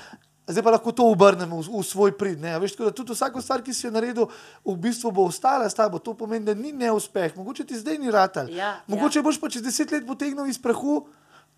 Zdaj 0.48 0.64
pa 0.66 0.72
lahko 0.74 0.92
to 0.92 1.06
obrnemo 1.06 1.62
v, 1.62 1.70
v 1.70 1.84
svoj 1.86 2.12
prid. 2.18 2.40
Ne, 2.42 2.56
veš, 2.60 2.74
tako 2.74 2.90
da 2.90 2.92
tudi 2.92 3.14
vsako 3.14 3.40
stvar, 3.40 3.62
ki 3.64 3.72
si 3.72 3.86
jo 3.88 3.92
naredil, 3.94 4.26
v 4.66 4.74
bistvu 4.76 5.12
bo 5.14 5.28
ostala 5.30 5.70
s 5.70 5.78
tabo. 5.78 6.00
To 6.02 6.16
pomeni, 6.18 6.44
da 6.44 6.56
ni 6.58 6.74
neuspeh. 6.74 7.38
Mogoče 7.38 7.64
ti 7.64 7.78
zdaj 7.78 8.00
ni 8.02 8.12
ratal. 8.12 8.50
Ja, 8.52 8.82
Mogoče 8.90 9.22
boš 9.22 9.38
pa 9.40 9.48
čez 9.48 9.62
deset 9.64 9.92
let 9.94 10.04
potegnil 10.04 10.50
iz 10.50 10.58
prahu, 10.60 11.06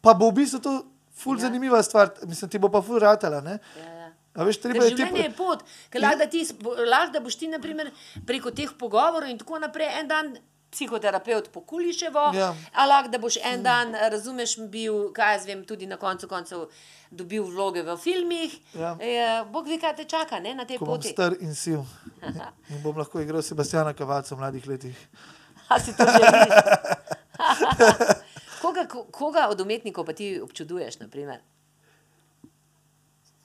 pa 0.03 0.13
bo 0.13 0.29
v 0.29 0.43
bistvu 0.43 0.59
to 0.59 0.73
ful 1.15 1.39
Ja. 1.39 1.47
zanimiva 1.47 1.79
stvar. 1.81 2.11
Mislim, 2.27 2.51
ti 2.51 2.59
bo 2.59 2.69
pa 2.69 2.83
ful 2.83 2.99
ratala. 2.99 3.39
Ne? 3.41 3.57
Ja, 3.73 3.81
ja. 3.81 3.92
A 4.33 4.43
veš, 4.43 4.57
treba 4.57 4.79
je 4.79 4.89
te. 4.89 4.95
življenje 4.95 5.23
je 5.23 5.33
pot, 5.33 5.61
ker 5.89 6.01
lahko 6.01 6.17
da, 6.17 6.25
ti 6.27 6.41
lahko 6.87 7.11
da 7.11 7.19
boš 7.21 7.35
ti 7.35 7.47
naprimer, 7.47 7.91
preko 8.25 8.51
teh 8.51 8.71
pogovorov 8.73 9.29
in 9.29 9.37
tako 9.37 9.59
naprej 9.59 9.91
en 9.93 10.07
dan 10.07 10.33
psihoterapeut 10.71 11.49
po 11.49 11.61
Kuliševo, 11.61 12.31
Ja. 12.33 12.47
ali 12.73 12.89
lahko 12.89 13.09
da 13.09 13.19
boš 13.19 13.37
en 13.43 13.61
dan, 13.61 13.93
razumeš, 13.93 14.55
bil, 14.67 15.11
kaj 15.11 15.33
jaz 15.33 15.45
vem, 15.45 15.61
tudi 15.63 15.85
na 15.85 15.97
koncu 15.97 16.25
koncev 16.27 16.63
dobil 17.11 17.43
vloge 17.43 17.83
v 17.83 17.93
filmih. 17.95 18.55
Ja. 18.73 18.95
E, 18.99 19.13
Bog 19.47 19.67
ve, 19.67 19.77
kaj 19.77 19.95
te 19.95 20.05
čaka 20.05 20.39
ne, 20.39 20.55
na 20.55 20.65
tej 20.65 20.77
Ko 20.77 20.85
bom 20.87 20.97
poti. 20.97 21.09
star 21.09 21.35
in 21.39 21.53
siv. 21.55 21.85
In 22.69 22.81
bom 22.81 22.97
lahko 22.97 23.21
igral 23.21 23.41
Sebastiana 23.43 23.93
Kavaca 23.93 24.33
v 24.33 24.39
mladih 24.39 24.65
letih. 24.65 24.97
A 25.69 25.77
si 25.77 25.93
to 25.93 26.03
želiš? 26.03 26.49
koga, 28.61 28.87
ko- 28.87 29.05
koga 29.05 29.47
od 29.47 29.61
umetnikov 29.61 30.05
pa 30.05 30.13
ti 30.13 30.39
občuduješ, 30.39 30.99
naprimer? 30.99 31.37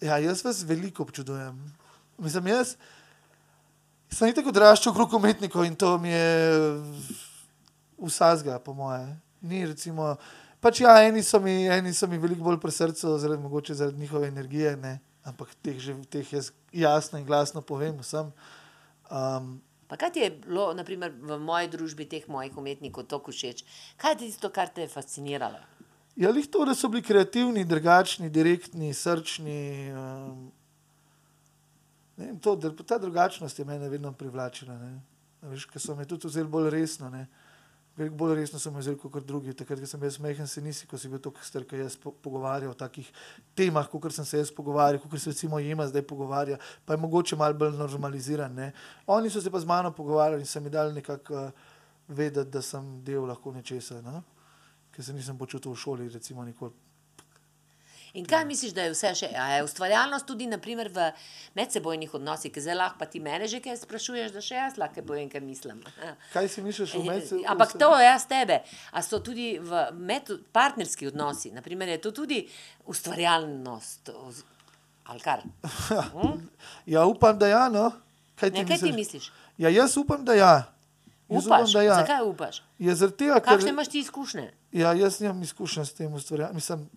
Ja, 0.00 0.18
jaz 0.22 0.44
vas 0.44 0.62
veliko 0.62 1.02
občudujem. 1.02 1.58
Mislim, 2.18 2.46
jaz 2.46 2.76
sem 4.10 4.34
tako 4.34 4.52
odraščal 4.54 4.92
okrog 4.92 5.14
umetnikov 5.18 5.66
in 5.66 5.74
to 5.76 5.96
mi 5.98 6.12
je 6.12 6.28
vsazga, 7.98 8.58
po 8.58 8.74
moje. 8.74 9.06
Ni 9.42 9.64
recimo. 9.66 10.16
Pač 10.60 10.80
ja, 10.82 10.96
eni 11.06 11.22
so 11.22 11.40
mi, 11.42 11.66
eni 11.70 11.92
so 11.94 12.08
mi 12.10 12.18
veliko 12.18 12.46
bolj 12.46 12.58
pri 12.62 12.74
srcu, 12.74 13.18
zaradi, 13.18 13.42
mogoče 13.42 13.74
zaradi 13.78 14.00
njihove 14.00 14.28
energije, 14.28 14.76
ne? 14.76 14.98
ampak 15.28 15.52
teh, 15.62 15.76
že, 15.78 15.94
teh 16.10 16.32
jaz 16.32 16.52
jasno 16.72 17.18
in 17.18 17.26
glasno 17.26 17.60
povem 17.60 17.98
vsem. 18.00 18.32
Um, 19.10 19.58
Pa 19.88 19.96
kaj 19.96 20.12
ti 20.12 20.20
je 20.20 20.30
bilo, 20.30 20.72
naprimer, 20.76 21.12
v 21.16 21.38
moji 21.40 21.70
družbi 21.72 22.04
teh 22.08 22.26
mojih 22.28 22.56
umetnikov 22.60 23.06
tako 23.08 23.32
všeč? 23.32 23.64
Kaj 23.96 24.14
je 24.14 24.18
tisto, 24.26 24.50
kar 24.52 24.68
te 24.68 24.84
je 24.84 24.90
fasciniralo? 24.92 25.60
Ja, 26.18 26.30
lih 26.34 26.48
to, 26.50 26.64
da 26.66 26.74
so 26.74 26.88
bili 26.90 27.02
kreativni, 27.02 27.62
drugačni, 27.64 28.26
direktni, 28.30 28.90
srčni. 28.94 29.92
Um, 29.94 30.48
ne 32.16 32.26
vem, 32.26 32.38
to, 32.42 32.56
ta 32.82 32.98
drugačnost 32.98 33.58
je 33.58 33.64
mene 33.64 33.88
vedno 33.88 34.10
privlačila. 34.12 34.74
ne. 34.78 34.96
Veš, 35.46 35.68
ker 35.70 35.78
so 35.78 35.94
me 35.94 36.06
tudi 36.10 36.26
vzeli 36.26 36.50
bolj 36.50 36.72
resno. 36.74 37.10
Ne. 37.10 37.28
Veliko 37.96 38.18
bolj 38.18 38.34
resno 38.40 38.58
so 38.58 38.72
me 38.74 38.82
vzeli 38.82 38.98
kot 38.98 39.22
drugi. 39.26 39.54
Takrat, 39.54 39.78
ko 39.78 39.86
sem 39.86 40.00
bil 40.02 40.10
smehen, 40.10 40.46
se 40.50 40.62
nisi, 40.62 40.88
ko 40.90 40.98
si 40.98 41.10
bil 41.10 41.22
tako 41.22 41.44
star, 41.46 41.62
kot 41.62 41.78
jaz, 41.78 41.94
po, 42.02 42.10
pogovarjal 42.10 42.74
o 42.74 42.78
takih 42.78 43.06
temah, 43.54 43.86
kot 43.86 44.10
sem 44.14 44.26
se 44.26 44.40
jaz 44.42 44.50
pogovarjal, 44.54 44.98
kot 45.04 45.22
se 45.22 45.30
recimo 45.30 45.60
jima 45.62 45.86
zdaj 45.86 46.02
pogovarja, 46.02 46.58
pa 46.86 46.96
je 46.96 47.02
mogoče 47.04 47.38
malo 47.38 47.54
bolj 47.54 47.78
normaliziran. 47.78 48.58
Ne. 48.58 48.72
Oni 49.06 49.30
so 49.30 49.38
se 49.38 49.54
pa 49.54 49.62
z 49.62 49.70
mano 49.70 49.94
pogovarjali 49.94 50.42
in 50.42 50.50
so 50.50 50.60
mi 50.60 50.70
dali 50.70 50.98
nekako 50.98 51.44
uh, 51.44 51.70
vedeti, 52.08 52.50
da 52.50 52.62
sem 52.62 52.90
del 53.06 53.22
lahko 53.30 53.54
nečesa. 53.54 54.02
No? 54.02 54.24
Ker 54.98 55.06
se 55.06 55.12
nisem 55.14 55.38
počutil 55.38 55.70
v 55.70 55.78
šoli, 55.78 56.08
recimo, 56.10 56.42
nikoli. 56.42 56.74
In 58.18 58.24
kaj 58.26 58.42
misliš, 58.48 58.72
da 58.74 58.82
je 58.82 58.90
vse 58.96 59.12
še? 59.14 59.28
A 59.38 59.44
je 59.52 59.62
ustvarjalnost 59.62 60.26
tudi 60.26 60.48
naprimer, 60.50 60.88
v 60.90 61.04
medsebojnih 61.54 62.14
odnosih, 62.18 62.50
ki 62.50 62.62
zdaj 62.64 62.74
lahko 62.74 63.06
ti 63.06 63.20
mene 63.22 63.46
že 63.46 63.60
kaj 63.62 63.76
sprašuješ, 63.78 64.32
da 64.34 64.42
še 64.42 64.56
jaz 64.56 64.78
lahko 64.80 65.04
povem, 65.06 65.28
kaj 65.30 65.44
mislim. 65.44 65.84
Kaj 66.34 66.48
si 66.50 66.64
misliš 66.66 66.96
o 66.98 67.04
medsebojnem? 67.04 67.44
Eh, 67.46 67.52
Ampak 67.52 67.76
to 67.78 67.92
jaz 68.02 68.26
tebe. 68.26 68.58
A 68.90 69.04
so 69.06 69.20
tudi 69.22 69.60
v 69.62 69.84
med, 69.94 70.32
partnerski 70.50 71.12
odnosi, 71.12 71.52
naprimer, 71.54 71.94
je 71.94 72.00
to 72.08 72.10
tudi 72.10 72.40
ustvarjalnost? 72.90 74.10
Ali 75.14 75.22
kar? 75.22 75.46
Ja, 76.90 77.06
upam, 77.06 77.38
da 77.38 77.46
ja. 77.46 77.68
No. 77.70 77.92
Kaj 78.34 78.50
ti 78.50 78.58
Ne, 78.58 78.66
kaj 78.66 78.82
ti 78.82 78.90
misliš? 78.90 78.98
misliš? 79.22 79.30
Ja, 79.62 79.70
jaz 79.70 79.94
upam, 80.00 80.24
da 80.24 80.34
ja. 80.34 80.52
Jaz 81.28 81.46
Upaš? 81.46 81.70
upam, 81.70 81.84
ja. 81.84 81.94
Zakaj 81.94 82.22
upaš? 82.24 82.62
Ja, 82.78 82.94
tega, 83.10 83.40
Kakšne 83.40 83.68
ker 83.68 83.74
imaš 83.74 83.88
ti 83.88 83.98
izkušnje? 84.00 84.52
ja, 84.72 84.92
jaz 84.92 85.20
nimam 85.20 85.42
izkušenj 85.42 85.84
s 85.84 85.92
tem 85.94 86.14
ustvarjanjem. 86.14 86.88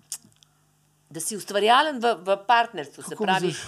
Da 1.09 1.19
si 1.19 1.35
ustvarjalen 1.35 1.99
v, 1.99 2.15
v 2.23 2.37
partnerstvu, 2.47 3.03
se 3.03 3.09
Kako 3.09 3.23
pravi, 3.23 3.45
misliš? 3.51 3.65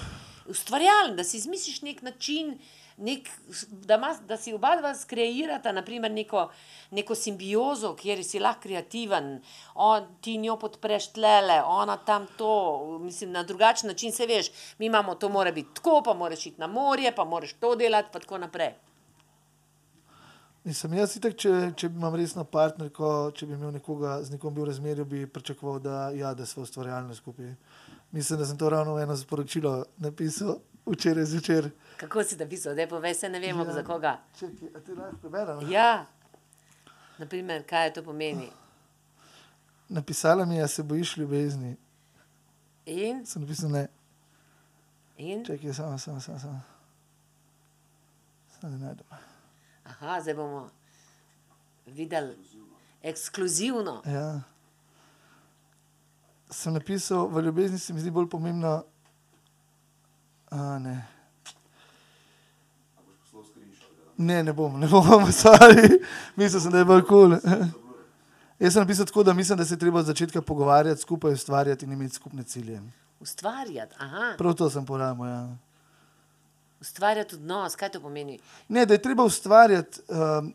ustvarjalen, 0.47 1.15
da 1.15 1.23
si 1.23 1.38
izmisliš 1.38 1.82
nek 1.82 2.02
način, 2.02 2.54
nek, 2.97 3.28
da, 3.67 3.95
ima, 3.95 4.13
da 4.28 4.38
si 4.38 4.54
oba 4.54 4.76
dva 4.80 4.93
skreirata 4.95 5.71
naprimer, 5.71 6.12
neko, 6.12 6.45
neko 6.91 7.15
simbiozo, 7.15 7.95
kjer 7.99 8.23
si 8.23 8.39
lahko 8.39 8.62
kreativen, 8.62 9.41
on, 9.76 10.08
ti 10.21 10.38
njo 10.38 10.56
podpreš 10.62 11.10
tlele, 11.17 11.60
ona 11.65 11.97
tam 11.97 12.28
to, 12.38 12.54
mislim, 13.02 13.32
na 13.32 13.43
drugačen 13.43 13.88
način 13.91 14.12
se 14.12 14.26
veš. 14.26 14.52
Mi 14.78 14.86
imamo 14.86 15.15
to, 15.15 15.30
mora 15.30 15.52
biti 15.52 15.73
tako, 15.73 16.02
pa 16.06 16.13
moraš 16.13 16.45
iti 16.45 16.62
na 16.62 16.67
morje, 16.67 17.15
pa 17.15 17.23
moraš 17.23 17.54
to 17.54 17.76
delati, 17.76 18.10
pa 18.13 18.19
tako 18.19 18.38
naprej. 18.38 18.73
Nisem 20.63 20.93
jaz 20.93 21.15
itak, 21.17 21.36
če, 21.39 21.54
če 21.76 21.88
imam 21.91 22.15
resno 22.15 22.45
partnerko, 22.47 23.32
če 23.36 23.47
bi 23.47 23.58
imel 23.58 23.73
nekoga, 23.76 24.17
z 24.23 24.36
nekom 24.36 24.54
bil 24.56 24.65
v 24.65 24.71
razmerju, 24.71 25.06
bi 25.06 25.26
pričakoval, 25.28 25.80
da, 25.84 25.97
ja, 26.15 26.34
da 26.34 26.45
smo 26.45 26.63
ustvarjalni 26.63 27.15
skupaj. 27.15 27.56
Mislim, 28.13 28.39
da 28.39 28.45
sem 28.45 28.58
to 28.58 28.69
ravno 28.69 28.99
eno 29.02 29.17
sporočilo 29.17 29.84
napisal 29.97 30.60
včeraj 30.86 31.26
zvečer. 31.26 31.69
Kako 31.97 32.23
si 32.23 32.38
napisal, 32.38 32.76
da 32.76 32.82
je 32.82 32.89
povej, 32.89 33.15
se 33.15 33.30
ne 33.30 33.39
vemo 33.39 33.63
ja. 33.63 33.73
za 33.73 33.84
koga. 33.84 34.17
Čekaj, 34.39 34.69
a 34.76 34.80
ti 34.80 34.95
lahko 34.97 35.17
preberem? 35.17 35.71
Ja, 35.71 36.06
naprimer, 37.17 37.65
kaj 37.67 37.93
to 37.93 38.04
pomeni. 38.04 38.49
Napisala 39.89 40.45
mi 40.45 40.55
je, 40.55 40.68
se 40.68 40.84
bojiš 40.84 41.18
ljubezni. 41.18 41.76
In, 42.86 43.26
Sem 43.26 43.41
napisal 43.41 43.72
ne. 43.72 43.88
in, 45.18 45.45
Čakaj, 45.45 45.74
samo, 45.74 45.97
samo, 45.97 46.20
samo. 46.20 46.39
samo. 46.39 46.61
Samo 48.59 48.78
da 48.78 48.86
najdem. 48.86 49.33
Aha, 49.84 50.22
zdaj 50.22 50.34
bomo 50.34 50.70
videli 51.86 52.36
ekskluzivno. 53.02 54.02
Ja. 54.06 54.42
Sem 56.50 56.74
napisal, 56.74 57.28
v 57.28 57.42
ljubezni 57.42 57.80
se 57.80 57.94
mi 57.94 58.00
zdi 58.00 58.12
bolj 58.12 58.30
pomembno. 58.30 58.84
A, 60.52 60.80
ne. 60.80 61.08
Ne, 64.18 64.44
ne 64.44 64.54
bom, 64.54 64.80
ne 64.80 64.88
bom, 64.88 65.32
stvari. 65.32 66.00
Mislil 66.38 66.62
sem, 66.62 66.72
da 66.72 66.84
je 66.84 66.86
bolj 66.86 67.02
kul. 67.10 67.40
Cool. 67.40 67.66
Jaz 68.60 68.74
sem 68.74 68.84
napisal 68.86 69.06
tako, 69.06 69.24
da 69.24 69.34
mislim, 69.34 69.58
da 69.58 69.66
se 69.66 69.74
je 69.74 69.80
treba 69.80 70.00
od 70.00 70.06
začetka 70.06 70.42
pogovarjati, 70.42 71.02
skupaj 71.02 71.34
ustvarjati 71.34 71.86
in 71.86 71.92
imeti 71.92 72.16
skupne 72.16 72.44
cilje. 72.44 72.82
Ustvarjati, 73.20 73.96
aha. 74.00 74.34
Prav 74.38 74.54
to 74.54 74.70
sem 74.70 74.86
porabil. 74.86 75.26
Ja. 75.26 75.58
Ustvarjati 76.84 77.36
odnos, 77.36 77.76
kaj 77.80 77.94
to 77.94 78.00
pomeni? 78.04 78.40
Ne, 78.68 78.86
da 78.86 78.94
je 78.94 79.02
treba 79.02 79.24
ustvarjati, 79.24 80.02
um, 80.12 80.50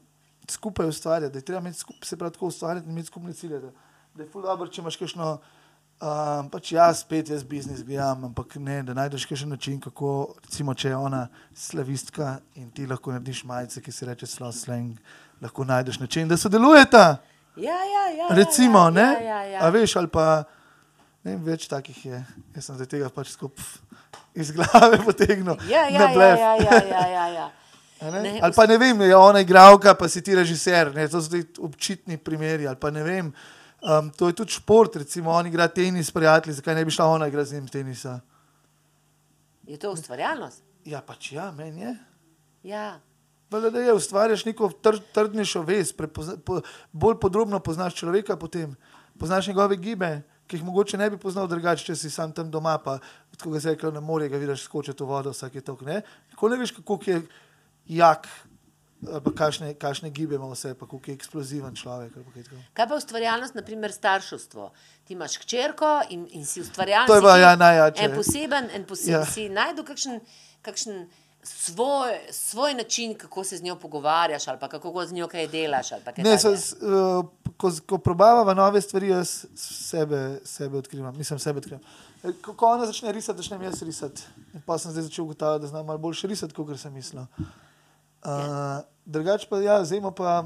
skupaj 0.50 0.88
ustvarjati, 0.88 1.32
da 1.32 1.38
je 1.38 1.44
treba 1.44 1.60
imeti 1.60 1.78
skupaj, 1.78 2.04
se 2.04 2.16
pravi, 2.16 2.34
tako 2.34 2.50
ustvarjati 2.52 2.86
in 2.86 2.92
imeti 2.92 3.08
skupne 3.08 3.32
cilje. 3.32 3.60
Da, 3.60 3.70
da 4.14 4.22
je 4.22 4.28
ful 4.28 4.44
dobro, 4.44 4.68
če 4.68 4.82
imaš 4.82 4.98
kakšno, 5.00 5.28
um, 5.32 6.50
pač 6.52 6.72
jaz 6.74 7.00
spet 7.00 7.32
jaz 7.32 7.46
biznis 7.48 7.80
gledam, 7.80 8.28
ampak 8.28 8.58
ne, 8.60 8.82
da 8.84 8.98
najdeš 8.98 9.24
kakšen 9.30 9.56
način, 9.56 9.80
kako, 9.80 10.34
recimo, 10.44 10.74
če 10.74 10.92
je 10.92 11.00
ona 11.00 11.22
slavistka 11.56 12.34
in 12.60 12.68
ti 12.76 12.84
lahko 12.86 13.16
narediš 13.16 13.42
majice, 13.48 13.80
ki 13.80 13.92
se 13.92 14.10
reče 14.10 14.28
slow 14.28 14.52
slang, 14.52 15.00
lahko 15.40 15.64
najdeš 15.64 16.02
način, 16.04 16.28
da 16.28 16.36
sodelujeta. 16.36 17.06
Ja, 17.56 17.80
ja, 17.94 18.04
ja. 18.18 18.28
Recimo, 18.36 18.84
ja, 18.84 18.94
ne? 19.00 19.08
Ja, 19.16 19.20
ja, 19.22 19.42
ja. 19.54 19.64
A 19.64 19.72
veš, 19.72 19.96
ali 19.96 20.12
pa 20.12 20.44
ne 21.24 21.34
vem, 21.34 21.44
več 21.44 21.68
takih 21.70 21.98
je. 22.06 22.24
Jaz 22.56 22.68
sem 22.68 22.78
zdaj 22.78 22.90
tega 22.90 23.08
pač 23.12 23.32
skup 23.34 23.58
iz 24.38 24.52
glave 24.54 25.00
potegnil. 25.08 25.56
Ja, 25.70 25.86
ja, 25.88 25.98
na 25.98 26.08
ja, 26.08 26.14
blef. 26.14 26.38
ja, 26.38 26.52
ja, 26.62 26.82
ja, 26.84 27.06
ja, 27.06 27.26
ja. 27.36 27.48
A 27.98 28.10
Ne? 28.10 28.22
Ne, 28.22 28.40
Ali 28.42 28.54
pa 28.54 28.66
ne 28.66 28.78
vem, 28.78 29.00
je 29.02 29.16
ona 29.16 29.40
igralka, 29.42 29.94
pa 29.94 30.06
si 30.08 30.22
ti 30.22 30.34
režiser, 30.34 30.94
ne? 30.94 31.08
to 31.10 31.18
so 31.18 31.30
ti 31.30 31.42
občitni 31.58 32.14
primeri. 32.14 32.66
Um, 32.68 34.10
to 34.10 34.30
je 34.30 34.34
tudi 34.38 34.52
šport, 34.52 34.96
recimo 34.96 35.30
on 35.30 35.46
igra 35.46 35.68
tenis 35.68 36.10
prijatelji, 36.10 36.54
zakaj 36.54 36.74
ne 36.74 36.84
bi 36.84 36.90
šla 36.90 37.06
ona 37.06 37.26
igrati 37.26 37.50
z 37.50 37.54
njim 37.54 37.68
tenisa? 37.68 38.20
Je 39.66 39.78
to 39.78 39.92
ustvarjalnost? 39.92 40.62
Ja, 40.84 41.02
pač 41.02 41.32
ja, 41.32 41.50
meni 41.52 41.80
je. 41.80 41.96
Ja. 42.62 43.00
Valjda, 43.50 43.70
da 43.70 43.80
je, 43.80 43.92
ustvarjaš 43.92 44.44
neko 44.44 44.70
tr, 44.82 44.98
trdnejšo 45.14 45.62
vez, 45.62 45.92
prepozna, 45.92 46.36
po, 46.44 46.60
bolj 46.92 47.18
podrobno 47.20 47.60
poznaš 47.60 47.94
človeka, 47.94 48.36
potem 48.36 48.76
poznaš 49.18 49.46
njegove 49.46 49.76
gibe, 49.76 50.22
ki 50.48 50.56
jih 50.56 50.64
mogoče 50.64 50.98
ne 50.98 51.10
bi 51.10 51.18
poznal 51.20 51.48
drugače, 51.48 51.84
če 51.90 51.96
si 51.96 52.10
sam 52.10 52.32
tam 52.32 52.50
doma, 52.50 52.78
pa 52.82 52.98
tako 53.36 53.52
ga 53.54 53.60
zeklo 53.68 53.92
na 53.92 54.00
morje, 54.00 54.30
ga 54.32 54.40
vidiš 54.40 54.64
skočiti 54.64 55.04
v 55.04 55.08
vodo 55.10 55.34
vsake 55.34 55.60
tok. 55.64 55.84
Ne? 55.86 56.00
Ko 56.36 56.48
ne 56.48 56.56
veš, 56.56 56.72
kako 56.78 56.98
je 57.06 57.20
jak, 57.92 58.28
pa 59.04 59.32
kakšne, 59.42 59.74
kakšne 59.78 60.10
gibe 60.14 60.38
ima 60.40 60.48
vse, 60.50 60.72
pa 60.74 60.88
kako 60.88 61.12
je 61.12 61.14
eksploziven 61.14 61.76
človek. 61.76 62.16
kaj. 62.16 62.64
Kaj 62.74 62.88
pa 62.88 62.96
ustvarjalnost, 62.96 63.54
naprimer 63.54 63.92
starševstvo? 63.92 64.72
Ti 65.04 65.14
imaš 65.14 65.38
hčerko 65.44 65.92
in, 66.10 66.26
in 66.32 66.44
si 66.48 66.64
ustvarjalen. 66.64 67.06
To 67.06 67.20
je 67.20 67.22
pa, 67.22 67.36
ja, 67.38 67.54
najjače. 67.56 68.04
En 68.04 68.16
poseben, 68.16 68.70
en 68.74 68.84
poseben. 68.88 69.20
Ja. 69.20 69.24
Si 69.26 69.48
najdu 69.48 69.84
kakšen, 69.84 70.20
kakšen 70.62 71.08
svoj, 71.48 72.10
svoj 72.30 72.74
način, 72.74 73.14
kako 73.14 73.44
se 73.44 73.56
z 73.56 73.62
njo 73.62 73.76
pogovarjaš, 73.76 74.48
ali 74.48 74.58
kako 74.60 75.06
z 75.06 75.12
njo 75.12 75.28
kaj 75.28 75.46
delaš. 75.48 75.88
kaj 76.04 76.14
Ne, 76.18 76.38
so, 76.38 76.50
s- 76.50 76.72
uh, 76.74 77.24
ko, 77.56 77.72
ko 77.86 77.98
probavamo 77.98 78.54
nove 78.54 78.80
stvari, 78.80 79.08
jaz 79.08 79.44
sebe, 79.56 80.40
sebe 80.44 80.78
odkrivam, 80.78 81.14
nisem 81.14 81.38
sebe 81.38 81.58
odkrivam. 81.58 81.82
E, 82.24 82.32
Ko, 82.34 82.54
ko 82.54 82.66
ona 82.66 82.86
začne 82.86 83.12
risati, 83.12 83.38
začnem 83.38 83.62
jaz 83.62 83.82
risati. 83.82 84.22
In 84.54 84.62
pa 84.62 84.78
sem 84.78 84.90
zdaj 84.90 85.02
začel 85.04 85.24
ugotavljati, 85.24 85.62
da 85.62 85.68
znam 85.68 85.86
malo 85.86 85.98
boljše 86.00 86.26
risati, 86.26 86.54
kot 86.54 86.78
sem 86.78 86.92
mislil. 86.92 87.22
Uh, 88.20 88.30
drugače 89.04 89.46
pa, 89.50 89.58
ja, 89.58 89.84
z 89.84 89.92
Emo 89.92 90.10
pa, 90.10 90.44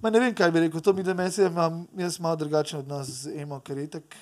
ma 0.00 0.10
ne 0.10 0.20
vem, 0.20 0.34
kaj 0.34 0.50
bi 0.50 0.60
rekel, 0.60 0.80
to 0.80 0.92
mi 0.92 1.02
da 1.02 1.14
meni, 1.14 1.30
imam 1.38 1.86
jaz 1.96 2.20
malo 2.20 2.36
drugačen 2.36 2.78
odnos 2.78 3.06
z 3.08 3.32
Emo, 3.36 3.60
ker 3.60 3.78
je 3.78 3.88
tak, 3.90 4.14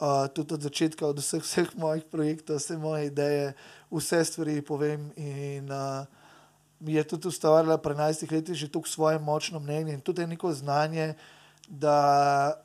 uh, 0.00 0.28
tudi 0.34 0.54
od 0.54 0.62
začetka, 0.62 1.06
od 1.06 1.18
vseh, 1.18 1.42
vseh 1.42 1.72
mojih 1.76 2.04
projektov, 2.04 2.60
vse 2.60 2.76
moje 2.76 3.06
ideje, 3.06 3.54
vse 3.90 4.24
stvari 4.24 4.60
povem 4.62 5.10
in 5.16 5.72
uh, 5.72 6.04
mi 6.80 6.94
je 6.94 7.04
tudi 7.04 7.28
ustvarjala 7.28 7.78
pri 7.78 7.94
11 7.94 8.32
letih 8.32 8.54
že 8.54 8.68
tako 8.68 8.88
svoje 8.88 9.18
močno 9.18 9.60
mnenje 9.60 9.94
in 9.94 10.00
tudi 10.00 10.26
neko 10.26 10.52
znanje, 10.52 11.14
da 11.68 12.62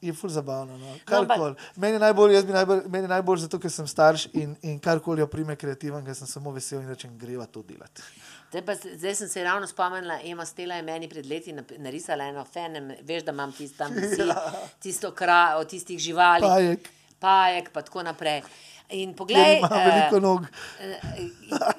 je 0.00 0.12
ful 0.12 0.30
zabavno. 0.30 0.78
No. 0.78 0.94
Karkoli. 1.04 1.54
Meni 1.76 1.94
je 1.94 1.98
najbolj, 1.98 2.34
jaz 2.34 2.44
bi 2.44 2.52
najbolj, 2.52 2.80
meni 2.88 3.08
najbolj 3.08 3.38
zato, 3.38 3.58
ker 3.58 3.70
sem 3.70 3.86
starš 3.86 4.28
in, 4.32 4.54
in 4.62 4.78
karkoli 4.78 5.20
jo 5.20 5.26
prime 5.26 5.56
kreativen, 5.56 6.04
ker 6.04 6.14
sem 6.14 6.28
samo 6.28 6.52
vesel 6.52 6.80
in 6.82 6.88
rečem, 6.88 7.18
greva 7.18 7.46
to 7.46 7.62
delati. 7.62 8.02
Zdaj, 8.50 8.62
pa, 8.66 8.74
zdaj 8.74 9.14
sem 9.14 9.28
se 9.28 9.44
ravno 9.44 9.66
spomnila, 9.66 10.20
Ema 10.24 10.44
Stela 10.44 10.74
je 10.74 10.82
meni 10.82 11.08
pred 11.08 11.26
leti 11.26 11.54
narisala 11.78 12.24
eno 12.24 12.44
fenem, 12.44 12.92
veš, 13.02 13.24
da 13.26 13.32
imam 13.32 13.52
tist, 13.52 13.76
tam 13.78 13.92
vsi, 13.92 14.28
tisto 14.82 15.10
kra, 15.10 15.56
od 15.58 15.68
tistih 15.68 15.98
živali. 15.98 16.46
Pajek. 16.46 16.88
Pajek, 17.20 17.70
pa 17.72 17.82
tako 17.82 18.02
naprej. 18.02 18.42
In 18.88 19.14
poglej, 19.14 19.58
ima 19.58 19.68
eh, 19.72 19.86
veliko 19.86 20.20
nog. 20.20 20.46
Eh, 20.80 20.96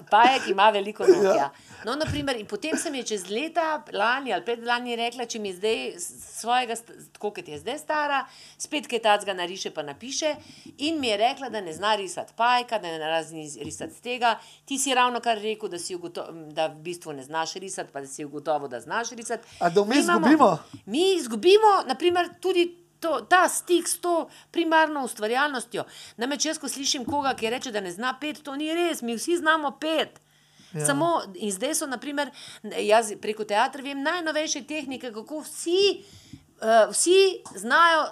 Pajek 0.10 0.48
ima 0.48 0.70
veliko 0.70 1.08
nog. 1.08 1.24
Ja. 1.24 1.36
Ja. 1.36 1.52
No, 1.86 1.96
naprimer, 1.96 2.36
in 2.36 2.46
potem 2.46 2.78
sem 2.78 2.96
ji 2.96 3.04
čez 3.04 3.30
leta, 3.30 3.84
lani 3.94 4.34
ali 4.34 4.44
predlani, 4.44 4.96
rekla, 4.96 5.26
če 5.26 5.40
mi 5.40 5.54
zdaj 5.54 5.94
svojega, 6.00 6.76
tako 7.14 7.32
kot 7.32 7.48
je 7.48 7.60
zdaj 7.60 7.78
stara, 7.78 8.24
spet 8.58 8.88
kaj 8.88 9.00
tacga 9.00 9.34
nariše, 9.34 9.72
pa 9.72 9.84
napiše. 9.84 10.34
In 10.80 11.00
mi 11.00 11.08
je 11.08 11.18
rekla, 11.18 11.50
da 11.50 11.62
ne 11.62 11.74
zna 11.74 11.96
risati 11.96 12.34
pajka, 12.36 12.80
da 12.80 12.88
ne 12.90 13.24
zna 13.24 13.40
risati 13.62 14.02
tega. 14.02 14.34
Ti 14.66 14.78
si 14.78 14.94
ravno 14.94 15.20
kar 15.20 15.38
rekel, 15.38 15.70
da, 15.70 15.80
si 15.80 15.96
ugoto- 15.96 16.28
da 16.52 16.68
v 16.68 16.76
bistvu 16.82 17.14
ne 17.14 17.24
znaš 17.24 17.54
risati, 17.56 17.94
pa 17.94 18.02
da 18.02 18.08
si 18.08 18.26
ugotovil, 18.26 18.68
da 18.68 18.80
znaš 18.80 19.10
risati. 19.12 19.48
A 19.60 19.70
da 19.70 19.86
Mi 19.86 19.98
izgubimo? 19.98 20.58
Mi 20.86 21.16
izgubimo, 21.16 21.84
naprimer, 21.86 22.30
tudi. 22.42 22.87
To, 23.00 23.22
ta 23.22 23.46
stik 23.50 23.88
s 23.88 24.00
to 24.02 24.30
primarno 24.52 25.04
ustvarjalnostjo. 25.06 25.84
Namreč, 26.18 26.48
jaz, 26.50 26.58
ko 26.58 26.70
slišim 26.70 27.06
koga, 27.06 27.36
ki 27.38 27.52
reče, 27.54 27.72
da 27.72 27.82
ne 27.82 27.92
zna 27.94 28.16
pet, 28.22 28.42
to 28.44 28.56
ni 28.58 28.72
res, 28.74 29.04
mi 29.06 29.16
vsi 29.18 29.38
znamo 29.38 29.76
pet. 29.82 30.18
Ja. 30.74 30.86
Samo, 30.86 31.12
in 31.36 31.52
zdaj 31.54 31.76
so, 31.80 31.88
naprimer, 31.88 32.32
jaz 32.64 33.14
preko 33.22 33.46
teatra 33.48 33.86
vem 33.86 34.02
najnovejše 34.04 34.66
tehnike, 34.68 35.12
kako 35.16 35.44
vsi, 35.46 35.82
uh, 36.34 36.90
vsi 36.92 37.20
znajo, 37.56 38.08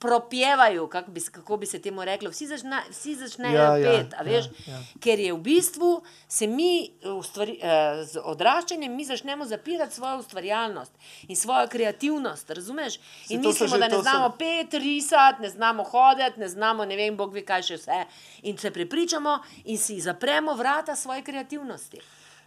propjevajo, 0.00 0.86
kako 0.86 1.10
bi, 1.10 1.20
kako 1.22 1.56
bi 1.56 1.66
se 1.66 1.78
temu 1.78 2.04
reklo, 2.04 2.30
vsi, 2.30 2.46
začna, 2.46 2.82
vsi 2.90 3.14
začnejo 3.16 3.54
Ja, 3.54 3.62
ja, 3.66 3.76
ja, 3.76 3.90
pet, 3.92 4.12
ja, 4.12 4.22
veš, 4.22 4.44
ja. 4.66 4.78
ker 4.98 5.18
je 5.18 5.32
v 5.32 5.38
bistvu 5.38 5.90
se 6.28 6.46
mi 6.46 6.70
ustvari, 7.10 7.52
uh, 7.54 7.68
z 8.04 8.20
odraščanjem 8.24 8.92
mi 8.92 9.04
začnemo 9.04 9.44
zapirati 9.46 9.94
svojo 9.94 10.18
ustvarjalnost 10.18 10.92
in 11.24 11.36
svojo 11.36 11.68
kreativnost, 11.68 12.50
razumeš? 12.50 12.96
In 13.28 13.42
so 13.42 13.48
mislimo, 13.48 13.68
že- 13.68 13.78
da 13.78 13.84
ne 13.84 13.90
to 13.90 13.96
so- 13.96 14.02
znamo 14.02 14.30
pet, 14.32 14.74
risati, 14.74 15.42
ne 15.42 15.50
znamo 15.50 15.84
hoditi, 15.84 16.10
ne 16.36 16.48
znamo 16.48 16.84
ne 16.84 16.96
vem, 16.96 17.16
bog 17.16 17.32
ve 17.32 17.42
kaj 17.42 17.62
še 17.62 17.76
vse. 17.76 18.04
In 18.42 18.58
se 18.58 18.70
prepričamo 18.70 19.38
in 19.64 19.78
si 19.78 20.00
zapremo 20.00 20.54
vrata 20.54 20.96
svoje 20.96 21.22
kreativnosti. 21.22 22.00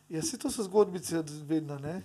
Ja, 0.09 0.21
se 0.21 0.37
to 0.37 0.49
so 0.49 0.63
zgodbice 0.63 1.19
od 1.19 1.29
vedno, 1.43 1.77
ne? 1.79 2.01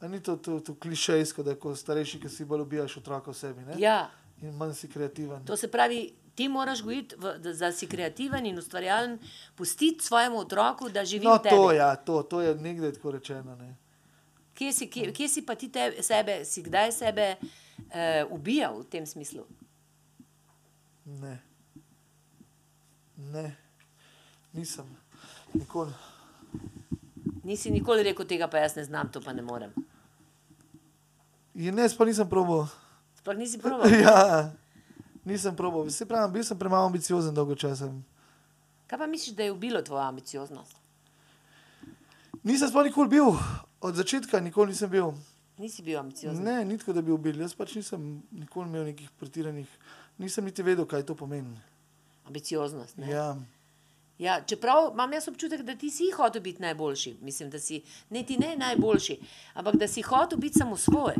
A 0.00 0.08
ni 0.08 0.18
to, 0.18 0.36
to, 0.36 0.60
to 0.60 0.74
klišejsko, 0.74 1.42
da 1.42 1.54
ko 1.54 1.76
starejši, 1.76 2.18
ki 2.18 2.28
si 2.28 2.44
bolj 2.44 2.60
ubijaš 2.60 2.96
otroka 2.96 3.30
v 3.30 3.34
sebi, 3.34 3.60
ne? 3.62 3.74
Ja. 3.78 4.10
In 4.42 4.52
manj 4.52 4.74
si 4.74 4.88
kreativen. 4.88 5.44
To 5.44 5.56
se 5.56 5.68
pravi, 5.68 6.00
ti 6.34 6.48
moraš 6.48 6.82
gojiti, 6.82 7.14
v- 7.16 7.38
da, 7.38 7.72
si 7.72 7.86
kreativen 7.86 8.46
in 8.46 8.58
ustvarjalen, 8.58 9.18
pustiti 9.54 10.04
svojemu 10.04 10.38
otroku, 10.38 10.88
da 10.88 11.04
živi 11.04 11.24
No, 11.24 11.34
v 11.34 11.42
tebi. 11.42 11.50
to, 11.50 11.72
ja, 11.72 11.96
to, 11.96 12.22
to 12.22 12.40
je 12.40 12.54
nekdaj 12.54 12.92
tako 12.92 13.10
rečeno, 13.10 13.56
ne? 13.56 13.76
Kje 14.54 14.72
si, 14.72 14.86
kje, 14.86 15.12
kje 15.12 15.28
si 15.28 15.42
pa 15.42 15.54
ti 15.54 15.68
tebe, 15.68 16.02
sebe, 16.02 16.44
si 16.44 16.62
kdaj 16.62 16.92
sebe 16.92 17.36
uh, 17.38 17.44
ubijal 18.30 18.78
v 18.78 18.84
tem 18.86 19.06
smislu? 19.06 19.46
Ne. 21.06 21.38
Ne. 23.16 23.56
Nisem. 24.52 24.86
Nikoli. 25.54 25.92
Nisi 27.42 27.70
nikoli 27.70 28.02
rekel 28.02 28.26
tega, 28.26 28.46
pa 28.46 28.58
jaz 28.58 28.76
ne 28.76 28.84
znam, 28.84 29.08
to 29.08 29.20
pa 29.20 29.32
ne 29.32 29.42
morem. 29.42 29.72
In 31.54 31.74
ne, 31.74 31.88
pa 31.88 32.04
nisem 32.04 32.28
probal. 32.28 32.66
Sploh 33.22 33.36
nisi 33.38 33.58
proval. 33.62 33.86
ja, 33.90 34.50
nisem 35.24 35.56
probal. 35.56 35.90
Se 35.90 36.06
pravi, 36.06 36.32
bil 36.32 36.44
sem 36.44 36.58
premalo 36.58 36.86
ambiciozen 36.86 37.34
dolgo 37.34 37.54
časa. 37.54 37.86
Kaj 38.86 38.98
pa 38.98 39.06
misliš, 39.06 39.36
da 39.36 39.46
je 39.46 39.52
ubilo 39.52 39.82
tvojo 39.82 40.02
ambicioznost? 40.02 40.76
Nisem 42.42 42.68
sploh 42.68 42.84
nikoli 42.84 43.08
bil, 43.08 43.30
od 43.80 43.94
začetka 43.94 44.40
nikoli 44.40 44.74
nisem 44.74 44.90
bil. 44.90 45.12
Nisi 45.58 45.82
bil 45.82 45.98
ambiciozen. 46.00 46.42
Ne, 46.44 46.64
ni 46.64 46.78
tako, 46.78 46.92
da 46.92 47.02
bi 47.02 47.14
bil. 47.18 47.40
Jaz 47.40 47.54
pač 47.54 47.76
nisem 47.78 48.22
nikoli 48.32 48.68
imel 48.68 48.84
nekih 48.90 49.10
pretiranih, 49.20 49.68
nisem 50.18 50.44
niti 50.44 50.62
vedel, 50.66 50.86
kaj 50.86 51.06
to 51.06 51.14
pomeni. 51.14 51.54
Ambicioznost. 52.26 52.96
Ne? 52.98 53.10
Ja. 53.10 53.36
Ja, 54.18 54.40
čeprav 54.46 54.90
imam 54.92 55.12
jaz 55.12 55.28
občutek, 55.28 55.62
da 55.62 55.74
ti 55.78 55.90
si 55.90 56.10
hotel 56.16 56.42
biti 56.42 56.62
najboljši. 56.62 57.16
Mislim, 57.22 57.50
da 57.50 57.58
si 57.58 57.82
ne 58.10 58.22
ti 58.26 58.36
ne 58.38 58.56
najboljši, 58.56 59.16
ampak 59.54 59.76
da 59.76 59.88
si 59.88 60.02
hotel 60.02 60.38
biti 60.38 60.58
samo 60.58 60.76
svoj. 60.76 61.14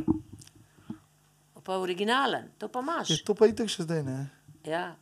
Pa 1.63 1.77
originalen, 1.79 2.49
to 2.59 2.67
pa 2.67 2.81
imaš. 2.83 3.09
Je, 3.09 3.23
to 3.23 3.35
pa 3.35 3.47
itek 3.47 3.69
še 3.71 3.85
zdaj 3.87 4.03
ne. 4.03 4.19
Ja. 4.67 4.95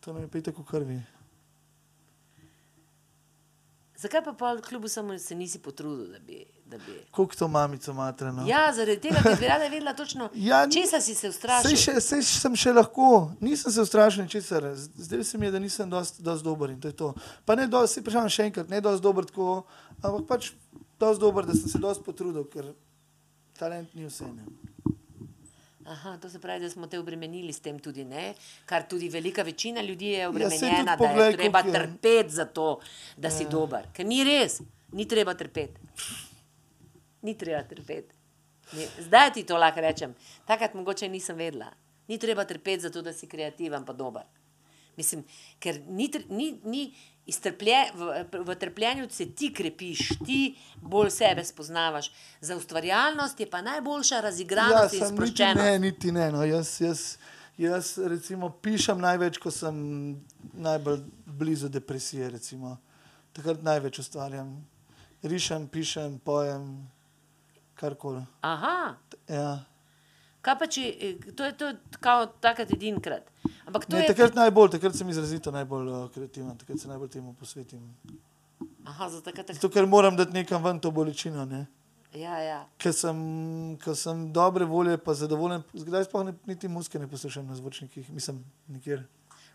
To 0.00 0.12
nam 0.12 0.22
je 0.24 0.30
pa 0.32 0.38
itek 0.38 0.58
v 0.58 0.64
krvi. 0.66 0.98
Zakaj 4.00 4.22
pa 4.24 4.32
pol 4.32 4.62
kljub 4.64 4.84
vsemu 4.84 5.18
se 5.18 5.34
nisi 5.34 5.58
potrudil, 5.58 6.12
da 6.12 6.18
bi. 6.18 6.44
Da 6.70 6.78
bi... 6.78 6.94
Koliko 7.10 7.34
to 7.36 7.48
mamico 7.48 7.92
matreno? 7.92 8.44
Ja, 8.46 8.72
zaradi 8.72 9.00
tega, 9.00 9.20
ker 9.22 9.36
bi 9.40 9.48
rada 9.48 9.64
vedela 9.66 9.92
točno, 9.92 10.30
Ja, 10.48 10.62
česa 10.70 11.00
si 11.00 11.14
se 11.14 11.20
Sej, 11.20 11.30
ustrašil. 11.30 11.76
še, 11.76 11.94
sej 12.00 12.22
sem 12.22 12.54
še 12.56 12.72
lahko, 12.72 13.08
nisem 13.42 13.74
se 13.74 13.82
ustrašil 13.82 14.22
ničesar. 14.24 14.70
Zdaj 14.78 15.24
se 15.24 15.38
mi 15.38 15.48
je, 15.48 15.52
da 15.52 15.58
nisem 15.58 15.90
dosti 15.90 16.22
dost 16.22 16.46
dober 16.46 16.70
in 16.70 16.80
to 16.80 16.88
je 16.88 16.96
to. 16.96 17.10
Pa 17.44 17.58
ne 17.58 17.66
dosti, 17.66 17.98
se 17.98 18.04
prišam 18.06 18.30
še 18.30 18.46
enkrat, 18.48 18.70
ne 18.70 18.80
dosti 18.80 19.02
dober 19.04 19.26
tako, 19.26 19.64
ampak 20.00 20.28
pač 20.30 20.52
dosti 21.02 21.20
dober, 21.26 21.50
da 21.50 21.58
sem 21.58 21.68
se 21.74 21.82
dosti 21.82 22.06
potrudil, 22.06 22.46
ker 22.54 22.70
talent 23.58 23.92
ni 23.98 24.06
vse. 24.06 24.30
Ne. 24.30 24.46
Aha, 25.84 26.18
to 26.18 26.28
se 26.28 26.38
pravi, 26.38 26.60
da 26.60 26.70
smo 26.70 26.86
te 26.86 26.98
obremenili 26.98 27.52
s 27.52 27.60
tem 27.60 27.78
tudi, 27.78 28.04
ne? 28.04 28.34
Kar 28.66 28.82
tudi 28.82 29.08
velika 29.08 29.42
večina 29.42 29.80
ljudi 29.80 30.06
je 30.06 30.18
Ja, 30.18 30.28
obremenjena, 30.28 30.84
da 30.86 30.96
poglej, 30.98 31.26
je 31.26 31.36
treba 31.36 31.58
je- 31.58 31.72
trpeti 31.72 32.30
za 32.30 32.44
to, 32.46 32.80
da 33.16 33.30
si 33.30 33.46
dober. 33.46 33.86
Ker 33.92 34.06
ni 34.06 34.24
res, 34.24 34.60
ni 34.92 35.06
treba 35.06 35.34
trpeti. 35.34 35.80
Ni 37.22 37.34
treba 37.34 37.62
trpeti. 37.64 38.14
Zdaj 39.00 39.32
ti 39.32 39.42
to 39.44 39.56
lahko 39.56 39.80
rečem, 39.80 40.14
takrat 40.46 40.74
mogoče 40.74 41.08
nisem 41.08 41.36
vedela. 41.36 41.72
Ni 42.08 42.18
treba 42.18 42.44
trpeti 42.44 42.80
za 42.80 42.90
to, 42.90 43.02
da 43.02 43.12
si 43.12 43.26
kreativen 43.26 43.84
pa 43.84 43.92
dober. 43.92 44.22
Mislim, 44.96 45.24
ker 45.58 45.80
ni, 45.88 46.10
ni, 46.28 46.60
ni 46.64 46.94
iztrplje, 47.30 47.78
v, 47.94 48.08
v 48.42 48.56
trpljenju 48.56 49.06
se 49.10 49.26
ti 49.30 49.48
krepiš, 49.50 49.98
ti 50.20 50.40
bolj 50.76 51.10
sebe 51.12 51.44
spoznavaš. 51.44 52.10
Za 52.40 52.56
ustvarjalnost 52.56 53.40
je 53.40 53.46
pa 53.46 53.62
najboljša 53.62 54.20
razigranost 54.20 54.94
in 54.94 55.00
Ja, 55.00 55.06
niti 55.06 55.14
sproščenost. 55.14 55.62
ne, 55.62 55.78
niti 55.80 56.12
ne. 56.12 56.28
No. 56.32 56.42
Jaz, 56.44 56.80
jaz, 56.80 57.04
jaz 57.56 57.94
recimo 58.00 58.50
pišem 58.52 58.98
največ, 58.98 59.38
ko 59.38 59.50
sem 59.50 59.74
najbolj 60.54 61.00
blizu 61.26 61.68
depresije. 61.70 62.30
Recimo. 62.30 62.76
Takrat 63.32 63.62
največ 63.62 63.98
ustvarjam. 63.98 64.56
Rišem, 65.22 65.68
pišem, 65.68 66.18
pojem, 66.18 66.88
karkoli. 67.74 68.22
Aha, 68.42 68.96
Ja. 69.28 69.60
Kaj 70.42 70.58
pa 70.58 70.66
če, 70.66 70.86
eh, 71.00 71.32
to 71.36 71.44
je 71.44 71.52
to 71.56 71.72
kao 72.00 72.26
takrat 72.26 72.72
edinkrat. 72.72 73.30
Ampak 73.66 73.86
to 73.86 73.96
Ne, 73.96 74.02
je, 74.02 74.12
takrat 74.12 74.34
najbolj, 74.34 74.70
takrat 74.76 74.96
sem 74.96 75.08
izrazito 75.08 75.50
najbolj 75.50 75.88
uh, 75.88 76.08
kreativen, 76.14 76.56
takrat 76.58 76.78
se 76.80 76.88
najbolj 76.88 77.08
temu 77.08 77.34
posvetim. 77.34 77.82
aha, 78.84 79.08
za 79.08 79.20
takrat, 79.20 79.46
tak, 79.46 79.56
Zato, 79.56 79.68
ker 79.68 79.86
moram 79.86 80.16
dati 80.16 80.32
nekam 80.32 80.64
ven 80.64 80.80
to 80.80 80.90
bolečino. 80.90 81.44
Ne? 81.44 81.66
ja, 82.14 82.38
ja. 82.38 82.66
Ker 82.78 82.92
sem, 82.92 83.16
ker 83.78 83.94
sem 83.96 84.32
dobre 84.32 84.64
volje, 84.64 84.96
pa 84.98 85.14
zadovoljen, 85.14 85.62
zdaj 85.74 86.08
ne, 86.24 86.34
niti 86.46 86.68
muske 86.68 86.98
ne 86.98 87.06
poslušam 87.06 87.46
na 87.46 87.54
zvočnikih, 87.54 88.10
mislim, 88.10 88.44
nikjer. 88.68 89.06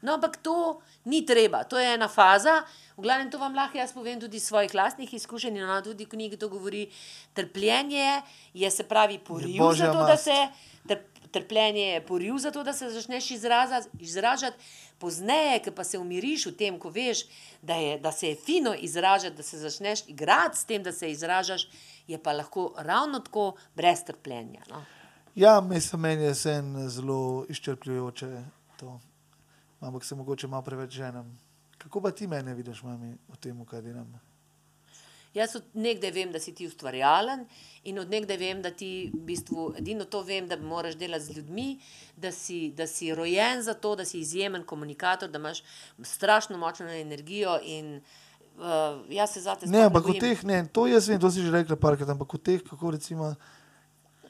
No, 0.06 0.16
ampak 0.20 0.38
to 0.46 0.80
ni 1.10 1.24
treba, 1.26 1.64
to 1.64 1.80
je 1.82 1.96
ena 1.96 2.08
faza. 2.08 2.62
V 2.96 3.04
glavnem, 3.04 3.32
to 3.32 3.42
vam 3.42 3.56
lahko 3.58 3.78
jaz 3.78 3.92
povem 3.94 4.20
tudi 4.22 4.38
iz 4.38 4.46
svojih 4.48 4.74
lastnih 4.74 5.14
izkušenj, 5.14 5.58
in 5.58 5.66
ona 5.66 5.82
tudi 5.84 6.06
knjigi 6.06 6.38
to 6.38 6.50
govori. 6.50 6.86
Trpljenje 7.34 8.22
je, 8.54 8.72
se 8.72 8.86
pravi, 8.88 9.20
poriv 9.20 9.58
božja 9.60 9.92
za 9.92 9.94
to, 9.94 10.06
da 10.06 10.18
se. 10.18 10.38
Trp, 10.88 11.16
trpljenje 11.36 11.82
je 11.82 12.06
poriv 12.06 12.38
za 12.38 12.52
to, 12.52 12.64
da 12.64 12.74
se 12.74 12.90
začneš 12.90 13.32
izraza- 13.32 13.88
izražati, 14.00 14.58
pozneje, 15.00 15.60
ki 15.60 15.72
pa 15.72 15.84
se 15.84 16.00
umiriš 16.00 16.46
v 16.46 16.54
tem, 16.56 16.78
ko 16.80 16.90
veš, 16.90 17.26
da, 17.62 17.76
je, 17.76 17.98
da 18.00 18.12
se 18.12 18.30
je 18.30 18.36
fino 18.36 18.72
izražati, 18.74 19.36
da 19.36 19.44
se 19.44 19.60
začneš 19.60 20.06
igrati 20.08 20.58
s 20.58 20.66
tem, 20.66 20.84
da 20.84 20.92
se 20.92 21.12
izražaš, 21.12 21.68
je 22.08 22.18
pa 22.24 22.32
lahko 22.32 22.74
ravno 22.78 23.20
tako 23.20 23.56
brez 23.76 24.04
trpljenja. 24.08 24.62
No? 24.70 24.86
Ja, 25.36 25.62
mislim, 25.62 26.02
meni 26.02 26.24
je 26.24 26.32
vse 26.32 26.64
zelo 26.88 27.46
izčrpljujoče 27.50 28.44
to, 28.80 29.00
ampak 29.86 30.04
se 30.04 30.16
mogoče 30.16 30.48
malo 30.48 30.64
preveč 30.64 30.92
ženem. 30.92 31.38
Kako 31.78 32.02
pa 32.02 32.12
ti 32.12 32.28
mene 32.28 32.54
vidiš, 32.54 32.84
mami, 32.84 33.18
v 33.30 33.38
tem, 33.38 33.66
kaj 33.66 33.82
delam? 33.86 34.10
Jaz 35.36 35.58
od 35.60 35.66
nekdaj 35.74 36.12
vem, 36.16 36.32
da 36.32 36.40
si 36.40 36.54
ti 36.56 36.68
ustvarjalen 36.68 37.44
in 37.84 38.00
od 38.00 38.10
nekdaj 38.10 38.38
vem, 38.40 38.62
da 38.64 38.72
ti 38.72 39.12
v 39.14 39.20
bistvu 39.28 39.66
edino 39.78 40.06
to 40.08 40.22
vem, 40.24 40.48
da 40.48 40.56
moraš 40.58 40.96
delati 40.96 41.26
z 41.26 41.36
ljudmi, 41.38 41.66
da 42.16 42.32
si, 42.32 42.72
da 42.72 42.88
si 42.88 43.12
rojen 43.16 43.62
za 43.62 43.74
to, 43.74 43.96
da 44.00 44.06
si 44.06 44.20
izjemen 44.24 44.64
komunikator, 44.64 45.30
da 45.30 45.40
imaš 45.40 45.62
strašno 46.02 46.58
močno 46.58 46.88
energijo 46.88 47.60
in 47.64 47.98
uh, 47.98 49.04
jaz 49.12 49.34
se 49.34 49.42
zate 49.42 49.68
Ne, 49.68 49.84
ampak 49.90 50.08
v 50.08 50.20
teh, 50.20 50.44
ne, 50.44 50.64
to 50.72 50.88
jaz 50.88 51.10
vem, 51.12 51.20
to 51.20 51.32
si 51.32 51.44
že 51.44 51.52
rekla 51.52 51.76
parkrat, 51.76 52.10
ampak 52.16 52.34
v 52.34 52.40
teh, 52.40 52.64
kako 52.64 52.96
recimo, 52.96 53.36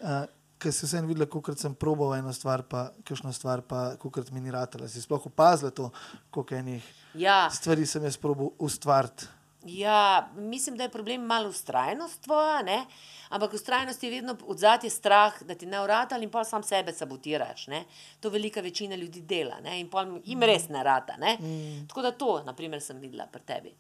uh, 0.01 0.25
ker 0.59 0.73
si 0.73 0.85
vsem 0.85 1.07
videla, 1.07 1.25
koliko 1.25 1.55
sem 1.55 1.73
probal 1.75 2.15
eno 2.15 2.33
stvar, 2.33 2.63
pa 2.69 2.89
kakšno 3.03 3.33
stvar, 3.33 3.61
pa 3.61 3.95
koliko 4.01 4.23
mi 4.31 4.41
ni 4.41 4.51
ratala. 4.51 4.87
Si 4.87 5.01
sploh 5.01 5.25
opazila 5.27 5.71
to, 5.71 5.91
koliko 6.31 6.55
enih 6.55 6.93
Ja, 7.13 7.49
stvari 7.51 7.85
sem 7.85 8.03
jaz 8.03 8.17
probal 8.17 8.49
ustvariti. 8.59 9.27
ja, 9.65 10.29
mislim, 10.35 10.77
da 10.77 10.83
je 10.83 10.89
problem 10.89 11.21
malo 11.25 11.49
ustrajnost 11.49 12.21
tvoja, 12.21 12.61
ne? 12.61 12.85
ampak 13.29 13.53
ustrajnost 13.53 14.03
je 14.03 14.09
vedno 14.11 14.37
odzadje 14.47 14.89
strah, 14.89 15.43
da 15.43 15.55
ti 15.55 15.65
ne 15.65 15.81
urata 15.81 16.17
in 16.17 16.29
pa 16.29 16.43
sam 16.43 16.63
sebe 16.63 16.93
sabotiraš. 16.93 17.67
Ne? 17.67 17.83
To 18.19 18.29
velika 18.29 18.61
večina 18.61 18.95
ljudi 18.95 19.21
dela 19.21 19.59
ne? 19.59 19.79
in 19.79 19.89
pol 19.89 20.19
jim 20.25 20.43
res 20.43 20.69
ne 20.69 20.83
rata. 20.83 21.17
Ne? 21.17 21.37
Mm. 21.39 21.87
Tako 21.87 22.01
da 22.01 22.11
to, 22.11 22.43
naprimer, 22.45 22.81
sem 22.81 22.99
videla 22.99 23.25
pri 23.25 23.41
tebi. 23.41 23.73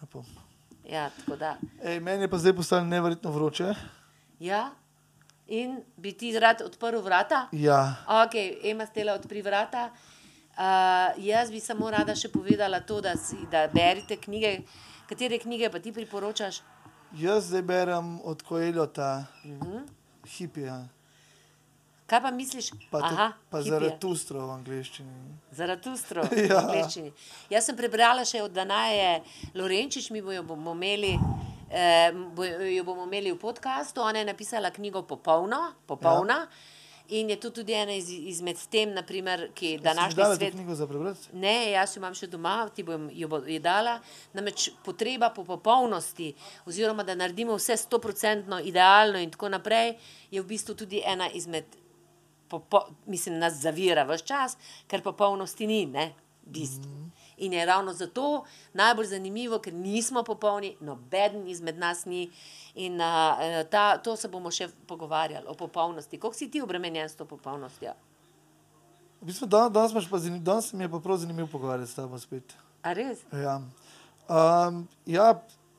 Lepo. 0.00 0.24
Ja, 0.88 1.10
tako 1.10 1.36
da. 1.36 1.56
Ej, 1.82 2.00
meni 2.00 2.22
je 2.24 2.30
pa 2.30 2.38
zdaj 2.38 2.56
postalo 2.56 2.84
neverjetno 2.84 3.30
vroče. 3.30 3.74
Ja. 4.40 4.70
In 5.48 5.82
bi 5.96 6.12
ti 6.12 6.38
rad 6.38 6.62
odprl 6.62 6.98
vrata? 6.98 7.48
Ja, 7.52 7.94
Ok, 8.06 8.34
Ema 8.62 8.86
stela 8.86 9.14
odpri 9.14 9.42
vrata. 9.42 9.90
Uh, 10.52 10.64
jaz 11.18 11.50
bi 11.50 11.60
samo 11.60 11.90
rada 11.90 12.14
še 12.14 12.28
povedala 12.28 12.80
to, 12.80 13.00
da, 13.00 13.16
si, 13.16 13.36
da 13.46 13.66
berite 13.68 14.16
knjige. 14.18 14.60
Katere 15.06 15.38
knjige 15.38 15.70
pa 15.70 15.78
ti 15.78 15.92
priporočaš? 15.92 16.62
jaz 17.14 17.44
zdaj 17.44 17.62
berem 17.62 18.20
od 18.22 18.42
Koeljota, 18.42 19.10
uh 19.36 19.50
Mhm. 19.50 19.60
-huh. 19.62 19.82
hipija, 20.28 20.88
Kaj 22.06 22.22
pa 22.22 22.30
misliš? 22.30 22.70
pa, 22.90 22.98
Aha, 23.00 23.32
pa 23.50 23.58
hipije. 23.58 23.70
Zaratustro 23.72 24.46
v 24.46 24.50
angleščini. 24.52 25.36
Zaratustro 25.50 26.22
Ja. 26.40 26.48
v 26.50 26.58
angleščini. 26.58 27.12
Jaz 27.50 27.64
sem 27.64 27.76
prebrala 27.76 28.24
še 28.24 28.42
od 28.42 28.52
Danaje 28.52 29.22
Lorenčič, 29.54 30.10
mi 30.10 30.22
bojo 30.22 30.42
bomo 30.42 30.72
imeli. 30.72 31.18
Jo 32.76 32.84
bomo 32.84 33.04
imeli 33.04 33.32
v 33.32 33.38
podkastu, 33.38 34.00
ona 34.00 34.18
je 34.18 34.24
napisala 34.24 34.70
knjigo 34.70 35.02
Popolno, 35.02 35.72
popolna. 35.86 36.34
Ja. 36.34 36.48
In 37.08 37.30
je 37.30 37.36
to 37.36 37.50
tudi 37.50 37.72
ena 37.72 37.92
iz, 37.92 38.08
izmed 38.08 38.56
tem, 38.70 38.92
naprimer, 38.94 39.50
ki 39.54 39.74
Si 39.76 39.82
današnji 39.82 40.16
dala 40.16 40.34
to 40.34 40.36
svet. 40.36 40.54
knjigo 40.54 40.74
za 40.74 40.86
prebrati? 40.86 41.28
Ne, 41.32 41.70
jaz 41.70 41.96
jo 41.96 42.00
imam 42.00 42.14
še 42.14 42.26
doma, 42.26 42.68
ti 42.74 42.82
bom 42.82 43.10
jo, 43.12 43.28
bo, 43.28 43.42
jo 43.46 43.60
dala. 43.60 43.98
Namreč 44.32 44.70
potreba 44.84 45.28
po 45.34 45.44
popolnosti, 45.44 46.30
oziroma 46.66 47.02
da 47.02 47.14
naredimo 47.14 47.58
vse 47.58 47.76
stoprocentno 47.76 48.60
idealno 48.64 49.18
in 49.18 49.30
tako 49.30 49.50
naprej, 49.52 49.96
je 50.30 50.40
v 50.40 50.46
bistvu 50.46 50.74
tudi 50.74 51.02
ena 51.04 51.28
izmed, 51.30 51.76
popo, 52.48 52.86
mislim, 53.06 53.36
nas 53.38 53.60
zavira 53.60 54.06
vse 54.08 54.24
čas, 54.24 54.56
ker 54.86 55.02
popolnosti 55.02 55.66
ni, 55.66 55.84
ne, 55.86 56.12
bistvo. 56.46 56.88
Mm. 56.88 57.21
In 57.42 57.52
je 57.52 57.66
ravno 57.66 57.92
zato 57.92 58.44
najbolj 58.72 59.06
zanimivo, 59.08 59.58
ker 59.58 59.74
nismo 59.74 60.22
popolni, 60.22 60.76
noben 60.80 61.48
izmed 61.48 61.74
nas 61.76 62.04
ni. 62.04 62.28
In 62.76 62.94
uh, 62.94 63.36
ta, 63.66 63.98
to 63.98 64.14
se 64.16 64.28
bomo 64.28 64.50
še 64.50 64.68
pogovarjali 64.86 65.44
o 65.46 65.54
popolnosti. 65.54 66.16
Kako 66.16 66.34
si 66.34 66.46
ti 66.48 66.62
obremenjen 66.62 67.04
s 67.04 67.14
to 67.14 67.26
popolnostjo? 67.26 67.92
V 69.20 69.26
bistvu, 69.26 69.46
danes, 69.46 69.72
danes, 69.72 69.92
imaš 69.92 70.08
pa 70.08 70.18
zanim- 70.18 70.42
danes 70.42 70.72
mi 70.72 70.84
je 70.84 70.88
pa 70.88 70.98
prav 70.98 71.16
zanimivo 71.16 71.48
pogovarjati 71.48 71.90
s 71.90 71.94
tabo 71.94 72.18
spet. 72.18 72.54
A 72.82 72.92
res? 72.92 73.18
Ja. 73.32 73.58
Um, 74.28 74.80
ja, 75.06 75.28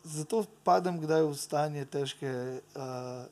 zato 0.03 0.43
padem 0.64 0.99
kdaj 0.99 1.24
v 1.24 1.34
stanje 1.36 1.86
težke, 1.86 2.30
uh, 2.72 3.26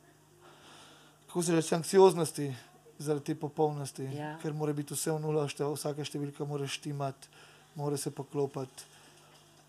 kako 1.27 1.43
se 1.43 1.55
reče, 1.55 1.75
anksioznosti 1.75 2.49
zaradi 2.97 3.25
te 3.25 3.35
popolnosti, 3.35 4.03
Ja. 4.05 4.37
ker 4.37 4.53
mora 4.53 4.73
biti 4.73 4.93
vse 4.93 5.11
v 5.11 5.19
nula, 5.19 5.47
šte, 5.47 5.63
vsaka 5.65 6.03
številka 6.03 6.45
mora 6.45 6.67
štimati, 6.67 7.27
mora 7.75 7.97
se 7.97 8.11
poklopiti. 8.11 8.83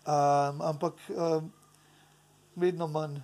Um, 0.05 0.61
ampak 0.61 0.93
um, 1.09 1.51
vedno 2.55 2.87
manj. 2.87 3.19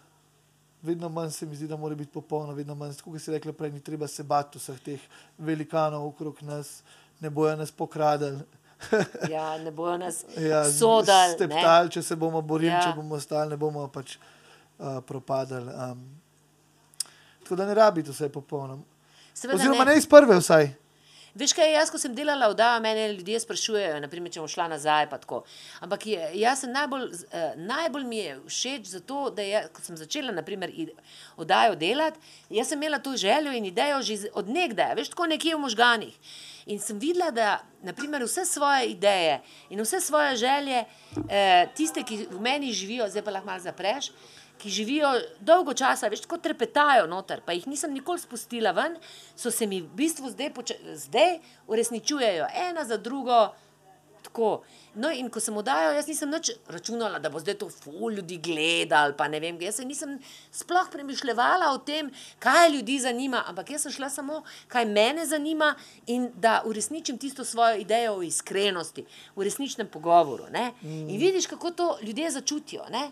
Vedno 0.81 1.09
manj 1.09 1.31
se 1.31 1.45
mi 1.45 1.55
zdi, 1.55 1.67
da 1.67 1.75
mora 1.75 1.95
biti 1.95 2.11
popolno, 2.11 2.53
vedno 2.53 2.75
manj. 2.75 2.93
Kot 3.03 3.21
si 3.21 3.31
rekla 3.31 3.53
prej, 3.53 3.71
ni 3.71 3.81
treba 3.81 4.07
se 4.07 4.23
bati 4.23 4.57
vseh 4.57 4.79
teh 4.79 4.99
velikanov 5.37 6.05
okrog 6.07 6.39
nas, 6.41 6.81
ne 7.19 7.29
bojo 7.29 7.55
nas 7.55 7.71
pokradili. 7.71 8.39
Ja, 9.29 9.57
ne 9.57 9.71
bojo 9.71 9.97
nas 9.97 10.21
Ja, 10.37 10.63
sodali. 10.65 11.31
ne. 11.31 11.35
Steptal, 11.35 11.89
če 11.89 12.01
se 12.01 12.15
bomo 12.15 12.41
borili, 12.41 12.71
Ja. 12.71 12.77
ja. 12.77 12.83
če 12.83 12.95
bomo 12.95 13.15
ostali, 13.15 13.49
ne 13.49 13.57
bomo 13.57 13.87
pač 13.87 14.15
uh, 14.15 15.01
propadali. 15.03 15.67
Um, 15.67 16.05
tako 17.43 17.55
da 17.55 17.65
ne 17.65 17.73
rabite 17.73 18.11
vse 18.11 18.29
popolno. 18.29 18.79
Seveda 19.33 19.59
Oziroma 19.59 19.83
ne. 19.83 19.91
ne 19.91 19.97
iz 19.97 20.07
prve 20.07 20.37
vsaj. 20.39 20.71
Veš 21.39 21.53
kaj, 21.55 21.69
jaz, 21.71 21.87
ko 21.87 21.95
sem 21.95 22.11
delala 22.11 22.49
v 22.51 22.55
DAO, 22.59 22.81
mene 22.83 23.05
ljudje 23.13 23.39
sprašujejo, 23.39 24.01
naprimer, 24.03 24.31
če 24.33 24.41
bom 24.41 24.49
šla 24.51 24.65
nazaj. 24.73 25.05
pa 25.07 25.17
tako. 25.17 25.37
Ampak 25.79 26.05
je, 26.11 26.25
jaz 26.35 26.65
sem 26.65 26.71
najbolj, 26.75 27.05
eh, 27.31 27.53
najbolj 27.55 28.03
mi 28.03 28.17
je 28.17 28.33
všeč 28.47 28.89
zato, 28.91 29.29
da 29.29 29.41
je, 29.41 29.61
ko 29.71 29.81
sem 29.81 29.95
začela 29.95 30.33
naprimer, 30.35 30.73
oddajo 31.37 31.77
delati, 31.79 32.19
jaz 32.49 32.67
sem 32.67 32.81
imela 32.81 32.99
to 32.99 33.15
željo 33.15 33.53
in 33.55 33.65
idejo 33.65 34.01
že 34.01 34.13
iz- 34.13 34.27
od 34.33 34.49
nekdaj, 34.49 34.95
veš, 34.95 35.09
tako 35.09 35.27
nekje 35.31 35.55
v 35.55 35.59
možganih. 35.59 36.15
In 36.65 36.79
sem 36.79 36.99
videla, 36.99 37.31
da 37.31 37.63
naprimer, 37.83 38.23
vse 38.23 38.45
svoje 38.45 38.91
ideje 38.91 39.39
in 39.69 39.79
vse 39.79 40.01
svoje 40.01 40.35
želje, 40.35 40.83
eh, 41.29 41.67
tiste, 41.75 42.03
ki 42.03 42.27
v 42.31 42.41
meni 42.41 42.73
živijo, 42.73 43.07
zdaj 43.09 43.23
pa 43.23 43.31
lahko 43.31 43.47
malo 43.47 43.63
zapreš, 43.63 44.11
ki 44.59 44.69
živijo 44.69 45.13
dolgo 45.39 45.73
časa, 45.73 46.09
veš, 46.11 46.25
tako 46.25 46.37
trepetajo 46.43 47.07
noter, 47.07 47.41
pa 47.45 47.55
jih 47.55 47.67
nisem 47.71 47.93
nikoli 47.95 48.19
spustila 48.19 48.73
ven, 48.75 48.97
so 49.35 49.51
se 49.51 49.67
mi 49.67 49.81
v 49.81 49.89
bistvu 49.95 50.29
zdaj, 50.35 50.53
zdaj 51.07 51.39
uresničujejo 51.67 52.51
ena 52.67 52.85
za 52.85 52.97
drugo. 52.97 53.47
Tako. 54.23 54.63
No, 54.99 55.07
in 55.15 55.29
ko 55.31 55.39
sem 55.39 55.55
oddajal, 55.55 55.93
jaz 55.95 56.09
nisem 56.09 56.31
nič 56.33 56.49
računala, 56.67 57.21
da 57.23 57.29
bo 57.31 57.39
zdaj 57.39 57.55
to 57.61 57.69
ful 57.71 58.11
ljudi 58.11 58.35
gledal, 58.43 59.13
pa 59.15 59.29
ne 59.31 59.39
vem, 59.39 59.55
jaz 59.63 59.79
se 59.79 59.85
nisem 59.87 60.17
sploh 60.51 60.89
premišljala 60.91 61.69
o 61.71 61.77
tem, 61.87 62.09
kaj 62.43 62.73
ljudi 62.73 62.97
zanima, 62.99 63.45
ampak 63.47 63.71
jaz 63.71 63.87
sem 63.87 63.95
šla 63.95 64.09
samo, 64.11 64.41
kaj 64.67 64.89
mene 64.89 65.23
zanima 65.29 65.71
in 66.07 66.27
da 66.35 66.59
uresničim 66.65 67.17
tisto 67.17 67.45
svojo 67.45 67.79
idejo 67.79 68.17
o 68.17 68.25
iskrenosti, 68.27 69.05
v 69.35 69.47
resničnem 69.47 69.87
pogovoru. 69.87 70.49
Ne? 70.51 70.73
In 70.83 71.15
vidiš, 71.15 71.47
kako 71.47 71.71
to 71.71 71.89
ljudje 72.03 72.31
začutijo. 72.41 72.89
Ne? 72.91 73.09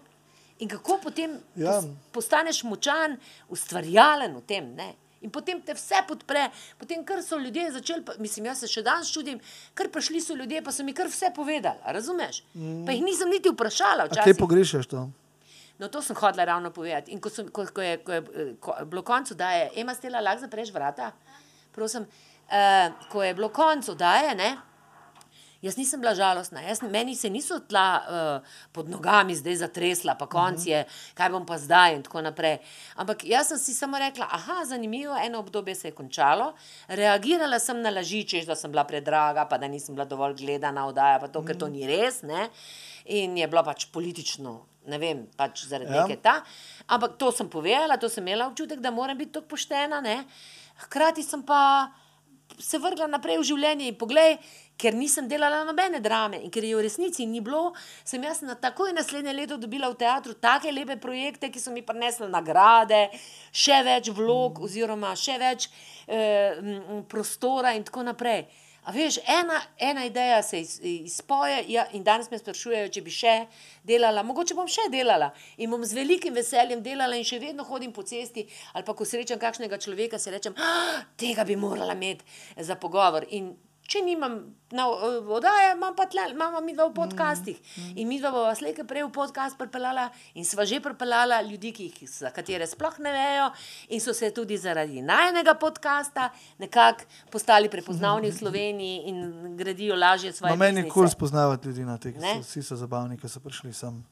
In 0.59 0.69
kako 0.69 0.99
potem 1.03 1.37
Ja. 1.55 1.71
pos- 1.81 1.89
postaneš 2.11 2.63
močan, 2.63 3.17
ustvarjalen 3.49 4.35
v 4.35 4.41
tem. 4.41 4.75
Ne? 4.75 4.93
In 5.21 5.31
potem 5.31 5.61
te 5.61 5.73
vse 5.73 6.03
podpre, 6.07 6.49
potem 6.77 7.03
kar 7.05 7.23
so 7.23 7.37
ljudje 7.37 7.71
začeli, 7.71 8.03
pa, 8.05 8.13
mislim, 8.19 8.45
jaz 8.45 8.59
se 8.59 8.67
še 8.67 8.83
danes 8.85 9.09
čudim, 9.11 9.39
kar 9.73 9.89
prišli 9.89 10.21
so 10.21 10.35
ljudje, 10.37 10.61
pa 10.61 10.71
so 10.71 10.83
mi 10.83 10.93
kar 10.93 11.07
vse 11.09 11.31
povedali, 11.35 11.77
razumeš? 11.85 12.43
Mm. 12.53 12.85
Pa 12.85 12.91
jih 12.93 13.01
nisem 13.03 13.29
niti 13.29 13.49
vprašala. 13.49 14.05
Včasih. 14.11 14.35
pogrešaš 14.37 14.87
to? 14.87 15.09
No, 15.79 15.87
to 15.89 16.01
sem 16.01 16.15
hodila 16.15 16.45
ravno 16.45 16.71
povedati. 16.71 17.11
In 17.11 17.19
ko, 17.21 17.29
sem, 17.29 17.49
ko, 17.49 17.65
ko, 17.73 17.81
je, 17.81 17.97
ko 17.97 18.11
je 18.11 18.21
eh, 18.35 18.53
ko 18.59 18.75
bilo 18.85 19.01
koncu, 19.01 19.35
da 19.35 19.51
je 19.51 19.71
Ema 19.75 19.93
stela, 19.93 20.21
lahko 20.21 20.41
zapreš 20.41 20.71
vrata. 20.73 21.11
Prosim, 21.71 22.01
uh, 22.49 23.09
ko 23.11 23.23
je 23.23 23.33
bilo 23.33 23.49
koncu, 23.49 23.93
da 23.95 24.15
je, 24.15 24.35
ne. 24.35 24.57
Jaz 25.61 25.77
nisem 25.77 26.01
bila 26.01 26.13
žalostna, 26.13 26.61
jaz, 26.61 26.83
meni 26.85 27.15
se 27.15 27.29
niso 27.29 27.59
tla 27.59 27.85
uh, 27.97 28.57
pod 28.71 28.89
nogami 28.89 29.35
zdaj 29.35 29.55
zatresla, 29.63 30.13
pa 30.19 30.27
konc 30.29 30.65
je, 30.67 30.83
kaj 31.17 31.31
bom 31.33 31.47
pa 31.49 31.57
zdaj 31.57 31.95
in 31.95 32.03
tako 32.05 32.21
naprej. 32.21 32.59
Ampak 33.01 33.25
jaz 33.25 33.49
sem 33.49 33.57
si 33.57 33.73
samo 33.73 33.97
rekla, 33.97 34.27
aha, 34.37 34.59
zanimivo, 34.69 35.17
eno 35.17 35.41
obdobje 35.41 35.75
se 35.75 35.87
je 35.87 35.95
končalo, 35.97 36.51
reagirala 36.87 37.59
sem 37.59 37.81
na 37.81 37.89
laži, 37.89 38.21
češ, 38.23 38.45
da 38.45 38.55
sem 38.55 38.71
bila 38.71 38.85
predraga, 38.85 39.47
pa 39.49 39.57
da 39.57 39.67
nisem 39.67 39.97
bila 39.97 40.05
dovolj 40.05 40.37
gledana 40.43 40.85
oddaja, 40.85 41.19
pa 41.25 41.31
to, 41.33 41.41
ker 41.41 41.57
to 41.57 41.71
ni 41.73 41.87
res, 41.89 42.21
ne. 42.21 42.49
In 43.17 43.37
je 43.37 43.47
bilo 43.47 43.63
pač 43.65 43.87
politično, 43.89 44.59
ne 44.93 44.97
vem, 45.01 45.25
pač 45.37 45.65
zaradi 45.65 45.89
Ja. 45.89 46.03
ja. 46.03 46.07
neke 46.07 46.21
ta. 46.21 46.43
Ampak 46.87 47.17
to 47.17 47.31
sem 47.31 47.49
povedala, 47.49 47.97
to 47.97 48.09
sem 48.13 48.27
imela 48.27 48.45
občutek, 48.45 48.77
da 48.79 48.91
moram 48.91 49.17
biti 49.17 49.39
tako 49.39 49.55
poštena, 49.55 50.01
ne. 50.05 50.21
Hkrati 50.85 51.23
sem 51.25 51.41
pa 51.41 51.89
se 52.59 52.79
vrgla 52.81 53.07
naprej 53.07 53.37
v 53.39 53.47
življenje 53.51 53.87
in 53.87 53.97
poglej, 53.97 54.37
ker 54.77 54.93
nisem 54.97 55.27
delala 55.29 55.63
nobene 55.65 55.99
drame 56.01 56.39
in 56.43 56.51
ker 56.53 56.65
je 56.65 56.75
v 56.77 56.83
resnici 56.85 57.25
ni 57.25 57.41
bilo, 57.41 57.73
sem 58.05 58.23
jaz 58.23 58.43
na 58.45 58.55
takoj 58.57 58.93
naslednje 58.93 59.33
leto 59.33 59.57
dobila 59.57 59.89
v 59.89 59.97
teatru 59.97 60.37
take 60.37 60.73
lepe 60.73 60.97
projekte, 61.01 61.49
ki 61.49 61.61
so 61.61 61.73
mi 61.73 61.85
prinesle 61.85 62.29
nagrade, 62.29 63.07
še 63.51 63.81
več 63.85 64.11
vlog 64.13 64.61
oziroma 64.65 65.15
še 65.17 65.37
več 65.41 65.69
eh, 66.07 66.57
prostora 67.09 67.73
in 67.77 67.85
tako 67.87 68.05
naprej. 68.09 68.45
A 68.87 68.91
veš, 68.95 69.17
ena, 69.27 69.59
ena 69.83 70.05
ideja 70.07 70.39
se 70.43 70.61
iz, 70.61 70.79
izpoje 70.83 71.65
ja, 71.67 71.83
in 71.91 72.05
danes 72.07 72.29
me 72.31 72.37
sprašujejo, 72.39 72.87
če 72.95 73.01
bi 73.03 73.11
še 73.11 73.33
delala, 73.83 74.23
mogoče 74.23 74.55
bom 74.55 74.69
še 74.71 74.85
delala 74.93 75.33
in 75.59 75.73
bom 75.73 75.83
z 75.83 75.97
velikim 75.97 76.37
veseljem 76.37 76.79
delala 76.85 77.19
in 77.19 77.27
še 77.27 77.41
vedno 77.43 77.65
hodim 77.67 77.91
po 77.91 78.05
cesti 78.07 78.45
ali 78.71 78.87
pa 78.87 78.95
ko 78.95 79.03
srečam 79.03 79.41
kakšnega 79.43 79.81
človeka, 79.83 80.19
si 80.19 80.31
rečem, 80.31 80.55
"Ah, 80.55 81.03
tega 81.19 81.43
bi 81.43 81.59
morala 81.59 81.99
imeti 81.99 82.23
za 82.63 82.75
pogovor. 82.75 83.27
In 83.29 83.57
če 83.87 84.01
nimam 84.03 84.33
na 84.75 84.85
oddaje, 84.87 85.71
imam 85.71 85.95
pa 85.95 86.05
tle, 86.11 86.25
imamo 86.33 86.59
mi 86.61 86.73
dva 86.75 86.89
v 86.89 86.93
podcastih. 86.97 87.59
In 87.95 88.09
mi 88.09 88.19
dva 88.19 88.33
bova 88.35 88.51
slejke 88.55 88.83
prej 88.87 89.05
v 89.07 89.11
podcast 89.15 89.55
pripeljala 89.59 90.09
in 90.35 90.45
sva 90.45 90.65
že 90.67 90.81
pripeljala 90.83 91.39
ljudi, 91.47 91.71
ki 91.71 91.87
jih, 91.87 92.09
za 92.11 92.31
katere 92.35 92.67
sploh 92.67 92.99
ne 92.99 93.13
vejo 93.15 93.47
in 93.95 94.03
so 94.03 94.13
se 94.13 94.33
tudi 94.35 94.59
zaradi 94.59 95.01
najnega 95.01 95.55
podcasta 95.55 96.29
nekako 96.59 97.07
postali 97.31 97.71
prepoznavni 97.71 98.31
v 98.31 98.37
Sloveniji 98.41 99.07
in 99.07 99.55
gradijo 99.57 99.95
lažje 99.95 100.33
svoje 100.35 100.51
No, 100.51 100.59
meni 100.59 100.83
je 100.83 100.91
kul 100.91 101.07
spoznavati 101.07 101.71
ljudi 101.71 101.87
na 101.87 101.97
teh, 101.97 102.15
vsi 102.43 102.63
so 102.63 102.75
zabavni, 102.75 103.17
ki 103.17 103.31
so 103.31 103.39
prišli 103.39 103.73
sem. 103.73 104.03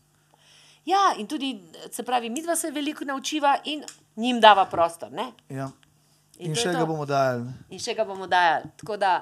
Ja, 0.86 1.15
in 1.17 1.28
tudi, 1.28 1.57
se 1.91 2.03
pravi, 2.05 2.30
mi 2.30 2.43
dva 2.45 2.55
se 2.55 2.71
veliko 2.71 3.05
naučiva 3.05 3.57
in 3.65 3.84
njim 4.15 4.39
dava 4.39 4.65
prostor. 4.69 5.11
Ne? 5.11 5.32
Ja. 5.49 5.71
In 6.39 6.51
In 6.51 6.55
še 6.59 6.73
ga 6.76 6.84
bomo 6.86 7.05
dajali. 7.07 7.47
In 7.71 7.80
še 7.80 7.95
ga 7.95 8.03
bomo 8.05 8.28
dajali. 8.28 8.69
Tako 8.78 8.97
da, 8.99 9.13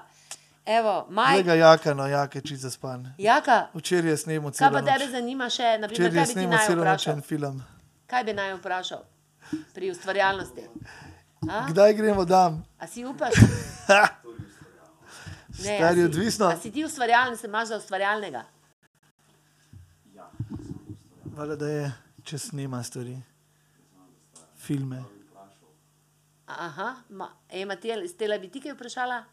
evo, 0.66 1.08
maj, 1.10 1.38
Lega 1.38 1.54
jaka, 1.56 1.94
no 1.94 2.08
jaka, 2.08 2.42
čisto 2.42 2.64
zaspan. 2.64 3.14
jaka, 3.18 3.68
Včeraj 3.74 4.10
je 4.10 4.18
kaj 4.18 4.52
celo 4.52 4.72
pa 4.72 4.82
tebe 4.84 5.12
zanima 5.12 5.50
še, 5.50 5.78
naprimer, 5.78 5.92
Včeraj 5.92 6.08
je 6.10 6.14
kaj 6.16 6.26
bi 6.26 6.34
ti 6.34 6.48
naj 6.48 6.68
vprašal? 6.78 7.22
film. 7.22 7.64
Kaj 8.08 8.24
bi 8.24 8.34
naj 8.34 8.54
vprašal 8.54 9.02
pri 9.74 9.92
ustvarjalnosti? 9.92 10.64
A, 11.44 11.66
Kdaj 11.68 11.94
gremo 11.94 12.26
tam? 12.26 12.64
a 12.80 12.88
si 12.88 13.04
upaš? 13.04 13.34
Ne, 15.56 15.72
a 15.72 15.78
Stari, 15.78 15.96
si- 15.96 16.06
odvisno. 16.06 16.46
A 16.48 16.58
si 16.58 16.72
ti 16.72 16.86
ustvarjalen, 16.86 17.38
se 17.38 17.48
imaš 17.48 17.68
za 17.68 17.78
ustvarjalnega? 17.78 18.44
Vala, 21.28 21.56
da 21.56 21.68
je, 21.68 21.92
če 22.24 22.38
snema 22.40 22.84
stvari. 22.84 23.18
Filme. 24.58 25.04
Aha, 26.48 26.88
ma, 27.10 27.28
ej, 27.50 27.66
Matija, 27.66 27.98
stela 28.08 28.38
bi 28.38 28.48
ti 28.48 28.62
kaj 28.62 28.74
vprašala? 28.74 29.24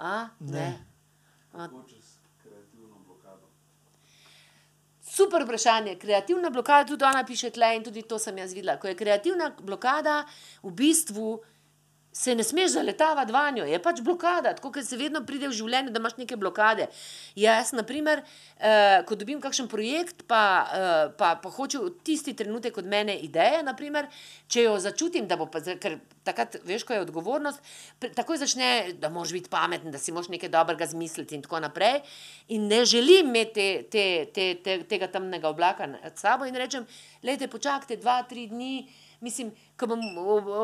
A, 0.00 0.28
ne. 0.40 0.50
Ne. 0.50 0.68
A, 1.52 1.68
Super 5.10 5.42
vprašanje. 5.44 5.98
Kreativna 5.98 6.50
blokada, 6.50 6.88
tudi 6.88 7.04
ona 7.04 7.24
piše 7.26 7.50
tle 7.50 7.74
in 7.76 7.84
tudi 7.84 8.02
to 8.02 8.18
sem 8.18 8.38
jaz 8.38 8.54
videla. 8.54 8.78
Ko 8.80 8.88
je 8.88 8.96
kreativna 8.96 9.50
blokada, 9.60 10.22
v 10.62 10.72
bistvu 10.72 11.40
se 12.12 12.34
ne 12.34 12.44
smeš 12.44 12.70
zaletavati 12.70 13.32
vanjo, 13.32 13.64
je 13.64 13.78
pač 13.82 14.00
blokada, 14.02 14.54
tako 14.54 14.72
kot 14.72 14.84
se 14.84 14.96
vedno 14.98 15.22
pride 15.26 15.48
v 15.48 15.54
življenju, 15.54 15.92
da 15.94 16.00
imaš 16.02 16.16
neke 16.18 16.36
blokade. 16.36 16.88
Jaz, 17.38 17.70
na 17.72 17.84
primer, 17.86 18.22
eh, 18.58 19.02
ko 19.06 19.14
dobim 19.14 19.40
kakšen 19.40 19.68
projekt, 19.68 20.24
pa, 20.26 20.66
eh, 20.66 21.12
pa, 21.18 21.34
pa 21.42 21.50
hoče 21.50 21.78
v 21.78 21.90
tisti 22.04 22.34
trenutek 22.34 22.78
od 22.78 22.86
mene 22.86 23.14
ideje, 23.16 23.62
naprimer, 23.62 24.08
če 24.48 24.62
jo 24.62 24.78
začutim, 24.78 25.28
da 25.28 25.36
bo 25.36 25.46
pa, 25.46 25.60
ker 25.60 26.00
takrat, 26.24 26.56
veš, 26.66 26.84
ko 26.84 26.94
je 26.94 27.00
odgovornost, 27.00 27.60
pre- 28.00 28.10
takoj 28.14 28.36
začne, 28.42 28.92
da 28.98 29.08
moraš 29.08 29.32
biti 29.32 29.48
pameten, 29.48 29.90
da 29.90 29.98
si 29.98 30.12
moraš 30.12 30.28
nekaj 30.34 30.50
dobrega 30.50 30.86
zmisliti 30.86 31.34
in 31.34 31.42
tako 31.42 31.60
naprej. 31.60 32.02
In 32.48 32.66
ne 32.68 32.84
želim 32.84 33.30
imeti 33.30 33.86
te, 33.86 33.86
te, 33.90 34.26
te, 34.34 34.54
te, 34.64 34.82
tega 34.82 35.06
temnega 35.06 35.48
oblaka 35.48 35.86
nad 35.86 36.18
sabo 36.18 36.44
in 36.44 36.54
rečem, 36.58 36.86
lejte, 37.22 37.48
počakajte 37.48 37.96
dva, 37.96 38.22
tri 38.22 38.48
dni. 38.50 38.88
Mislim, 39.20 39.50
ko 39.76 39.86
bom 39.86 40.00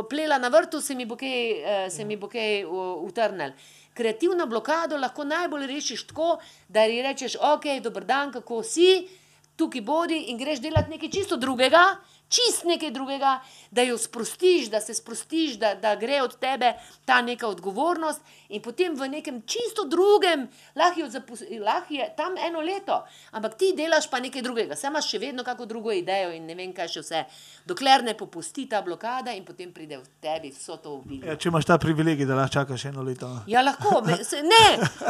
plela 0.08 0.38
na 0.38 0.48
vrtu, 0.48 0.80
se 0.80 0.94
mi 0.94 1.04
bo 1.04 1.16
kaj, 1.16 1.50
eh, 1.50 1.90
se 1.90 2.04
mi 2.04 2.16
bo 2.16 2.28
kaj 2.28 2.64
utrnil. 3.04 3.52
Kreativno 3.94 4.46
blokado 4.46 4.96
lahko 4.96 5.24
najbolj 5.24 5.66
rešiš 5.66 6.06
tako, 6.06 6.38
da 6.68 6.84
ji 6.84 7.02
rečeš, 7.02 7.36
ok, 7.40 7.80
dober 7.82 8.04
dan, 8.04 8.32
kako 8.32 8.62
si, 8.62 9.08
tukaj 9.56 9.80
bodi 9.80 10.18
in 10.30 10.38
greš 10.38 10.60
delati 10.60 10.90
nekaj 10.90 11.10
čisto 11.10 11.36
drugega, 11.36 11.84
čist 12.28 12.64
nekaj 12.64 12.90
drugega, 12.90 13.40
da 13.70 13.82
jo 13.82 13.98
sprostiš, 13.98 14.70
da 14.70 14.80
se 14.80 14.94
sprostiš, 14.94 15.58
da, 15.62 15.74
da 15.74 15.94
gre 15.96 16.22
od 16.22 16.38
tebe 16.38 16.72
ta 17.04 17.20
neka 17.22 17.46
odgovornost 17.48 18.20
in 18.48 18.62
potem 18.62 18.94
v 18.96 19.08
nekem 19.08 19.42
čisto 19.46 19.84
drugem, 19.84 20.48
lahko, 20.74 21.00
jo 21.00 21.06
zapus- 21.06 21.44
lahko 21.60 21.94
je 21.94 22.08
tam 22.16 22.34
eno 22.38 22.60
leto, 22.60 23.04
ampak 23.30 23.54
ti 23.54 23.72
delaš 23.76 24.10
pa 24.10 24.20
nekaj 24.20 24.42
drugega, 24.42 24.76
sam 24.76 24.92
imaš 24.96 25.10
še 25.10 25.18
vedno 25.18 25.44
kako 25.44 25.66
drugo 25.66 25.92
idejo 25.92 26.32
in 26.32 26.46
ne 26.46 26.54
vem 26.54 26.72
kaj 26.72 26.88
še 26.88 27.00
vse, 27.04 27.24
dokler 27.66 28.04
ne 28.04 28.14
popusti 28.14 28.66
ta 28.68 28.82
blokada 28.82 29.32
in 29.32 29.44
potem 29.44 29.72
pride 29.72 29.98
v 29.98 30.06
tebi 30.20 30.50
vso 30.50 30.76
to 30.76 30.96
obilje. 30.98 31.26
Ja, 31.26 31.36
če 31.36 31.48
imaš 31.48 31.66
ta 31.68 31.78
privilegij, 31.78 32.26
da 32.26 32.34
lahko 32.34 32.54
čakaš 32.58 32.84
eno 32.90 33.02
leto. 33.02 33.30
Ja, 33.46 33.62
lahko, 33.62 34.00
me, 34.06 34.18
se, 34.24 34.42
ne, 34.42 34.64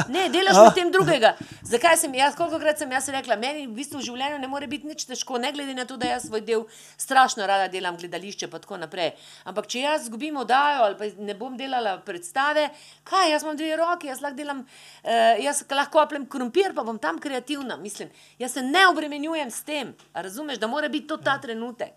ne, 0.09 0.29
delaš 0.33 0.57
na 0.57 0.71
tem 0.75 0.93
drugega. 0.93 1.35
Zakaj 1.62 1.97
sem 1.97 2.14
jaz, 2.14 2.37
kolikokrat 2.37 2.79
sem 2.79 2.93
jaz 2.93 3.09
rekla, 3.09 3.37
meni 3.41 3.67
v 3.67 3.77
bistvu 3.79 4.01
v 4.01 4.07
življenju 4.11 4.41
ne 4.43 4.49
more 4.51 4.67
biti 4.67 4.87
nič 4.89 5.07
težko, 5.09 5.39
ne 5.39 5.53
glede 5.53 5.75
na 5.77 5.85
to, 5.89 5.97
da 5.97 6.17
jaz 6.17 6.27
svoj 6.29 6.45
del 6.45 6.64
strašno 7.07 7.47
rada 7.47 7.69
delam, 7.71 7.97
gledališče 7.97 8.49
pa 8.51 8.59
tako 8.59 8.81
naprej. 8.83 9.13
Ampak 9.47 9.69
če 9.71 9.85
jaz 9.85 10.07
izgubim 10.07 10.41
oddajo 10.43 10.87
ali 10.89 10.99
pa 10.99 11.11
ne 11.23 11.37
bom 11.39 11.55
delala 11.59 11.99
predstave, 12.07 12.69
kaj, 13.07 13.31
jaz 13.31 13.47
imam 13.47 13.59
dve 13.59 13.77
roki, 13.79 14.11
jaz 14.11 14.23
lahko 14.25 14.41
delam, 14.41 14.65
uh, 14.65 15.45
jaz 15.45 15.63
lahko 15.71 16.01
kopljem 16.01 16.27
krompir, 16.31 16.75
pa 16.75 16.83
bom 16.87 16.99
tam 16.99 17.21
kreativna. 17.23 17.79
Mislim, 17.79 18.11
jaz 18.43 18.59
se 18.59 18.65
ne 18.67 18.89
obremenjujem 18.91 19.55
s 19.55 19.63
tem, 19.69 19.95
razumeš, 20.15 20.59
da 20.59 20.67
mora 20.67 20.91
biti 20.91 21.07
to 21.13 21.21
ta 21.23 21.39
trenutek. 21.43 21.95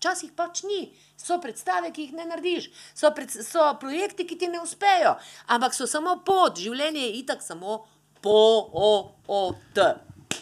Včasih 0.00 0.34
pač 0.36 0.64
ni. 0.64 0.82
So 1.20 1.36
predstave, 1.38 1.92
ki 1.92 2.08
jih 2.08 2.12
ne 2.16 2.24
narediš, 2.26 2.70
so, 2.96 3.12
pred, 3.14 3.30
so 3.30 3.70
projekti, 3.80 4.24
ki 4.26 4.38
ti 4.40 4.48
ne 4.48 4.62
uspejo, 4.64 5.14
ampak 5.52 5.76
so 5.76 5.86
samo 5.86 6.16
pot, 6.26 6.56
življenje 6.58 7.02
je 7.04 7.16
itak 7.20 7.44
samo 7.44 7.82
po, 8.24 8.38
o, 8.72 8.94
o, 9.28 9.42
t. 9.76 9.84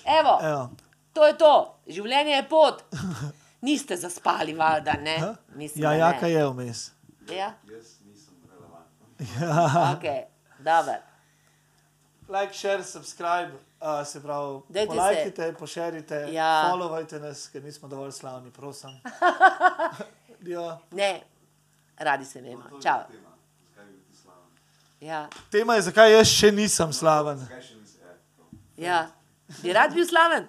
Evo, 0.07 0.39
Evo. 0.47 0.88
To 1.19 1.27
je 1.27 1.35
to, 1.37 1.53
življenje 1.89 2.31
je 2.33 2.45
pot. 2.49 2.85
Niste 3.61 3.97
zaspali, 3.97 4.53
valjda, 4.55 4.93
ne? 4.95 5.17
Mislim, 5.51 5.83
Ja, 5.83 5.91
da 5.91 5.97
jaka 5.97 6.23
ne. 6.23 6.33
je 6.33 6.45
vmes. 6.47 6.83
Ja, 7.29 7.49
Jaz 7.65 7.89
nisem 8.01 8.37
relevanten. 8.47 9.09
ok, 9.91 10.07
dobro. 10.61 10.95
Like, 12.31 12.55
share, 12.55 12.85
subscribe, 12.85 13.51
uh, 13.81 14.05
se 14.07 14.21
pravi, 14.21 14.61
Dajte 14.69 14.81
se- 14.83 14.87
polajkite, 14.89 15.53
pošerite, 15.55 16.19
Ja. 16.31 16.51
followajte 16.67 17.19
nas, 17.19 17.49
ker 17.49 17.65
nismo 17.65 17.89
dovolj 17.89 18.13
slavni, 18.13 18.51
prosim. 18.53 18.95
ja. 20.55 20.79
Ne, 20.93 21.11
radi 21.99 22.25
se 22.25 22.41
vemo. 22.41 22.63
Čau. 22.75 23.01
tema. 23.09 23.33
Slaven? 24.15 24.47
Ja. 25.01 25.25
Tema 25.51 25.75
je, 25.75 25.83
zakaj 25.83 26.13
jaz 26.13 26.29
še 26.31 26.53
nisem 26.53 26.93
slaven. 26.93 27.43
Še 27.43 27.75
nisi? 27.75 27.99
Ja. 28.77 28.87
Ja. 28.87 29.01
Bi 29.63 29.73
rad 29.73 29.91
bil 29.93 30.07
slaven? 30.07 30.47